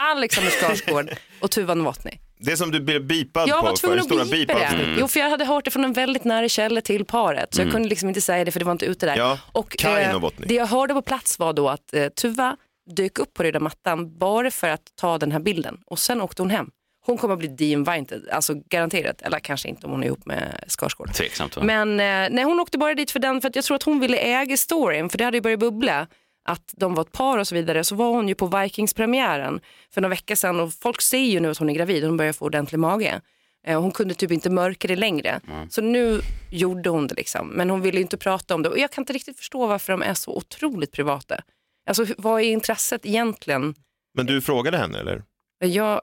Alexander 0.02 0.50
Skarsgård 0.50 1.10
och 1.40 1.50
Tuva 1.50 1.74
Novotny. 1.74 2.10
Det 2.42 2.56
som 2.56 2.70
du 2.70 2.80
blev 2.80 3.06
bipad 3.06 3.48
Jag 3.48 3.60
på 3.60 3.66
var 3.66 3.70
för, 3.70 3.76
tvungen 3.76 4.08
det 4.08 4.22
att 4.22 4.30
bipa 4.30 4.52
det. 4.54 4.58
bipavsnittet. 4.60 4.96
Jo, 5.00 5.08
för 5.08 5.20
jag 5.20 5.30
hade 5.30 5.44
hört 5.44 5.64
det 5.64 5.70
från 5.70 5.84
en 5.84 5.92
väldigt 5.92 6.24
nära 6.24 6.48
källa 6.48 6.80
till 6.80 7.04
paret. 7.04 7.54
Så 7.54 7.60
jag 7.60 7.64
Mm. 7.64 7.72
kunde 7.72 7.88
liksom 7.88 8.08
inte 8.08 8.20
säga 8.20 8.44
det 8.44 8.50
för 8.52 8.58
det 8.60 8.64
var 8.64 8.72
inte 8.72 8.86
ute 8.86 9.06
där. 9.06 9.16
Ja, 9.16 9.38
och, 9.52 9.84
eh, 9.84 10.22
det 10.36 10.54
jag 10.54 10.66
hörde 10.66 10.94
på 10.94 11.02
plats 11.02 11.38
var 11.38 11.52
då 11.52 11.68
att 11.68 11.94
eh, 11.94 12.08
Tuva 12.08 12.56
dök 12.96 13.18
upp 13.18 13.34
på 13.34 13.42
röda 13.42 13.60
mattan 13.60 14.18
bara 14.18 14.50
för 14.50 14.68
att 14.68 14.82
ta 15.00 15.18
den 15.18 15.32
här 15.32 15.40
bilden. 15.40 15.78
Och 15.86 15.98
sen 15.98 16.20
åkte 16.20 16.42
hon 16.42 16.50
hem. 16.50 16.70
Hon 17.10 17.18
kommer 17.18 17.34
att 17.34 17.38
bli 17.38 17.48
de-invited, 17.48 18.28
alltså 18.32 18.54
garanterat. 18.68 19.22
Eller 19.22 19.38
kanske 19.38 19.68
inte 19.68 19.86
om 19.86 19.92
hon 19.92 20.02
är 20.02 20.06
ihop 20.06 20.26
med 20.26 20.64
Skarsgård. 20.68 21.12
Tveksamt 21.14 21.56
va? 21.56 21.62
Men 21.62 21.90
eh, 21.90 22.34
nej, 22.34 22.44
hon 22.44 22.60
åkte 22.60 22.78
bara 22.78 22.94
dit 22.94 23.10
för 23.10 23.18
den 23.20 23.40
för 23.40 23.48
att 23.48 23.56
jag 23.56 23.64
tror 23.64 23.74
att 23.74 23.82
hon 23.82 24.00
ville 24.00 24.16
äga 24.16 24.56
storyn 24.56 25.08
för 25.08 25.18
det 25.18 25.24
hade 25.24 25.36
ju 25.36 25.40
börjat 25.40 25.60
bubbla 25.60 26.06
att 26.48 26.74
de 26.76 26.94
var 26.94 27.02
ett 27.02 27.12
par 27.12 27.38
och 27.38 27.48
så 27.48 27.54
vidare. 27.54 27.84
Så 27.84 27.94
var 27.94 28.08
hon 28.08 28.28
ju 28.28 28.34
på 28.34 28.46
Vikings-premiären 28.46 29.60
för 29.94 30.00
några 30.00 30.10
veckor 30.10 30.34
sedan 30.34 30.60
och 30.60 30.72
folk 30.74 31.00
ser 31.00 31.18
ju 31.18 31.40
nu 31.40 31.50
att 31.50 31.58
hon 31.58 31.70
är 31.70 31.74
gravid 31.74 32.02
och 32.04 32.08
hon 32.08 32.16
börjar 32.16 32.32
få 32.32 32.44
ordentlig 32.44 32.78
mage. 32.78 33.20
Eh, 33.66 33.80
Hon 33.80 33.92
kunde 33.92 34.14
typ 34.14 34.30
inte 34.30 34.50
mörka 34.50 34.88
det 34.88 34.96
längre. 34.96 35.40
Så 35.70 35.80
nu 35.82 36.20
gjorde 36.50 36.90
hon 36.90 37.06
det 37.06 37.14
liksom. 37.14 37.48
Men 37.48 37.70
hon 37.70 37.80
ville 37.80 38.00
inte 38.00 38.16
prata 38.16 38.54
om 38.54 38.62
det. 38.62 38.68
Och 38.68 38.78
jag 38.78 38.90
kan 38.90 39.02
inte 39.02 39.12
riktigt 39.12 39.38
förstå 39.38 39.66
varför 39.66 39.92
de 39.92 40.02
är 40.02 40.14
så 40.14 40.36
otroligt 40.36 40.92
privata. 40.92 41.40
Alltså 41.88 42.06
vad 42.18 42.40
är 42.40 42.44
intresset 42.44 43.06
egentligen? 43.06 43.74
Men 44.14 44.26
du 44.26 44.40
frågade 44.40 44.76
henne 44.78 44.98
eller? 45.00 45.22
Jag, 45.64 46.00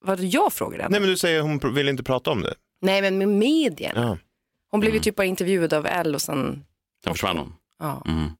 vad 0.00 0.20
jag 0.20 0.52
frågade 0.52 0.82
henne? 0.82 0.92
Nej 0.92 1.00
men 1.00 1.08
du 1.10 1.16
säger 1.16 1.40
hon 1.40 1.74
vill 1.74 1.88
inte 1.88 2.02
prata 2.02 2.30
om 2.30 2.42
det. 2.42 2.54
Nej 2.82 3.02
men 3.02 3.18
med 3.18 3.28
medierna. 3.28 4.00
Ja. 4.00 4.18
Hon 4.70 4.80
blev 4.80 4.94
ju 4.94 5.00
typ 5.00 5.16
bara 5.16 5.24
intervjuad 5.26 5.72
av 5.72 5.86
Elle 5.86 6.14
och 6.14 6.22
sen... 6.22 6.64
Sen 7.04 7.14
försvann 7.14 7.38
hon. 7.38 7.52
Ja. 7.78 8.02
Mm. 8.06 8.30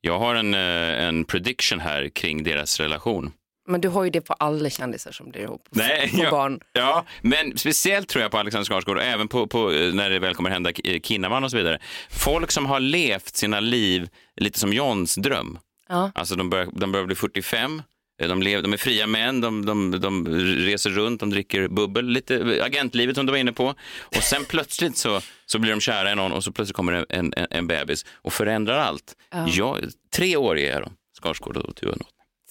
Jag 0.00 0.18
har 0.18 0.34
en, 0.34 0.54
eh, 0.54 1.04
en 1.06 1.24
prediction 1.24 1.80
här 1.80 2.08
kring 2.08 2.42
deras 2.44 2.80
relation. 2.80 3.32
Men 3.68 3.80
du 3.80 3.88
har 3.88 4.04
ju 4.04 4.10
det 4.10 4.20
på 4.20 4.32
alla 4.32 4.70
kändisar 4.70 5.12
som 5.12 5.30
blir 5.30 5.40
ihop. 5.42 5.68
Nej, 5.70 6.08
Får 6.08 6.24
ja, 6.24 6.30
barn. 6.30 6.60
ja, 6.72 7.04
men 7.20 7.58
speciellt 7.58 8.08
tror 8.08 8.22
jag 8.22 8.30
på 8.30 8.38
Alexander 8.38 8.64
Skarsgård 8.64 8.96
och 8.96 9.02
även 9.02 9.28
på, 9.28 9.46
på 9.46 9.72
eh, 9.72 9.94
när 9.94 10.10
det 10.10 10.18
väl 10.18 10.34
kommer 10.34 10.50
hända 10.50 10.72
Kinnaman 11.02 11.44
och 11.44 11.50
så 11.50 11.56
vidare. 11.56 11.78
Folk 12.10 12.50
som 12.50 12.66
har 12.66 12.80
levt 12.80 13.36
sina 13.36 13.60
liv 13.60 14.08
lite 14.36 14.58
som 14.58 14.72
Johns 14.72 15.14
dröm. 15.14 15.58
Ja. 15.88 16.12
Alltså 16.14 16.34
de 16.36 16.50
börjar, 16.50 16.68
de 16.72 16.92
börjar 16.92 17.06
bli 17.06 17.16
45, 17.16 17.78
eh, 17.78 17.82
de, 18.28 18.42
lev, 18.42 18.62
de 18.62 18.72
är 18.72 18.76
fria 18.76 19.06
män, 19.06 19.40
de, 19.40 19.66
de, 19.66 20.00
de 20.00 20.26
reser 20.66 20.90
runt, 20.90 21.20
de 21.20 21.30
dricker 21.30 21.68
bubbel, 21.68 22.06
lite 22.08 22.60
agentlivet 22.64 23.16
som 23.16 23.26
du 23.26 23.32
var 23.32 23.38
inne 23.38 23.52
på. 23.52 23.74
Och 24.16 24.22
sen 24.22 24.44
plötsligt 24.44 24.96
så, 24.96 25.20
så 25.46 25.58
blir 25.58 25.70
de 25.70 25.80
kära 25.80 26.12
i 26.12 26.14
någon 26.14 26.32
och 26.32 26.44
så 26.44 26.52
plötsligt 26.52 26.76
kommer 26.76 26.92
en, 27.08 27.32
en, 27.36 27.46
en 27.50 27.66
bebis 27.66 28.06
och 28.12 28.32
förändrar 28.32 28.78
allt. 28.78 29.14
Ja. 29.32 29.46
Ja, 29.48 29.78
tre 30.14 30.36
år 30.36 30.58
är 30.58 30.80
de, 30.80 30.92
Skarsgård 31.22 31.56
och 31.56 31.76
Tuva. 31.76 31.94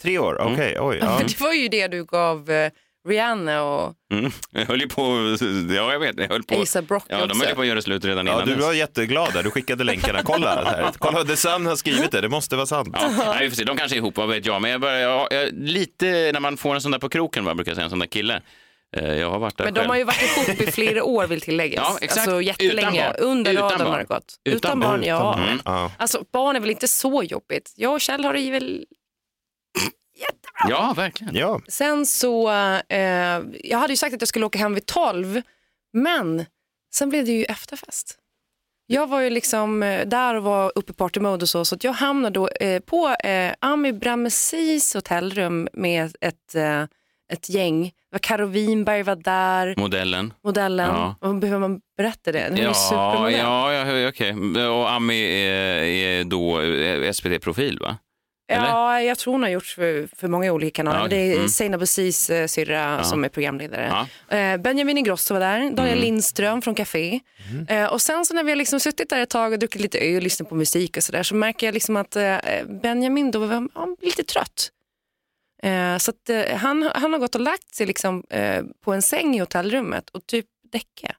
Tre 0.01 0.19
år, 0.19 0.41
Mm. 0.41 0.53
okej, 0.53 0.77
oj. 0.79 0.97
Ja. 1.01 1.19
Det 1.27 1.39
var 1.39 1.53
ju 1.53 1.67
det 1.67 1.87
du 1.87 2.05
gav 2.05 2.51
eh, 2.51 2.71
Rihanna 3.09 3.63
och 3.63 3.93
Mm. 4.13 4.31
Jag 4.51 4.65
höll 4.65 4.81
ju 4.81 4.87
på, 4.87 5.01
ja 5.75 5.91
jag 5.93 5.99
vet, 5.99 6.17
jag 6.19 6.27
höll 6.27 6.43
på. 6.43 6.55
A$AP 6.55 6.93
Rocky 6.93 7.05
Ja, 7.09 7.25
de 7.25 7.39
höll 7.39 7.49
ju 7.49 7.55
på 7.55 7.61
att 7.61 7.67
göra 7.67 7.81
slut 7.81 8.05
redan 8.05 8.27
Ja, 8.27 8.33
innan 8.33 8.47
du 8.47 8.55
dess. 8.55 8.63
var 8.65 8.73
jätteglad 8.73 9.33
där, 9.33 9.43
du 9.43 9.51
skickade 9.51 9.83
länkarna. 9.83 10.23
Kolla, 10.23 10.63
här. 10.65 10.91
Kolla 10.97 11.23
The 11.23 11.35
Sun 11.35 11.65
har 11.65 11.75
skrivit 11.75 12.11
det, 12.11 12.21
det 12.21 12.29
måste 12.29 12.55
vara 12.55 12.65
sant. 12.65 12.89
Ja, 12.93 13.09
nej, 13.17 13.37
vi 13.43 13.49
får 13.49 13.55
se. 13.55 13.63
De 13.63 13.77
kanske 13.77 13.95
är 13.95 13.97
ihop, 13.97 14.17
vad 14.17 14.29
vet 14.29 14.45
jag. 14.45 14.61
Men 14.61 14.71
jag 14.71 14.81
börjar, 14.81 14.97
jag, 14.99 15.27
jag, 15.31 15.49
lite 15.53 16.05
när 16.33 16.39
man 16.39 16.57
får 16.57 16.75
en 16.75 16.81
sån 16.81 16.91
där 16.91 16.99
på 16.99 17.09
kroken, 17.09 17.45
va, 17.45 17.55
brukar 17.55 17.69
jag 17.71 17.75
säga, 17.75 17.83
en 17.83 17.89
sån 17.89 17.99
där 17.99 18.07
kille. 18.07 18.41
Eh, 18.97 19.13
Jag 19.13 19.29
har 19.29 19.39
varit 19.39 19.57
där 19.57 19.65
Men 19.65 19.73
de 19.73 19.79
själv. 19.79 19.89
har 19.89 19.97
ju 19.97 20.03
varit 20.03 20.37
ihop 20.47 20.61
i 20.61 20.71
flera 20.71 21.03
år 21.03 21.27
vill 21.27 21.41
tilläggas. 21.41 21.87
Ja, 21.89 21.97
exakt. 22.01 22.27
Alltså 22.27 22.41
jättelänge. 22.41 22.89
Utan 22.89 22.93
barn. 22.93 23.15
Under 23.29 23.51
Utan 23.53 23.63
radarn 23.63 23.77
barn. 23.79 23.91
har 23.91 23.99
det 23.99 24.05
gått. 24.05 24.35
Utan 24.45 24.55
Utan, 24.57 24.79
barn. 24.79 24.89
barn, 24.89 25.03
ja. 25.07 25.39
Ja. 25.65 25.91
Alltså 25.97 26.23
barn 26.33 26.55
är 26.55 26.59
väl 26.59 26.69
inte 26.71 26.87
så 26.87 27.23
jobbigt. 27.23 27.73
Jag 27.75 27.93
och 27.93 28.01
Kjell 28.01 28.23
har 28.25 28.33
det 28.33 28.39
ju 28.39 28.83
väl 30.21 30.71
Ja, 30.71 30.93
verkligen. 30.95 31.35
Ja. 31.35 31.61
Sen 31.67 32.05
så, 32.05 32.49
eh, 32.89 32.99
jag 33.63 33.77
hade 33.77 33.93
ju 33.93 33.97
sagt 33.97 34.13
att 34.15 34.21
jag 34.21 34.27
skulle 34.27 34.45
åka 34.45 34.59
hem 34.59 34.73
vid 34.73 34.85
12, 34.85 35.41
men 35.93 36.45
sen 36.93 37.09
blev 37.09 37.25
det 37.25 37.31
ju 37.31 37.43
efterfest. 37.43 38.17
Jag 38.87 39.07
var 39.07 39.21
ju 39.21 39.29
liksom 39.29 39.83
eh, 39.83 40.07
där 40.07 40.35
och 40.35 40.43
var 40.43 40.71
uppe 40.75 40.91
i 40.91 40.95
partymode 40.95 41.41
och 41.43 41.49
så, 41.49 41.65
så 41.65 41.75
att 41.75 41.83
jag 41.83 41.93
hamnade 41.93 42.33
då 42.33 42.47
eh, 42.47 42.79
på 42.79 43.07
eh, 43.23 43.53
Ami 43.59 43.93
Bramesis 43.93 44.93
hotellrum 44.93 45.67
med 45.73 46.15
ett, 46.21 46.55
eh, 46.55 46.81
ett 47.33 47.49
gäng. 47.49 47.83
Det 47.83 47.91
var 48.11 48.19
Karo 48.19 48.45
Winberg 48.45 49.03
var 49.03 49.15
där, 49.15 49.73
Modellen. 49.77 50.33
modellen. 50.43 50.87
Ja. 50.89 51.15
Och 51.21 51.35
behöver 51.35 51.59
man 51.67 51.81
berätta 51.97 52.31
det? 52.31 52.45
Hon 52.49 52.57
är 52.59 52.63
Ja, 52.63 52.73
supermodell. 52.73 53.37
ja, 53.39 53.73
ja 53.73 54.09
okej. 54.09 54.33
Och 54.69 54.91
Ami 54.91 55.45
är, 55.45 55.83
är 55.83 56.23
då 56.23 56.61
eh, 56.61 57.11
SVT-profil, 57.11 57.79
va? 57.79 57.97
Eller? 58.51 58.67
Ja, 58.67 59.01
jag 59.01 59.17
tror 59.17 59.33
hon 59.33 59.43
har 59.43 59.49
gjort 59.49 59.65
för, 59.65 60.09
för 60.15 60.27
många 60.27 60.51
olika 60.51 60.75
kanaler. 60.75 60.97
Ja, 60.97 61.01
Men 61.03 61.09
det 61.09 61.15
är 61.31 61.35
mm. 61.35 61.49
Seinabo 61.49 61.85
Sis 61.85 62.29
eh, 62.29 62.47
syrra 62.47 62.73
Ja. 62.97 63.03
som 63.03 63.23
är 63.23 63.29
programledare. 63.29 64.05
Ja. 64.29 64.37
Eh, 64.37 64.57
Benjamin 64.57 64.97
Ingrosso 64.97 65.33
var 65.33 65.41
där, 65.41 65.59
Daniel 65.59 65.77
Mm. 65.97 65.99
Lindström 65.99 66.61
från 66.61 66.75
Café. 66.75 67.19
Eh, 67.67 67.85
och 67.85 68.01
sen 68.01 68.25
så 68.25 68.33
när 68.33 68.43
vi 68.43 68.51
har 68.51 68.55
liksom 68.55 68.79
suttit 68.79 69.09
där 69.09 69.19
ett 69.21 69.29
tag 69.29 69.53
och 69.53 69.59
druckit 69.59 69.81
lite 69.81 69.99
öl 69.99 70.15
och 70.15 70.23
lyssnat 70.23 70.49
på 70.49 70.55
musik 70.55 70.97
och 70.97 71.03
sådär 71.03 71.23
så 71.23 71.35
märker 71.35 71.67
jag 71.67 71.73
liksom 71.73 71.95
att 71.97 72.17
Benjamin 72.81 73.31
då 73.31 73.39
var 73.39 73.67
ja, 73.75 73.95
lite 74.01 74.23
trött. 74.23 74.69
Så 75.99 76.11
att, 76.11 76.29
han, 76.55 76.89
han 76.95 77.13
har 77.13 77.19
gått 77.19 77.35
och 77.35 77.41
lagt 77.41 77.75
sig 77.75 77.85
liksom, 77.85 78.23
på 78.83 78.93
en 78.93 79.01
säng 79.01 79.35
i 79.35 79.39
hotellrummet 79.39 80.09
och 80.09 80.25
typ 80.25 80.45
däcka. 80.71 81.15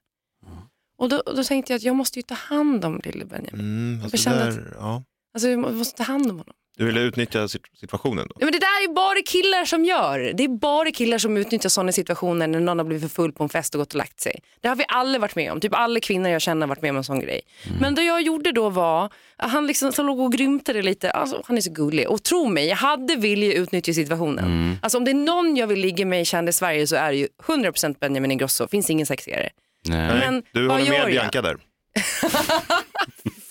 Och 0.97 1.09
då, 1.09 1.23
då 1.25 1.43
tänkte 1.43 1.73
jag 1.73 1.77
att 1.77 1.83
jag 1.83 1.95
måste 1.95 2.19
ju 2.19 2.23
ta 2.23 2.35
hand 2.35 2.85
om 2.85 3.01
lille 3.03 3.25
Benjamin. 3.25 3.59
Mm, 3.59 3.95
Jag 3.97 4.03
alltså 4.03 4.17
kände 4.17 4.45
där, 4.45 4.73
ja. 4.79 5.03
Alltså, 5.33 5.49
jag 5.49 5.59
måste 5.59 5.97
ta 5.97 6.03
hand 6.03 6.23
om 6.31 6.37
honom. 6.37 6.53
Du 6.77 6.85
ville 6.85 6.99
utnyttja 7.01 7.47
sit- 7.47 7.61
situationen 7.79 8.27
då? 8.29 8.35
Ja, 8.39 8.45
men 8.45 8.51
det 8.51 8.59
där 8.59 8.83
är 8.89 8.93
bara 8.93 9.21
killar 9.25 9.65
som 9.65 9.85
gör. 9.85 10.19
Det 10.33 10.43
är 10.43 10.47
bara 10.47 10.91
killar 10.91 11.17
som 11.17 11.37
utnyttjar 11.37 11.69
sådana 11.69 11.91
situationer 11.91 12.47
när 12.47 12.59
någon 12.59 12.77
har 12.79 12.85
blivit 12.85 13.03
för 13.03 13.09
full 13.15 13.31
på 13.31 13.43
en 13.43 13.49
fest 13.49 13.75
och 13.75 13.79
gått 13.79 13.93
och 13.93 13.97
lagt 13.97 14.19
sig. 14.21 14.39
Det 14.61 14.67
har 14.67 14.75
vi 14.75 14.85
alla 14.87 15.19
varit 15.19 15.35
med 15.35 15.51
om. 15.51 15.59
Typ 15.59 15.73
alla 15.75 15.99
kvinnor 15.99 16.29
jag 16.29 16.41
känner 16.41 16.61
har 16.61 16.67
varit 16.67 16.81
med 16.81 16.89
om 16.91 16.97
en 16.97 17.03
sån 17.03 17.19
grej. 17.19 17.41
Men 17.79 17.95
det 17.95 18.03
jag 18.03 18.21
gjorde 18.21 18.51
då 18.51 18.69
var, 18.69 19.09
att 19.37 19.51
han 19.51 19.67
liksom 19.67 19.91
så 19.91 20.03
låg 20.03 20.19
och 20.19 20.31
grymtade 20.31 20.81
lite. 20.81 21.11
Alltså, 21.11 21.41
han 21.45 21.57
är 21.57 21.61
så 21.61 21.71
gullig. 21.71 22.09
Och 22.09 22.23
tro 22.23 22.47
mig, 22.47 22.67
jag 22.67 22.75
hade 22.75 23.15
velat 23.15 23.55
utnyttja 23.55 23.93
situationen. 23.93 24.77
Alltså 24.81 24.97
om 24.97 25.05
det 25.05 25.11
är 25.11 25.15
någon 25.15 25.55
jag 25.55 25.67
vill 25.67 25.79
ligga 25.79 26.05
med 26.05 26.21
i 26.21 26.25
kändis 26.25 26.57
Sverige 26.57 26.87
så 26.87 26.95
är 26.95 27.11
det 27.11 27.17
ju 27.17 27.27
100% 27.45 27.95
Benjamin 27.99 28.31
Ingrosso. 28.31 28.67
Finns 28.67 28.89
ingen 28.89 29.05
sexigare. 29.05 29.49
Nej. 29.87 30.07
Men 30.19 30.43
Du 30.51 30.69
håller 30.69 30.89
med 30.89 30.99
jag? 30.99 31.07
Bianca 31.07 31.41
där? 31.41 31.57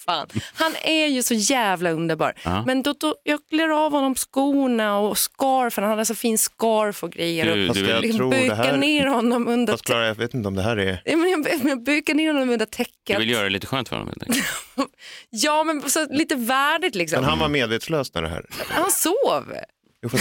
fan. 0.04 0.28
Han 0.54 0.72
är 0.84 1.06
ju 1.06 1.22
så 1.22 1.34
jävla 1.34 1.90
underbar. 1.90 2.34
Ja. 2.44 2.64
Men 2.66 2.82
då, 2.82 2.92
då, 3.00 3.14
jag 3.22 3.40
klär 3.50 3.68
av 3.86 3.92
honom 3.92 4.14
skorna 4.14 4.98
och 4.98 5.18
scarfen. 5.18 5.84
Han 5.84 5.90
hade 5.90 6.04
så 6.06 6.14
fin 6.14 6.38
scarf 6.38 7.02
och 7.04 7.10
grejer. 7.12 7.54
Du- 7.56 7.68
och 7.68 7.74
du- 7.74 7.88
jag 7.88 8.02
liksom 8.02 8.32
här- 8.32 8.76
ner 8.76 9.06
honom 9.06 9.48
under 9.48 9.72
Fast 9.72 9.84
Klara, 9.84 10.06
jag 10.06 10.14
vet 10.14 10.34
inte 10.34 10.48
om 10.48 10.54
det 10.54 10.62
här 10.62 10.76
är... 10.76 11.02
Ja, 11.04 11.16
men 11.16 11.30
jag, 11.30 11.46
jag 11.70 11.82
bukar 11.82 12.14
ner 12.14 12.26
honom 12.32 12.42
under 12.50 12.58
Du 12.58 12.66
täcket. 12.66 13.20
vill 13.20 13.30
göra 13.30 13.44
det 13.44 13.50
lite 13.50 13.66
skönt 13.66 13.88
för 13.88 13.96
honom 13.96 14.08
helt 14.08 14.22
enkelt. 14.28 14.46
Ja, 15.30 15.64
men 15.64 15.90
så 15.90 16.06
lite 16.10 16.34
värdigt 16.34 16.94
liksom. 16.94 17.20
Men 17.20 17.30
han 17.30 17.38
var 17.38 17.48
medvetslös 17.48 18.14
när 18.14 18.22
det 18.22 18.28
här... 18.28 18.46
Han 18.68 18.90
sov. 18.90 19.54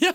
Ja. 0.00 0.12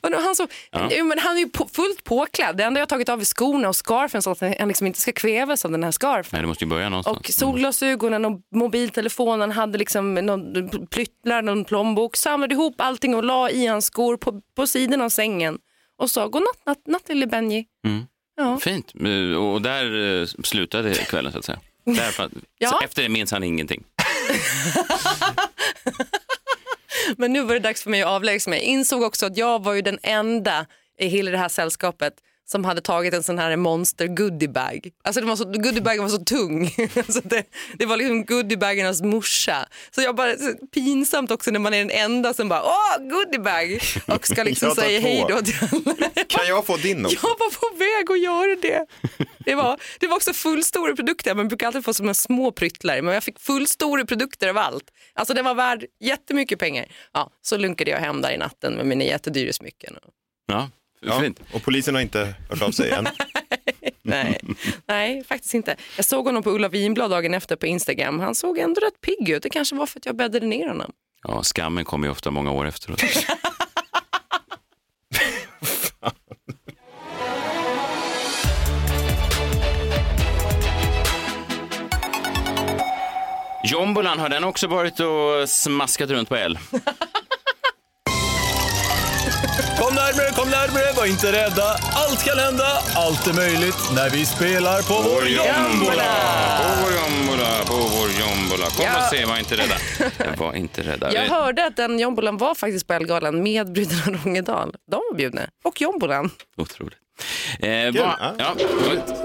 Då, 0.00 0.18
Han, 0.20 0.34
så, 0.36 0.46
Ja. 0.70 1.04
men 1.04 1.18
han 1.18 1.36
är 1.36 1.40
ju 1.40 1.48
på, 1.48 1.68
fullt 1.72 2.04
påklädd. 2.04 2.56
Det 2.56 2.64
enda 2.64 2.78
jag 2.80 2.82
har 2.82 2.88
tagit 2.88 3.08
av 3.08 3.20
är 3.20 3.24
skorna 3.24 3.68
och 3.68 3.76
scarfen 3.76 4.22
så 4.22 4.30
att 4.30 4.40
han 4.40 4.68
liksom 4.68 4.86
inte 4.86 5.00
ska 5.00 5.12
kvävas 5.12 5.64
av 5.64 5.70
den 5.70 5.84
här 5.84 5.90
scarfen. 5.92 6.28
Nej, 6.32 6.42
du 6.42 6.48
måste 6.48 6.64
ju 6.64 6.70
börja 6.70 6.88
någonstans. 6.88 7.18
Och 7.18 7.26
solglasögonen 7.30 8.24
och 8.24 8.40
mobiltelefonen 8.54 9.50
hade 9.52 9.78
liksom 9.78 10.14
någon 10.14 10.86
plyttlar, 10.90 11.42
någon 11.42 11.64
plånbok, 11.64 12.16
samlade 12.16 12.54
ihop 12.54 12.74
allting 12.80 13.14
och 13.14 13.24
la 13.24 13.50
i 13.50 13.66
hans 13.66 13.86
skor 13.86 14.16
på, 14.16 14.40
på 14.56 14.66
sidan 14.66 15.00
av 15.00 15.08
sängen 15.08 15.58
och 15.98 16.10
sa 16.10 16.26
godnatt 16.28 16.66
natt, 16.66 16.86
natt 16.86 17.08
lille 17.08 17.26
Benji. 17.26 17.66
Mm. 17.86 18.02
Ja. 18.36 18.58
Fint. 18.58 18.92
Eh, 19.04 19.36
Och 19.38 19.62
där 19.62 20.20
eh, 20.20 20.26
slutade 20.44 20.94
kvällen 20.94 21.32
så 21.32 21.38
att 21.38 21.44
säga. 21.44 21.58
Där, 21.84 22.10
fann- 22.10 22.40
Ja. 22.58 22.80
efter 22.84 23.02
det 23.02 23.08
minns 23.08 23.32
han 23.32 23.42
ingenting. 23.44 23.84
Men 27.16 27.32
nu 27.32 27.42
var 27.42 27.54
det 27.54 27.60
dags 27.60 27.82
för 27.82 27.90
mig 27.90 28.02
att 28.02 28.08
avlägsna 28.08 28.50
mig. 28.50 28.58
Jag 28.58 28.66
insåg 28.66 29.02
också 29.02 29.26
att 29.26 29.36
jag 29.36 29.64
var 29.64 29.74
ju 29.74 29.82
den 29.82 29.98
enda 30.02 30.66
i 30.98 31.06
hela 31.06 31.30
det 31.30 31.38
här 31.38 31.48
sällskapet 31.48 32.14
som 32.50 32.64
hade 32.64 32.80
tagit 32.80 33.14
en 33.14 33.22
sån 33.22 33.38
här 33.38 33.56
monster 33.56 34.06
goodiebag. 34.06 34.90
Alltså 35.02 35.20
den 35.20 35.28
var 35.28 35.36
så, 35.36 35.44
goodiebagen 35.44 36.02
var 36.02 36.08
så 36.08 36.18
tung. 36.18 36.74
alltså 36.96 37.20
det, 37.24 37.44
det 37.78 37.86
var 37.86 37.96
liksom 37.96 38.24
goodiebagernas 38.24 39.02
morsa. 39.02 39.68
Så 39.90 40.00
jag 40.02 40.16
bara, 40.16 40.36
så 40.36 40.52
pinsamt 40.74 41.30
också 41.30 41.50
när 41.50 41.60
man 41.60 41.74
är 41.74 41.78
den 41.78 41.90
enda 41.90 42.34
som 42.34 42.48
bara 42.48 42.62
åh 42.62 43.08
goodiebag 43.10 43.80
och 44.06 44.26
ska 44.26 44.42
liksom 44.44 44.74
säga 44.74 45.00
hej 45.00 45.24
då 45.28 45.42
till 45.42 45.54
alla. 45.72 46.10
Kan 46.28 46.46
jag 46.46 46.66
få 46.66 46.76
din 46.76 47.06
också? 47.06 47.16
Jag 47.22 47.38
var 47.38 47.50
på 47.50 47.76
väg 47.78 48.10
att 48.10 48.22
göra 48.22 48.56
det. 48.62 48.86
Det 49.38 49.54
var, 49.54 49.80
det 50.00 50.06
var 50.06 50.16
också 50.16 50.32
fullstora 50.32 50.96
produkter. 50.96 51.34
Man 51.34 51.48
brukar 51.48 51.66
alltid 51.66 51.84
få 51.84 51.94
som 51.94 52.08
en 52.08 52.14
små 52.14 52.52
pryttlar, 52.52 53.02
men 53.02 53.14
jag 53.14 53.24
fick 53.24 53.40
fullstora 53.40 54.04
produkter 54.04 54.48
av 54.48 54.58
allt. 54.58 54.90
Alltså 55.14 55.34
det 55.34 55.42
var 55.42 55.54
värd 55.54 55.84
jättemycket 56.00 56.58
pengar. 56.58 56.86
Ja, 57.12 57.30
så 57.42 57.56
lunkade 57.56 57.90
jag 57.90 57.98
hem 57.98 58.22
där 58.22 58.30
i 58.30 58.36
natten 58.36 58.74
med 58.74 58.86
mina 58.86 59.04
jättedyra 59.04 59.52
smycken. 59.52 59.96
Ja, 60.46 60.70
Ja, 61.00 61.22
och 61.52 61.62
polisen 61.62 61.94
har 61.94 62.02
inte 62.02 62.34
hört 62.50 62.62
av 62.62 62.70
sig 62.70 62.90
än. 62.90 63.08
Nej, 64.02 64.40
nej, 64.86 65.24
faktiskt 65.24 65.54
inte. 65.54 65.76
Jag 65.96 66.04
såg 66.04 66.26
honom 66.26 66.42
på 66.42 66.50
Ulla 66.50 66.68
Vinblad 66.68 67.10
dagen 67.10 67.34
efter 67.34 67.56
på 67.56 67.66
Instagram. 67.66 68.20
Han 68.20 68.34
såg 68.34 68.58
ändå 68.58 68.80
rätt 68.80 69.00
pigg 69.00 69.28
ut. 69.28 69.42
Det 69.42 69.50
kanske 69.50 69.74
var 69.76 69.86
för 69.86 69.98
att 69.98 70.06
jag 70.06 70.16
bäddade 70.16 70.46
ner 70.46 70.68
honom. 70.68 70.92
Ja, 71.22 71.42
skammen 71.42 71.84
kommer 71.84 72.06
ju 72.06 72.10
ofta 72.10 72.30
många 72.30 72.50
år 72.52 72.66
efteråt. 72.66 73.02
Jombolan, 83.64 84.18
har 84.18 84.28
den 84.28 84.44
också 84.44 84.66
varit 84.66 85.00
och 85.00 85.48
smaskat 85.48 86.10
runt 86.10 86.28
på 86.28 86.36
L? 86.36 86.58
Kom 90.18 90.24
närmare, 90.26 90.36
kom 90.36 90.50
närmare, 90.50 90.92
var 90.96 91.06
inte 91.06 91.32
rädda. 91.32 91.68
Allt 91.94 92.24
kan 92.24 92.38
hända, 92.38 92.68
allt 92.96 93.26
är 93.26 93.32
möjligt 93.34 93.76
när 93.94 94.10
vi 94.10 94.26
spelar 94.26 94.82
på 94.82 94.94
vår 95.10 95.28
jombola. 95.28 96.04
På 96.62 96.68
vår 96.82 96.92
jombola, 97.00 97.50
på 97.66 97.74
vår 97.74 98.08
jombola. 98.20 98.66
Kom 98.76 98.84
Ja. 98.84 98.96
och 99.04 99.10
se, 99.16 99.24
var 99.24 99.38
inte 99.38 99.56
rädda. 99.56 99.74
Var 100.38 100.54
inte 100.54 100.82
rädda. 100.82 101.14
Jag 101.14 101.22
hörde 101.22 101.66
att 101.66 101.76
den 101.76 101.98
jombolan 101.98 102.36
var 102.36 102.54
faktiskt 102.54 102.86
på 102.86 102.92
Elgalan 102.92 103.42
med 103.42 103.72
Bröderna 103.72 104.18
Rångedal. 104.24 104.74
De 104.90 104.94
var 105.10 105.16
bjudna. 105.16 105.40
Och 105.64 105.80
jombolan. 105.80 106.30
Otroligt. 106.56 106.98
Eh, 107.60 107.68
va, 108.02 108.34
ja, 108.38 108.54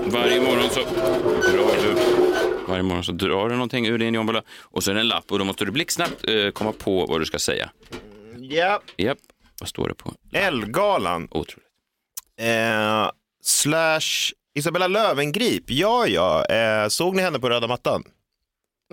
varje 0.05 0.41
morgon 0.41 0.69
så 0.69 0.79
drar 0.79 1.75
du 1.83 1.95
varje 2.67 2.83
morgon 2.83 3.03
så 3.03 3.11
drar 3.11 3.49
du 3.49 3.55
någonting 3.55 3.87
ur 3.87 3.97
din 3.97 4.13
jombola 4.13 4.41
och 4.61 4.83
så 4.83 4.91
är 4.91 4.95
det 4.95 5.01
en 5.01 5.07
lapp 5.07 5.31
och 5.31 5.39
då 5.39 5.45
måste 5.45 5.65
du 5.65 5.71
blixtsnabbt 5.71 6.29
eh, 6.29 6.49
komma 6.51 6.71
på 6.71 7.05
vad 7.05 7.21
du 7.21 7.25
ska 7.25 7.39
säga. 7.39 7.69
Ja. 8.39 8.81
Japp, 8.97 9.17
vad 9.63 9.69
står 9.69 9.87
det 9.87 9.95
på? 9.95 10.13
Elgalan. 10.33 11.27
Otroligt. 11.31 11.67
Eh, 12.41 13.09
slash 13.43 14.31
Isabella 14.55 14.87
Lövengrip. 14.87 15.63
Ja, 15.67 16.07
ja. 16.07 16.45
Eh, 16.45 16.87
såg 16.87 17.15
ni 17.15 17.21
henne 17.21 17.39
på 17.39 17.49
röda 17.49 17.67
mattan? 17.67 18.03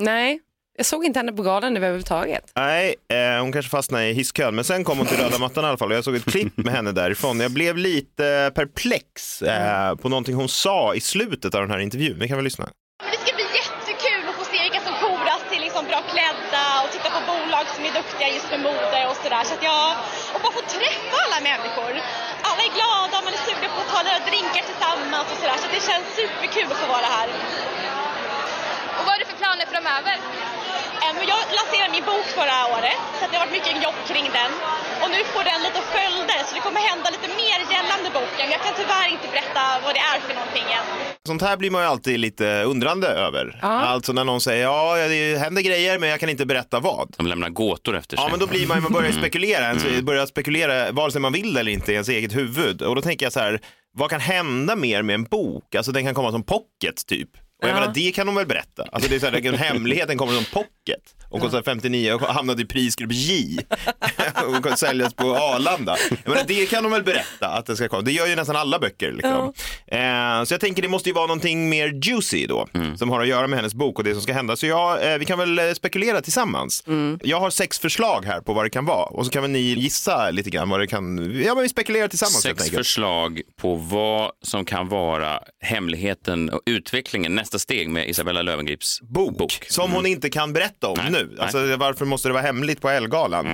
Nej, 0.00 0.40
jag 0.76 0.86
såg 0.86 1.04
inte 1.04 1.18
henne 1.18 1.32
på 1.32 1.42
galan 1.42 1.76
överhuvudtaget. 1.76 2.52
Nej, 2.56 2.94
eh, 3.08 3.40
hon 3.40 3.52
kanske 3.52 3.70
fastnade 3.70 4.08
i 4.08 4.12
hisskön, 4.12 4.54
men 4.54 4.64
sen 4.64 4.84
kom 4.84 4.98
hon 4.98 5.06
till 5.06 5.16
röda 5.16 5.38
mattan 5.38 5.64
i 5.64 5.66
alla 5.66 5.76
fall 5.78 5.90
och 5.90 5.96
jag 5.96 6.04
såg 6.04 6.16
ett 6.16 6.24
klipp 6.24 6.56
med 6.56 6.74
henne 6.74 6.92
därifrån. 6.92 7.40
Jag 7.40 7.52
blev 7.52 7.76
lite 7.76 8.52
perplex 8.54 9.42
eh, 9.42 9.94
på 9.94 10.08
någonting 10.08 10.34
hon 10.34 10.48
sa 10.48 10.94
i 10.94 11.00
slutet 11.00 11.54
av 11.54 11.60
den 11.60 11.70
här 11.70 11.78
intervjun. 11.78 12.16
Vi 12.20 12.28
kan 12.28 12.36
väl 12.36 12.44
lyssna. 12.44 12.64
Men 13.02 13.10
det 13.12 13.18
ska 13.26 13.34
bli 13.36 13.44
jättekul 13.60 14.28
att 14.28 14.34
få 14.40 14.44
se 14.44 14.58
vilka 14.62 14.80
som 14.88 14.94
koras 15.04 15.42
till 15.50 15.60
liksom 15.66 15.84
bra 15.90 16.00
klädda 16.12 16.64
och 16.84 16.90
titta 16.94 17.08
på 17.16 17.20
bolag 17.30 17.64
som 17.74 17.84
är 17.88 17.92
duktiga 18.00 18.28
just 18.36 18.48
med 18.50 18.60
mode 18.68 19.00
och 19.10 19.16
sådär. 19.22 19.44
Så 19.48 19.54
att 19.56 19.64
jag, 19.72 19.86
träffa 20.80 21.16
alla 21.24 21.40
människor. 21.50 21.92
Alla 22.48 22.62
är 22.68 22.72
glada, 22.78 23.14
man 23.26 23.32
är 23.38 23.42
sugen 23.48 23.70
på 23.74 23.80
att 23.82 23.90
ta 23.94 24.00
några 24.08 24.22
drinkar 24.30 24.62
tillsammans 24.70 25.26
och 25.32 25.38
sådär. 25.42 25.58
Så 25.62 25.68
det 25.76 25.82
känns 25.90 26.06
superkul 26.20 26.66
att 26.72 26.80
få 26.82 26.86
vara 26.96 27.08
här. 27.16 27.28
Och 28.96 29.04
vad 29.04 29.12
har 29.14 29.18
du 29.22 29.26
för 29.32 29.38
planer 29.42 29.66
framöver? 29.74 30.16
Eh, 31.02 31.12
men 31.16 31.24
Jag 31.32 31.40
lanserade 31.60 31.90
min 31.96 32.06
bok 32.12 32.26
förra 32.40 32.58
året, 32.74 33.00
så 33.18 33.22
det 33.30 33.36
har 33.36 33.42
varit 33.46 33.56
mycket 33.58 33.74
jobb 33.86 33.98
kring 34.10 34.26
den. 34.38 34.52
Och 35.02 35.10
nu 35.14 35.20
får 35.34 35.42
den 35.50 35.60
lite 35.66 35.80
följder, 35.94 36.40
så 36.46 36.52
det 36.56 36.62
kommer 36.66 36.80
hända 36.90 37.06
lite 37.16 37.28
mer 37.40 37.58
gällande 37.74 38.08
boken. 38.18 38.46
Jag 38.54 38.60
kan 38.66 38.74
tyvärr 38.80 39.08
inte 39.16 39.28
berätta 39.34 39.62
vad 39.84 39.92
det 39.96 40.02
är 40.12 40.18
för 40.26 40.34
någonting 40.40 40.66
än. 40.78 40.86
Sånt 41.26 41.42
här 41.42 41.56
blir 41.56 41.70
man 41.70 41.82
ju 41.82 41.88
alltid 41.88 42.18
lite 42.20 42.62
undrande 42.62 43.08
över. 43.08 43.58
Alltså 43.62 44.12
när 44.12 44.24
någon 44.24 44.40
säger 44.40 44.62
ja, 44.64 44.96
det 45.08 45.38
händer 45.44 45.62
grejer 45.62 45.98
men 45.98 46.08
jag 46.08 46.20
kan 46.20 46.28
inte 46.28 46.46
berätta 46.46 46.80
vad. 46.80 47.14
De 47.16 47.26
lämnar 47.26 47.48
gåtor 47.48 47.96
efter 47.96 48.16
sig. 48.16 48.24
Ja, 48.24 48.30
men 48.30 48.40
då 48.40 48.46
blir 48.46 48.66
man, 48.66 48.82
man 48.82 48.92
börjar 48.92 49.10
ju 49.10 49.18
spekulera, 49.18 49.64
ens, 49.64 50.00
börjar 50.02 50.26
spekulera 50.26 50.92
vare 50.92 51.10
sig 51.12 51.20
man 51.20 51.32
vill 51.32 51.56
eller 51.56 51.72
inte 51.72 51.90
i 51.92 51.94
ens 51.94 52.08
eget 52.08 52.36
huvud. 52.36 52.82
Och 52.82 52.94
då 52.94 53.02
tänker 53.02 53.26
jag 53.26 53.32
så 53.32 53.40
här, 53.40 53.60
vad 53.92 54.10
kan 54.10 54.20
hända 54.20 54.76
mer 54.76 55.02
med 55.02 55.14
en 55.14 55.24
bok? 55.24 55.74
Alltså 55.74 55.92
den 55.92 56.04
kan 56.04 56.14
komma 56.14 56.30
som 56.30 56.42
pocket 56.42 57.06
typ. 57.08 57.28
Och 57.62 57.68
jag 57.68 57.76
Ja. 57.76 57.80
menar, 57.80 57.92
det 57.94 58.12
kan 58.12 58.26
de 58.26 58.34
väl 58.34 58.46
berätta? 58.46 58.88
Alltså 58.92 59.10
det 59.10 59.16
är 59.16 59.20
så 59.20 59.26
här, 59.26 59.46
en 59.46 59.54
hemlighet, 59.54 60.08
den 60.08 60.18
kommer 60.18 60.32
som 60.32 60.44
pocket. 60.44 61.00
Och 61.28 61.40
kostar 61.40 61.62
59 61.62 62.12
och 62.12 62.20
hamnade 62.20 62.62
i 62.62 62.64
prisgrupp 62.64 63.12
J. 63.12 63.58
och 64.56 64.64
kan 64.64 64.76
säljas 64.76 65.14
på 65.14 65.36
Arlanda. 65.36 65.96
Jag 66.24 66.30
menar, 66.30 66.44
det 66.46 66.66
kan 66.66 66.82
de 66.82 66.92
väl 66.92 67.02
berätta 67.02 67.48
att 67.48 67.66
den 67.66 67.76
ska 67.76 67.88
komma. 67.88 68.02
Det 68.02 68.12
gör 68.12 68.26
ju 68.26 68.36
nästan 68.36 68.56
alla 68.56 68.78
böcker. 68.78 69.12
Liksom. 69.12 69.52
Eh, 69.86 70.44
så 70.44 70.54
jag 70.54 70.60
tänker 70.60 70.82
det 70.82 70.88
måste 70.88 71.08
ju 71.08 71.12
vara 71.14 71.26
någonting 71.26 71.68
mer 71.68 72.00
juicy 72.04 72.46
då, 72.46 72.66
som 72.96 73.10
har 73.10 73.20
att 73.20 73.28
göra 73.28 73.46
med 73.46 73.58
hennes 73.58 73.74
bok 73.74 73.98
och 73.98 74.04
det 74.04 74.12
som 74.12 74.22
ska 74.22 74.32
hända. 74.32 74.56
Så 74.56 74.66
jag, 74.66 75.12
eh, 75.12 75.18
vi 75.18 75.24
kan 75.24 75.38
väl 75.38 75.58
eh, 75.58 75.72
spekulera 75.72 76.20
tillsammans. 76.20 76.84
Jag 77.22 77.40
har 77.40 77.50
sex 77.50 77.78
förslag 77.78 78.24
här 78.24 78.40
på 78.40 78.52
vad 78.52 78.64
det 78.64 78.70
kan 78.70 78.84
vara 78.84 79.04
och 79.04 79.24
så 79.26 79.32
kan 79.32 79.42
väl 79.42 79.50
ni 79.50 79.58
gissa 79.60 80.30
lite 80.30 80.50
grann 80.50 80.68
vad 80.68 80.80
det 80.80 80.86
kan, 80.86 81.32
ja 81.44 81.54
men 81.54 81.62
vi 81.62 81.68
spekulerar 81.68 82.08
tillsammans 82.08 82.42
Sex 82.42 82.70
förslag 82.70 83.40
på 83.60 83.74
vad 83.74 84.30
som 84.42 84.64
kan 84.64 84.88
vara 84.88 85.40
hemligheten 85.60 86.50
och 86.50 86.60
utvecklingen, 86.66 87.34
nästa 87.34 87.49
steg 87.58 87.88
med 87.88 88.08
Isabella 88.08 88.42
Lövengrips 88.42 89.00
bok. 89.00 89.66
Som 89.68 89.92
hon 89.92 90.06
inte 90.06 90.30
kan 90.30 90.52
berätta 90.52 90.88
om 90.88 90.98
nu. 91.10 91.36
Alltså, 91.38 91.76
varför 91.76 92.04
måste 92.04 92.28
det 92.28 92.32
vara 92.32 92.42
hemligt 92.42 92.80
på 92.80 92.88
Elgalan? 92.88 93.46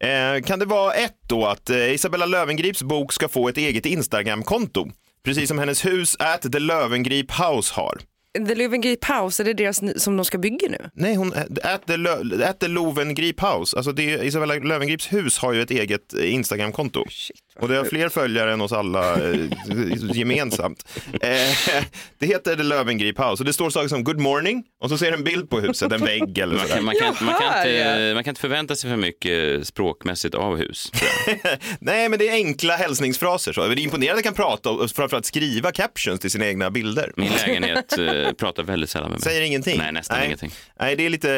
Eh, 0.00 0.42
kan 0.46 0.58
det 0.58 0.64
vara 0.64 0.92
ett 0.92 1.18
då 1.28 1.46
att 1.46 1.70
eh, 1.70 1.92
Isabella 1.92 2.26
Lövengrips 2.26 2.82
bok 2.82 3.12
ska 3.12 3.28
få 3.28 3.48
ett 3.48 3.56
eget 3.56 3.86
Instagram-konto? 3.86 4.90
Precis 5.24 5.48
som 5.48 5.58
hennes 5.58 5.86
hus 5.86 6.16
at 6.18 6.52
the 6.52 6.58
Lövengrip 6.58 7.30
House 7.30 7.74
har. 7.74 7.98
The 8.46 8.54
Löwengrip 8.54 9.04
House, 9.04 9.42
är 9.42 9.44
det 9.44 9.54
deras 9.54 10.02
som 10.02 10.16
de 10.16 10.24
ska 10.24 10.38
bygga 10.38 10.68
nu? 10.68 10.90
Nej, 10.94 11.14
hon, 11.14 11.32
at 11.62 11.86
the, 11.86 11.96
Lö, 11.96 12.44
at 12.44 12.60
the 12.60 12.68
Lovengrip 12.68 13.40
House. 13.40 13.76
Alltså 13.76 13.92
det, 13.92 14.02
Isabella 14.02 14.54
Lövengrips 14.54 15.12
hus 15.12 15.38
har 15.38 15.52
ju 15.52 15.62
ett 15.62 15.70
eget 15.70 16.14
eh, 16.14 16.34
Instagram-konto. 16.34 17.04
Och 17.60 17.68
det 17.68 17.76
har 17.76 17.84
fler 17.84 18.08
följare 18.08 18.52
än 18.52 18.60
oss 18.60 18.72
alla 18.72 19.14
eh, 19.14 19.40
gemensamt. 20.12 20.88
Eh, 21.12 21.30
det 22.18 22.26
heter 22.26 22.56
The 22.56 22.62
Lövengrip 22.62 23.18
House 23.18 23.42
och 23.42 23.44
det 23.44 23.52
står 23.52 23.70
saker 23.70 23.88
som 23.88 24.04
good 24.04 24.20
morning 24.20 24.64
och 24.80 24.88
så 24.88 24.98
ser 24.98 25.12
en 25.12 25.24
bild 25.24 25.50
på 25.50 25.60
huset, 25.60 25.92
en 25.92 26.04
vägg 26.04 26.38
eller 26.38 26.54
Man 26.54 26.62
sådär. 26.62 26.74
kan, 26.76 26.84
man, 26.84 26.94
kan, 26.94 27.14
man, 27.20 27.34
kan 27.34 27.58
inte, 27.58 28.12
man 28.14 28.24
kan 28.24 28.30
inte 28.30 28.40
förvänta 28.40 28.76
sig 28.76 28.90
för 28.90 28.96
mycket 28.96 29.66
språkmässigt 29.66 30.34
av 30.34 30.56
hus. 30.56 30.92
Nej, 31.80 32.08
men 32.08 32.18
det 32.18 32.28
är 32.28 32.32
enkla 32.32 32.76
hälsningsfraser. 32.76 33.52
Så. 33.52 33.66
Det 33.66 33.74
är 33.74 33.78
imponerande 33.78 34.18
att 34.18 34.24
kan 34.24 34.34
prata 34.34 34.70
och 34.70 34.90
framförallt 34.90 35.26
skriva 35.26 35.72
captions 35.72 36.20
till 36.20 36.30
sina 36.30 36.46
egna 36.46 36.70
bilder. 36.70 37.12
Min 37.16 37.32
lägenhet 37.32 37.98
eh, 37.98 38.32
pratar 38.32 38.62
väldigt 38.62 38.90
sällan 38.90 39.10
med 39.10 39.20
mig. 39.20 39.22
Säger 39.22 39.42
ingenting? 39.42 39.78
Nej, 39.78 39.92
nästan 39.92 40.16
Nej. 40.18 40.26
ingenting. 40.26 40.50
Nej, 40.80 40.96
det 40.96 41.06
är 41.06 41.10
lite 41.10 41.28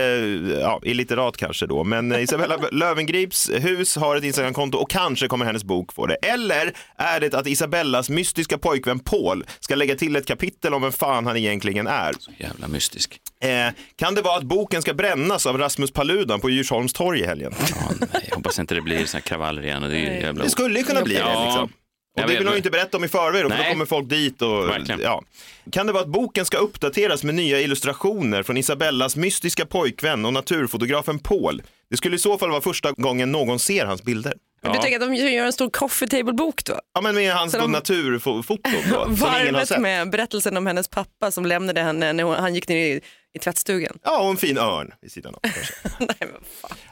ja, 0.60 0.80
illiterat 0.82 1.36
kanske 1.36 1.66
då. 1.66 1.84
Men 1.84 2.12
Isabella 2.12 2.56
Lövengrips 2.72 3.50
hus 3.50 3.96
har 3.96 4.16
ett 4.16 4.24
Instagramkonto 4.24 4.78
och 4.78 4.90
kanske 4.90 5.28
kommer 5.28 5.44
hennes 5.44 5.64
bok 5.64 5.92
få 5.92 6.06
det. 6.10 6.14
Eller 6.28 6.72
är 6.96 7.20
det 7.20 7.34
att 7.34 7.46
Isabellas 7.46 8.10
mystiska 8.10 8.58
pojkvän 8.58 8.98
Paul 8.98 9.44
ska 9.60 9.74
lägga 9.74 9.96
till 9.96 10.16
ett 10.16 10.26
kapitel 10.26 10.74
om 10.74 10.82
vem 10.82 10.92
fan 10.92 11.26
han 11.26 11.36
egentligen 11.36 11.86
är? 11.86 12.12
Så 12.18 12.30
jävla 12.38 12.68
mystisk. 12.68 13.20
Eh, 13.42 13.74
kan 13.96 14.14
det 14.14 14.22
vara 14.22 14.36
att 14.36 14.44
boken 14.44 14.82
ska 14.82 14.94
brännas 14.94 15.46
av 15.46 15.58
Rasmus 15.58 15.90
Paludan 15.90 16.40
på 16.40 16.50
Djursholms 16.50 16.92
torg 16.92 17.20
i 17.20 17.26
helgen? 17.26 17.54
Ja, 17.70 18.06
nej, 18.12 18.24
jag 18.28 18.36
hoppas 18.36 18.58
inte 18.58 18.74
det 18.74 18.80
blir 18.80 19.06
såna 19.06 19.18
här 19.18 19.20
kravaller 19.20 19.64
igen. 19.64 19.82
Och 19.82 19.90
det, 19.90 19.96
är 19.96 20.20
jävla... 20.20 20.44
Det 20.44 20.50
skulle 20.50 20.78
ju 20.78 20.84
kunna 20.84 21.02
bli 21.02 21.14
det. 21.14 21.44
Liksom. 21.44 21.70
Och 22.16 22.20
Jag 22.22 22.28
det 22.28 22.38
vill 22.38 22.48
ju 22.48 22.56
inte 22.56 22.70
berätta 22.70 22.96
om 22.96 23.04
i 23.04 23.08
förväg, 23.08 23.44
då, 23.44 23.50
för 23.50 23.56
då 23.56 23.64
kommer 23.64 23.86
folk 23.86 24.08
dit. 24.08 24.42
Och, 24.42 24.68
Verkligen. 24.68 25.00
ja. 25.00 25.22
Kan 25.72 25.86
det 25.86 25.92
vara 25.92 26.02
att 26.02 26.08
boken 26.08 26.44
ska 26.44 26.56
uppdateras 26.56 27.24
med 27.24 27.34
nya 27.34 27.60
illustrationer 27.60 28.42
från 28.42 28.56
Isabellas 28.56 29.16
mystiska 29.16 29.66
pojkvän 29.66 30.24
och 30.24 30.32
naturfotografen 30.32 31.18
Paul? 31.18 31.62
Det 31.90 31.96
skulle 31.96 32.16
i 32.16 32.18
så 32.18 32.38
fall 32.38 32.50
vara 32.50 32.60
första 32.60 32.92
gången 32.92 33.32
någon 33.32 33.58
ser 33.58 33.86
hans 33.86 34.02
bilder. 34.02 34.34
Du 34.62 34.68
tänker 34.78 34.94
att 35.00 35.08
de 35.08 35.14
gör 35.14 35.44
en 35.46 35.52
stor 35.52 35.70
coffee 35.70 36.06
table-bok 36.08 36.64
då? 36.64 36.80
Ja, 36.94 37.00
men 37.00 37.14
med 37.14 37.34
hans 37.34 37.52
Så 37.52 37.58
de- 37.58 37.72
naturfoto 37.72 38.70
då, 38.90 39.04
Varvet 39.08 39.78
med 39.80 40.10
berättelsen 40.10 40.56
om 40.56 40.66
hennes 40.66 40.88
pappa 40.88 41.30
som 41.30 41.46
lämnade 41.46 41.80
henne 41.82 42.12
när 42.12 42.24
han 42.24 42.54
gick 42.54 42.68
ner 42.68 42.76
i, 42.76 43.00
i 43.34 43.38
tvättstugan. 43.38 43.98
Ja, 44.04 44.22
och 44.22 44.30
en 44.30 44.36
fin 44.36 44.58
örn 44.58 44.90
vid 45.02 45.12
sidan 45.12 45.34
av. 45.34 45.40
kanske. 45.40 45.72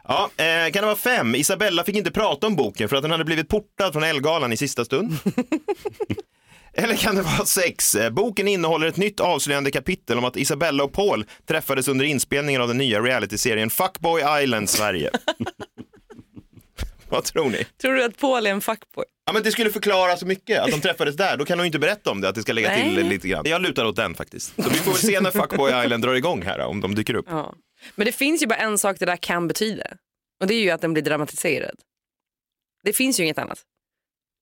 Ja, 0.08 0.30
eh, 0.36 0.70
kan 0.72 0.82
det 0.82 0.86
vara 0.86 0.96
fem? 0.96 1.34
Isabella 1.34 1.84
fick 1.84 1.96
inte 1.96 2.10
prata 2.10 2.46
om 2.46 2.56
boken 2.56 2.88
för 2.88 2.96
att 2.96 3.02
den 3.02 3.10
hade 3.10 3.24
blivit 3.24 3.48
portad 3.48 3.92
från 3.92 4.02
Elgalan 4.04 4.52
i 4.52 4.56
sista 4.56 4.84
stund. 4.84 5.12
Eller 6.74 6.96
kan 6.96 7.16
det 7.16 7.22
vara 7.22 7.44
sex? 7.44 7.94
Eh, 7.94 8.10
Boken 8.10 8.48
innehåller 8.48 8.86
ett 8.86 8.96
nytt 8.96 9.20
avslöjande 9.20 9.70
kapitel 9.70 10.18
om 10.18 10.24
att 10.24 10.36
Isabella 10.36 10.84
och 10.84 10.92
Paul 10.92 11.26
träffades 11.48 11.88
under 11.88 12.04
inspelningen 12.04 12.60
av 12.62 12.68
den 12.68 12.78
nya 12.78 13.00
realityserien 13.00 13.70
Fuckboy 13.70 14.22
Island 14.42 14.70
Sverige. 14.70 15.10
Vad 17.10 17.24
tror 17.24 17.50
ni? 17.50 17.64
Tror 17.80 17.94
du 17.94 18.04
att 18.04 18.16
Paul 18.18 18.46
är 18.46 18.50
en 18.50 18.60
fuckboy? 18.60 19.04
Ja, 19.26 19.32
men 19.32 19.42
det 19.42 19.52
skulle 19.52 19.70
förklara 19.70 20.16
så 20.16 20.26
mycket 20.26 20.60
att 20.60 20.70
de 20.70 20.80
träffades 20.80 21.16
där. 21.16 21.36
Då 21.36 21.44
kan 21.44 21.58
hon 21.58 21.66
inte 21.66 21.78
berätta 21.78 22.10
om 22.10 22.20
det, 22.20 22.28
att 22.28 22.34
det 22.34 22.42
ska 22.42 22.52
lägga 22.52 22.74
till 22.74 22.94
Nej. 22.94 23.04
lite 23.04 23.28
grann. 23.28 23.42
Jag 23.46 23.62
lutar 23.62 23.84
åt 23.84 23.96
den 23.96 24.14
faktiskt. 24.14 24.62
Så 24.62 24.70
vi 24.70 24.76
får 24.76 24.92
väl 24.92 25.00
se 25.00 25.20
när 25.20 25.30
Fuckboy 25.30 25.84
Island 25.84 26.02
drar 26.04 26.14
igång 26.14 26.42
här, 26.42 26.58
om 26.60 26.80
de 26.80 26.94
dyker 26.94 27.14
upp. 27.14 27.26
Ja. 27.28 27.54
Men 27.94 28.06
det 28.06 28.12
finns 28.12 28.42
ju 28.42 28.46
bara 28.46 28.58
en 28.58 28.78
sak 28.78 28.96
det 28.98 29.06
där 29.06 29.16
kan 29.16 29.48
betyda. 29.48 29.84
Och 30.40 30.46
det 30.46 30.54
är 30.54 30.60
ju 30.60 30.70
att 30.70 30.80
den 30.80 30.92
blir 30.92 31.02
dramatiserad. 31.02 31.74
Det 32.84 32.92
finns 32.92 33.20
ju 33.20 33.24
inget 33.24 33.38
annat. 33.38 33.58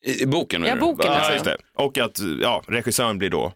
I 0.04 0.22
i 0.22 0.26
boken? 0.26 0.62
Ja, 0.64 0.76
boken, 0.76 1.06
Ja, 1.06 1.12
alltså. 1.12 1.32
just 1.32 1.44
det. 1.44 1.56
Och 1.74 1.98
att 1.98 2.18
ja, 2.40 2.64
regissören 2.68 3.18
blir 3.18 3.30
då 3.30 3.52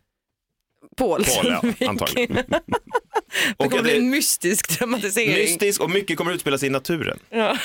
Paul. 0.97 1.25
Paul, 1.25 1.47
ja, 1.79 1.89
antagligen. 1.89 2.35
Det 2.47 3.55
Och 3.57 3.65
kommer 3.65 3.77
att 3.79 3.83
bli 3.85 3.99
en 3.99 4.11
mystisk 4.11 4.79
dramatisering. 4.79 5.35
mystisk 5.35 5.81
och 5.81 5.91
mycket 5.91 6.17
kommer 6.17 6.33
utspela 6.33 6.59
sig 6.59 6.67
i 6.67 6.71
naturen. 6.71 7.19
Ja. 7.31 7.59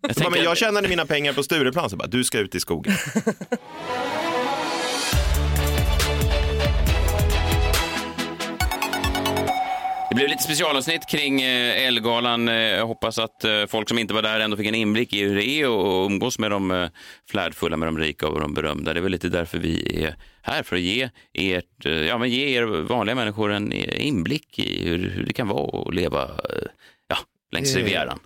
Jag, 0.00 0.16
tänker 0.16 0.22
bara, 0.22 0.30
men 0.30 0.44
jag 0.44 0.56
tjänade 0.56 0.88
mina 0.88 1.06
pengar 1.06 1.32
på 1.32 1.42
Stureplan, 1.42 1.90
så 1.90 1.96
bara, 1.96 2.08
du 2.08 2.24
ska 2.24 2.38
ut 2.38 2.54
i 2.54 2.60
skogen. 2.60 2.94
Det 10.10 10.14
blev 10.14 10.28
lite 10.28 10.42
specialavsnitt 10.42 11.08
kring 11.08 11.42
eh, 11.42 11.86
Ellegalan. 11.86 12.48
Eh, 12.48 12.54
Jag 12.54 12.86
hoppas 12.86 13.18
att 13.18 13.44
eh, 13.44 13.66
folk 13.66 13.88
som 13.88 13.98
inte 13.98 14.14
var 14.14 14.22
där 14.22 14.40
ändå 14.40 14.56
fick 14.56 14.66
en 14.66 14.74
inblick 14.74 15.12
i 15.12 15.24
hur 15.24 15.36
det 15.36 15.46
är 15.46 15.68
och 15.68 16.06
umgås 16.06 16.38
med 16.38 16.50
de 16.50 16.88
flärdfulla, 17.30 17.76
med 17.76 17.88
de 17.88 17.98
rika 17.98 18.28
och 18.28 18.40
de 18.40 18.54
berömda. 18.54 18.92
Det 18.94 19.00
är 19.00 19.02
väl 19.02 19.12
lite 19.12 19.28
därför 19.28 19.58
vi 19.58 20.02
är 20.04 20.16
här, 20.42 20.62
för 20.62 20.76
att 20.76 20.82
ge, 20.82 21.10
ert, 21.34 21.84
ja, 22.08 22.18
men 22.18 22.30
ge 22.30 22.56
er 22.58 22.62
vanliga 22.64 23.14
människor 23.14 23.52
en 23.52 23.72
inblick 23.72 24.58
i 24.58 24.88
hur, 24.88 25.10
hur 25.10 25.24
det 25.26 25.32
kan 25.32 25.48
vara 25.48 25.88
att 25.88 25.94
leva 25.94 26.30
ja, 27.08 27.16
längs 27.52 27.76
Rivieran. 27.76 28.18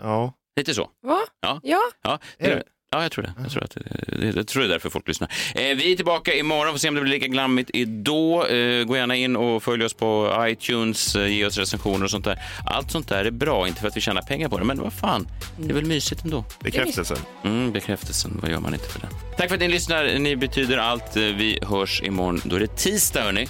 Ja. 0.00 0.32
Lite 0.56 0.74
så. 0.74 0.90
Va? 1.02 1.18
Ja. 1.42 1.60
Ja. 1.62 1.80
Ja, 2.02 2.18
Är 2.38 2.48
det, 2.56 2.62
ja 2.90 3.02
jag 3.02 3.12
tror 3.12 3.22
det. 3.24 3.32
Jag 3.42 3.50
tror, 3.50 3.64
att, 3.64 3.70
det, 3.70 4.32
jag 4.36 4.46
tror 4.48 4.62
det 4.62 4.68
är 4.68 4.70
därför 4.72 4.90
folk 4.90 5.08
lyssnar. 5.08 5.28
Eh, 5.54 5.62
vi 5.76 5.92
är 5.92 5.96
tillbaka 5.96 6.34
imorgon, 6.34 6.72
får 6.72 6.78
se 6.78 6.88
om 6.88 6.94
det 6.94 7.00
blir 7.00 7.12
lika 7.12 7.26
glammigt 7.26 7.70
idag. 7.74 8.40
Eh, 8.78 8.84
gå 8.84 8.96
gärna 8.96 9.16
in 9.16 9.36
och 9.36 9.62
följ 9.62 9.84
oss 9.84 9.94
på 9.94 10.36
iTunes, 10.48 11.16
eh, 11.16 11.26
ge 11.26 11.46
oss 11.46 11.58
recensioner 11.58 12.04
och 12.04 12.10
sånt 12.10 12.24
där. 12.24 12.42
Allt 12.66 12.90
sånt 12.90 13.08
där 13.08 13.24
är 13.24 13.30
bra, 13.30 13.68
inte 13.68 13.80
för 13.80 13.88
att 13.88 13.96
vi 13.96 14.00
tjänar 14.00 14.22
pengar 14.22 14.48
på 14.48 14.58
det, 14.58 14.64
men 14.64 14.80
vad 14.80 14.92
fan, 14.92 15.28
det 15.58 15.70
är 15.70 15.74
väl 15.74 15.84
mysigt 15.84 16.24
ändå. 16.24 16.44
Bekräftelsen. 16.60 17.16
Mm, 17.44 17.72
bekräftelsen, 17.72 18.38
vad 18.42 18.50
gör 18.50 18.60
man 18.60 18.74
inte 18.74 18.88
för 18.88 19.00
det? 19.00 19.08
Tack 19.36 19.48
för 19.48 19.54
att 19.54 19.60
ni 19.60 19.68
lyssnar, 19.68 20.18
ni 20.18 20.36
betyder 20.36 20.78
allt. 20.78 21.16
Eh, 21.16 21.22
Vi 21.22 21.58
hörs 21.62 22.02
imorgon, 22.02 22.40
då 22.44 22.56
är 22.56 22.60
det 22.60 22.76
tisdag 22.76 23.22
hörni. 23.22 23.48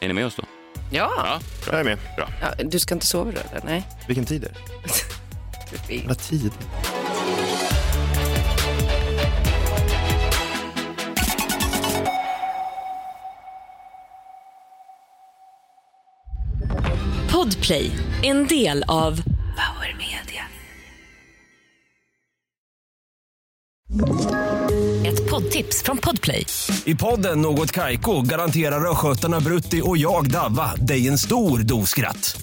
Är 0.00 0.08
ni 0.08 0.14
med 0.14 0.26
oss 0.26 0.34
då? 0.36 0.42
Ja. 0.92 1.12
Ja, 1.16 1.40
bra. 1.66 1.72
Jag 1.74 1.80
är 1.80 1.84
med. 1.84 1.98
bra. 2.16 2.28
ja. 2.40 2.64
Du 2.64 2.78
ska 2.78 2.94
inte 2.94 3.06
sova 3.06 3.30
då 3.32 3.38
eller? 3.56 3.62
Nej. 3.64 3.82
Vilken 4.06 4.24
tid 4.24 4.44
är 4.44 4.48
det? 4.48 4.54
Vad 6.06 6.18
tid? 6.18 6.52
Podplay, 17.32 17.90
en 18.22 18.46
del 18.46 18.84
av 18.88 19.16
Power 19.16 19.96
Media. 19.98 20.42
Ett 25.06 25.30
poddtips 25.30 25.82
från 25.82 25.98
Podplay. 25.98 26.46
I 26.84 26.94
podden 26.94 27.40
Något 27.40 27.72
Kaiko 27.72 28.22
garanterar 28.22 28.90
östgötarna 28.90 29.40
Brutti 29.40 29.82
och 29.84 29.96
jag, 29.96 30.30
Davva, 30.30 30.74
dig 30.74 31.08
en 31.08 31.18
stor 31.18 31.58
dos 31.58 31.90
skratt. 31.90 32.42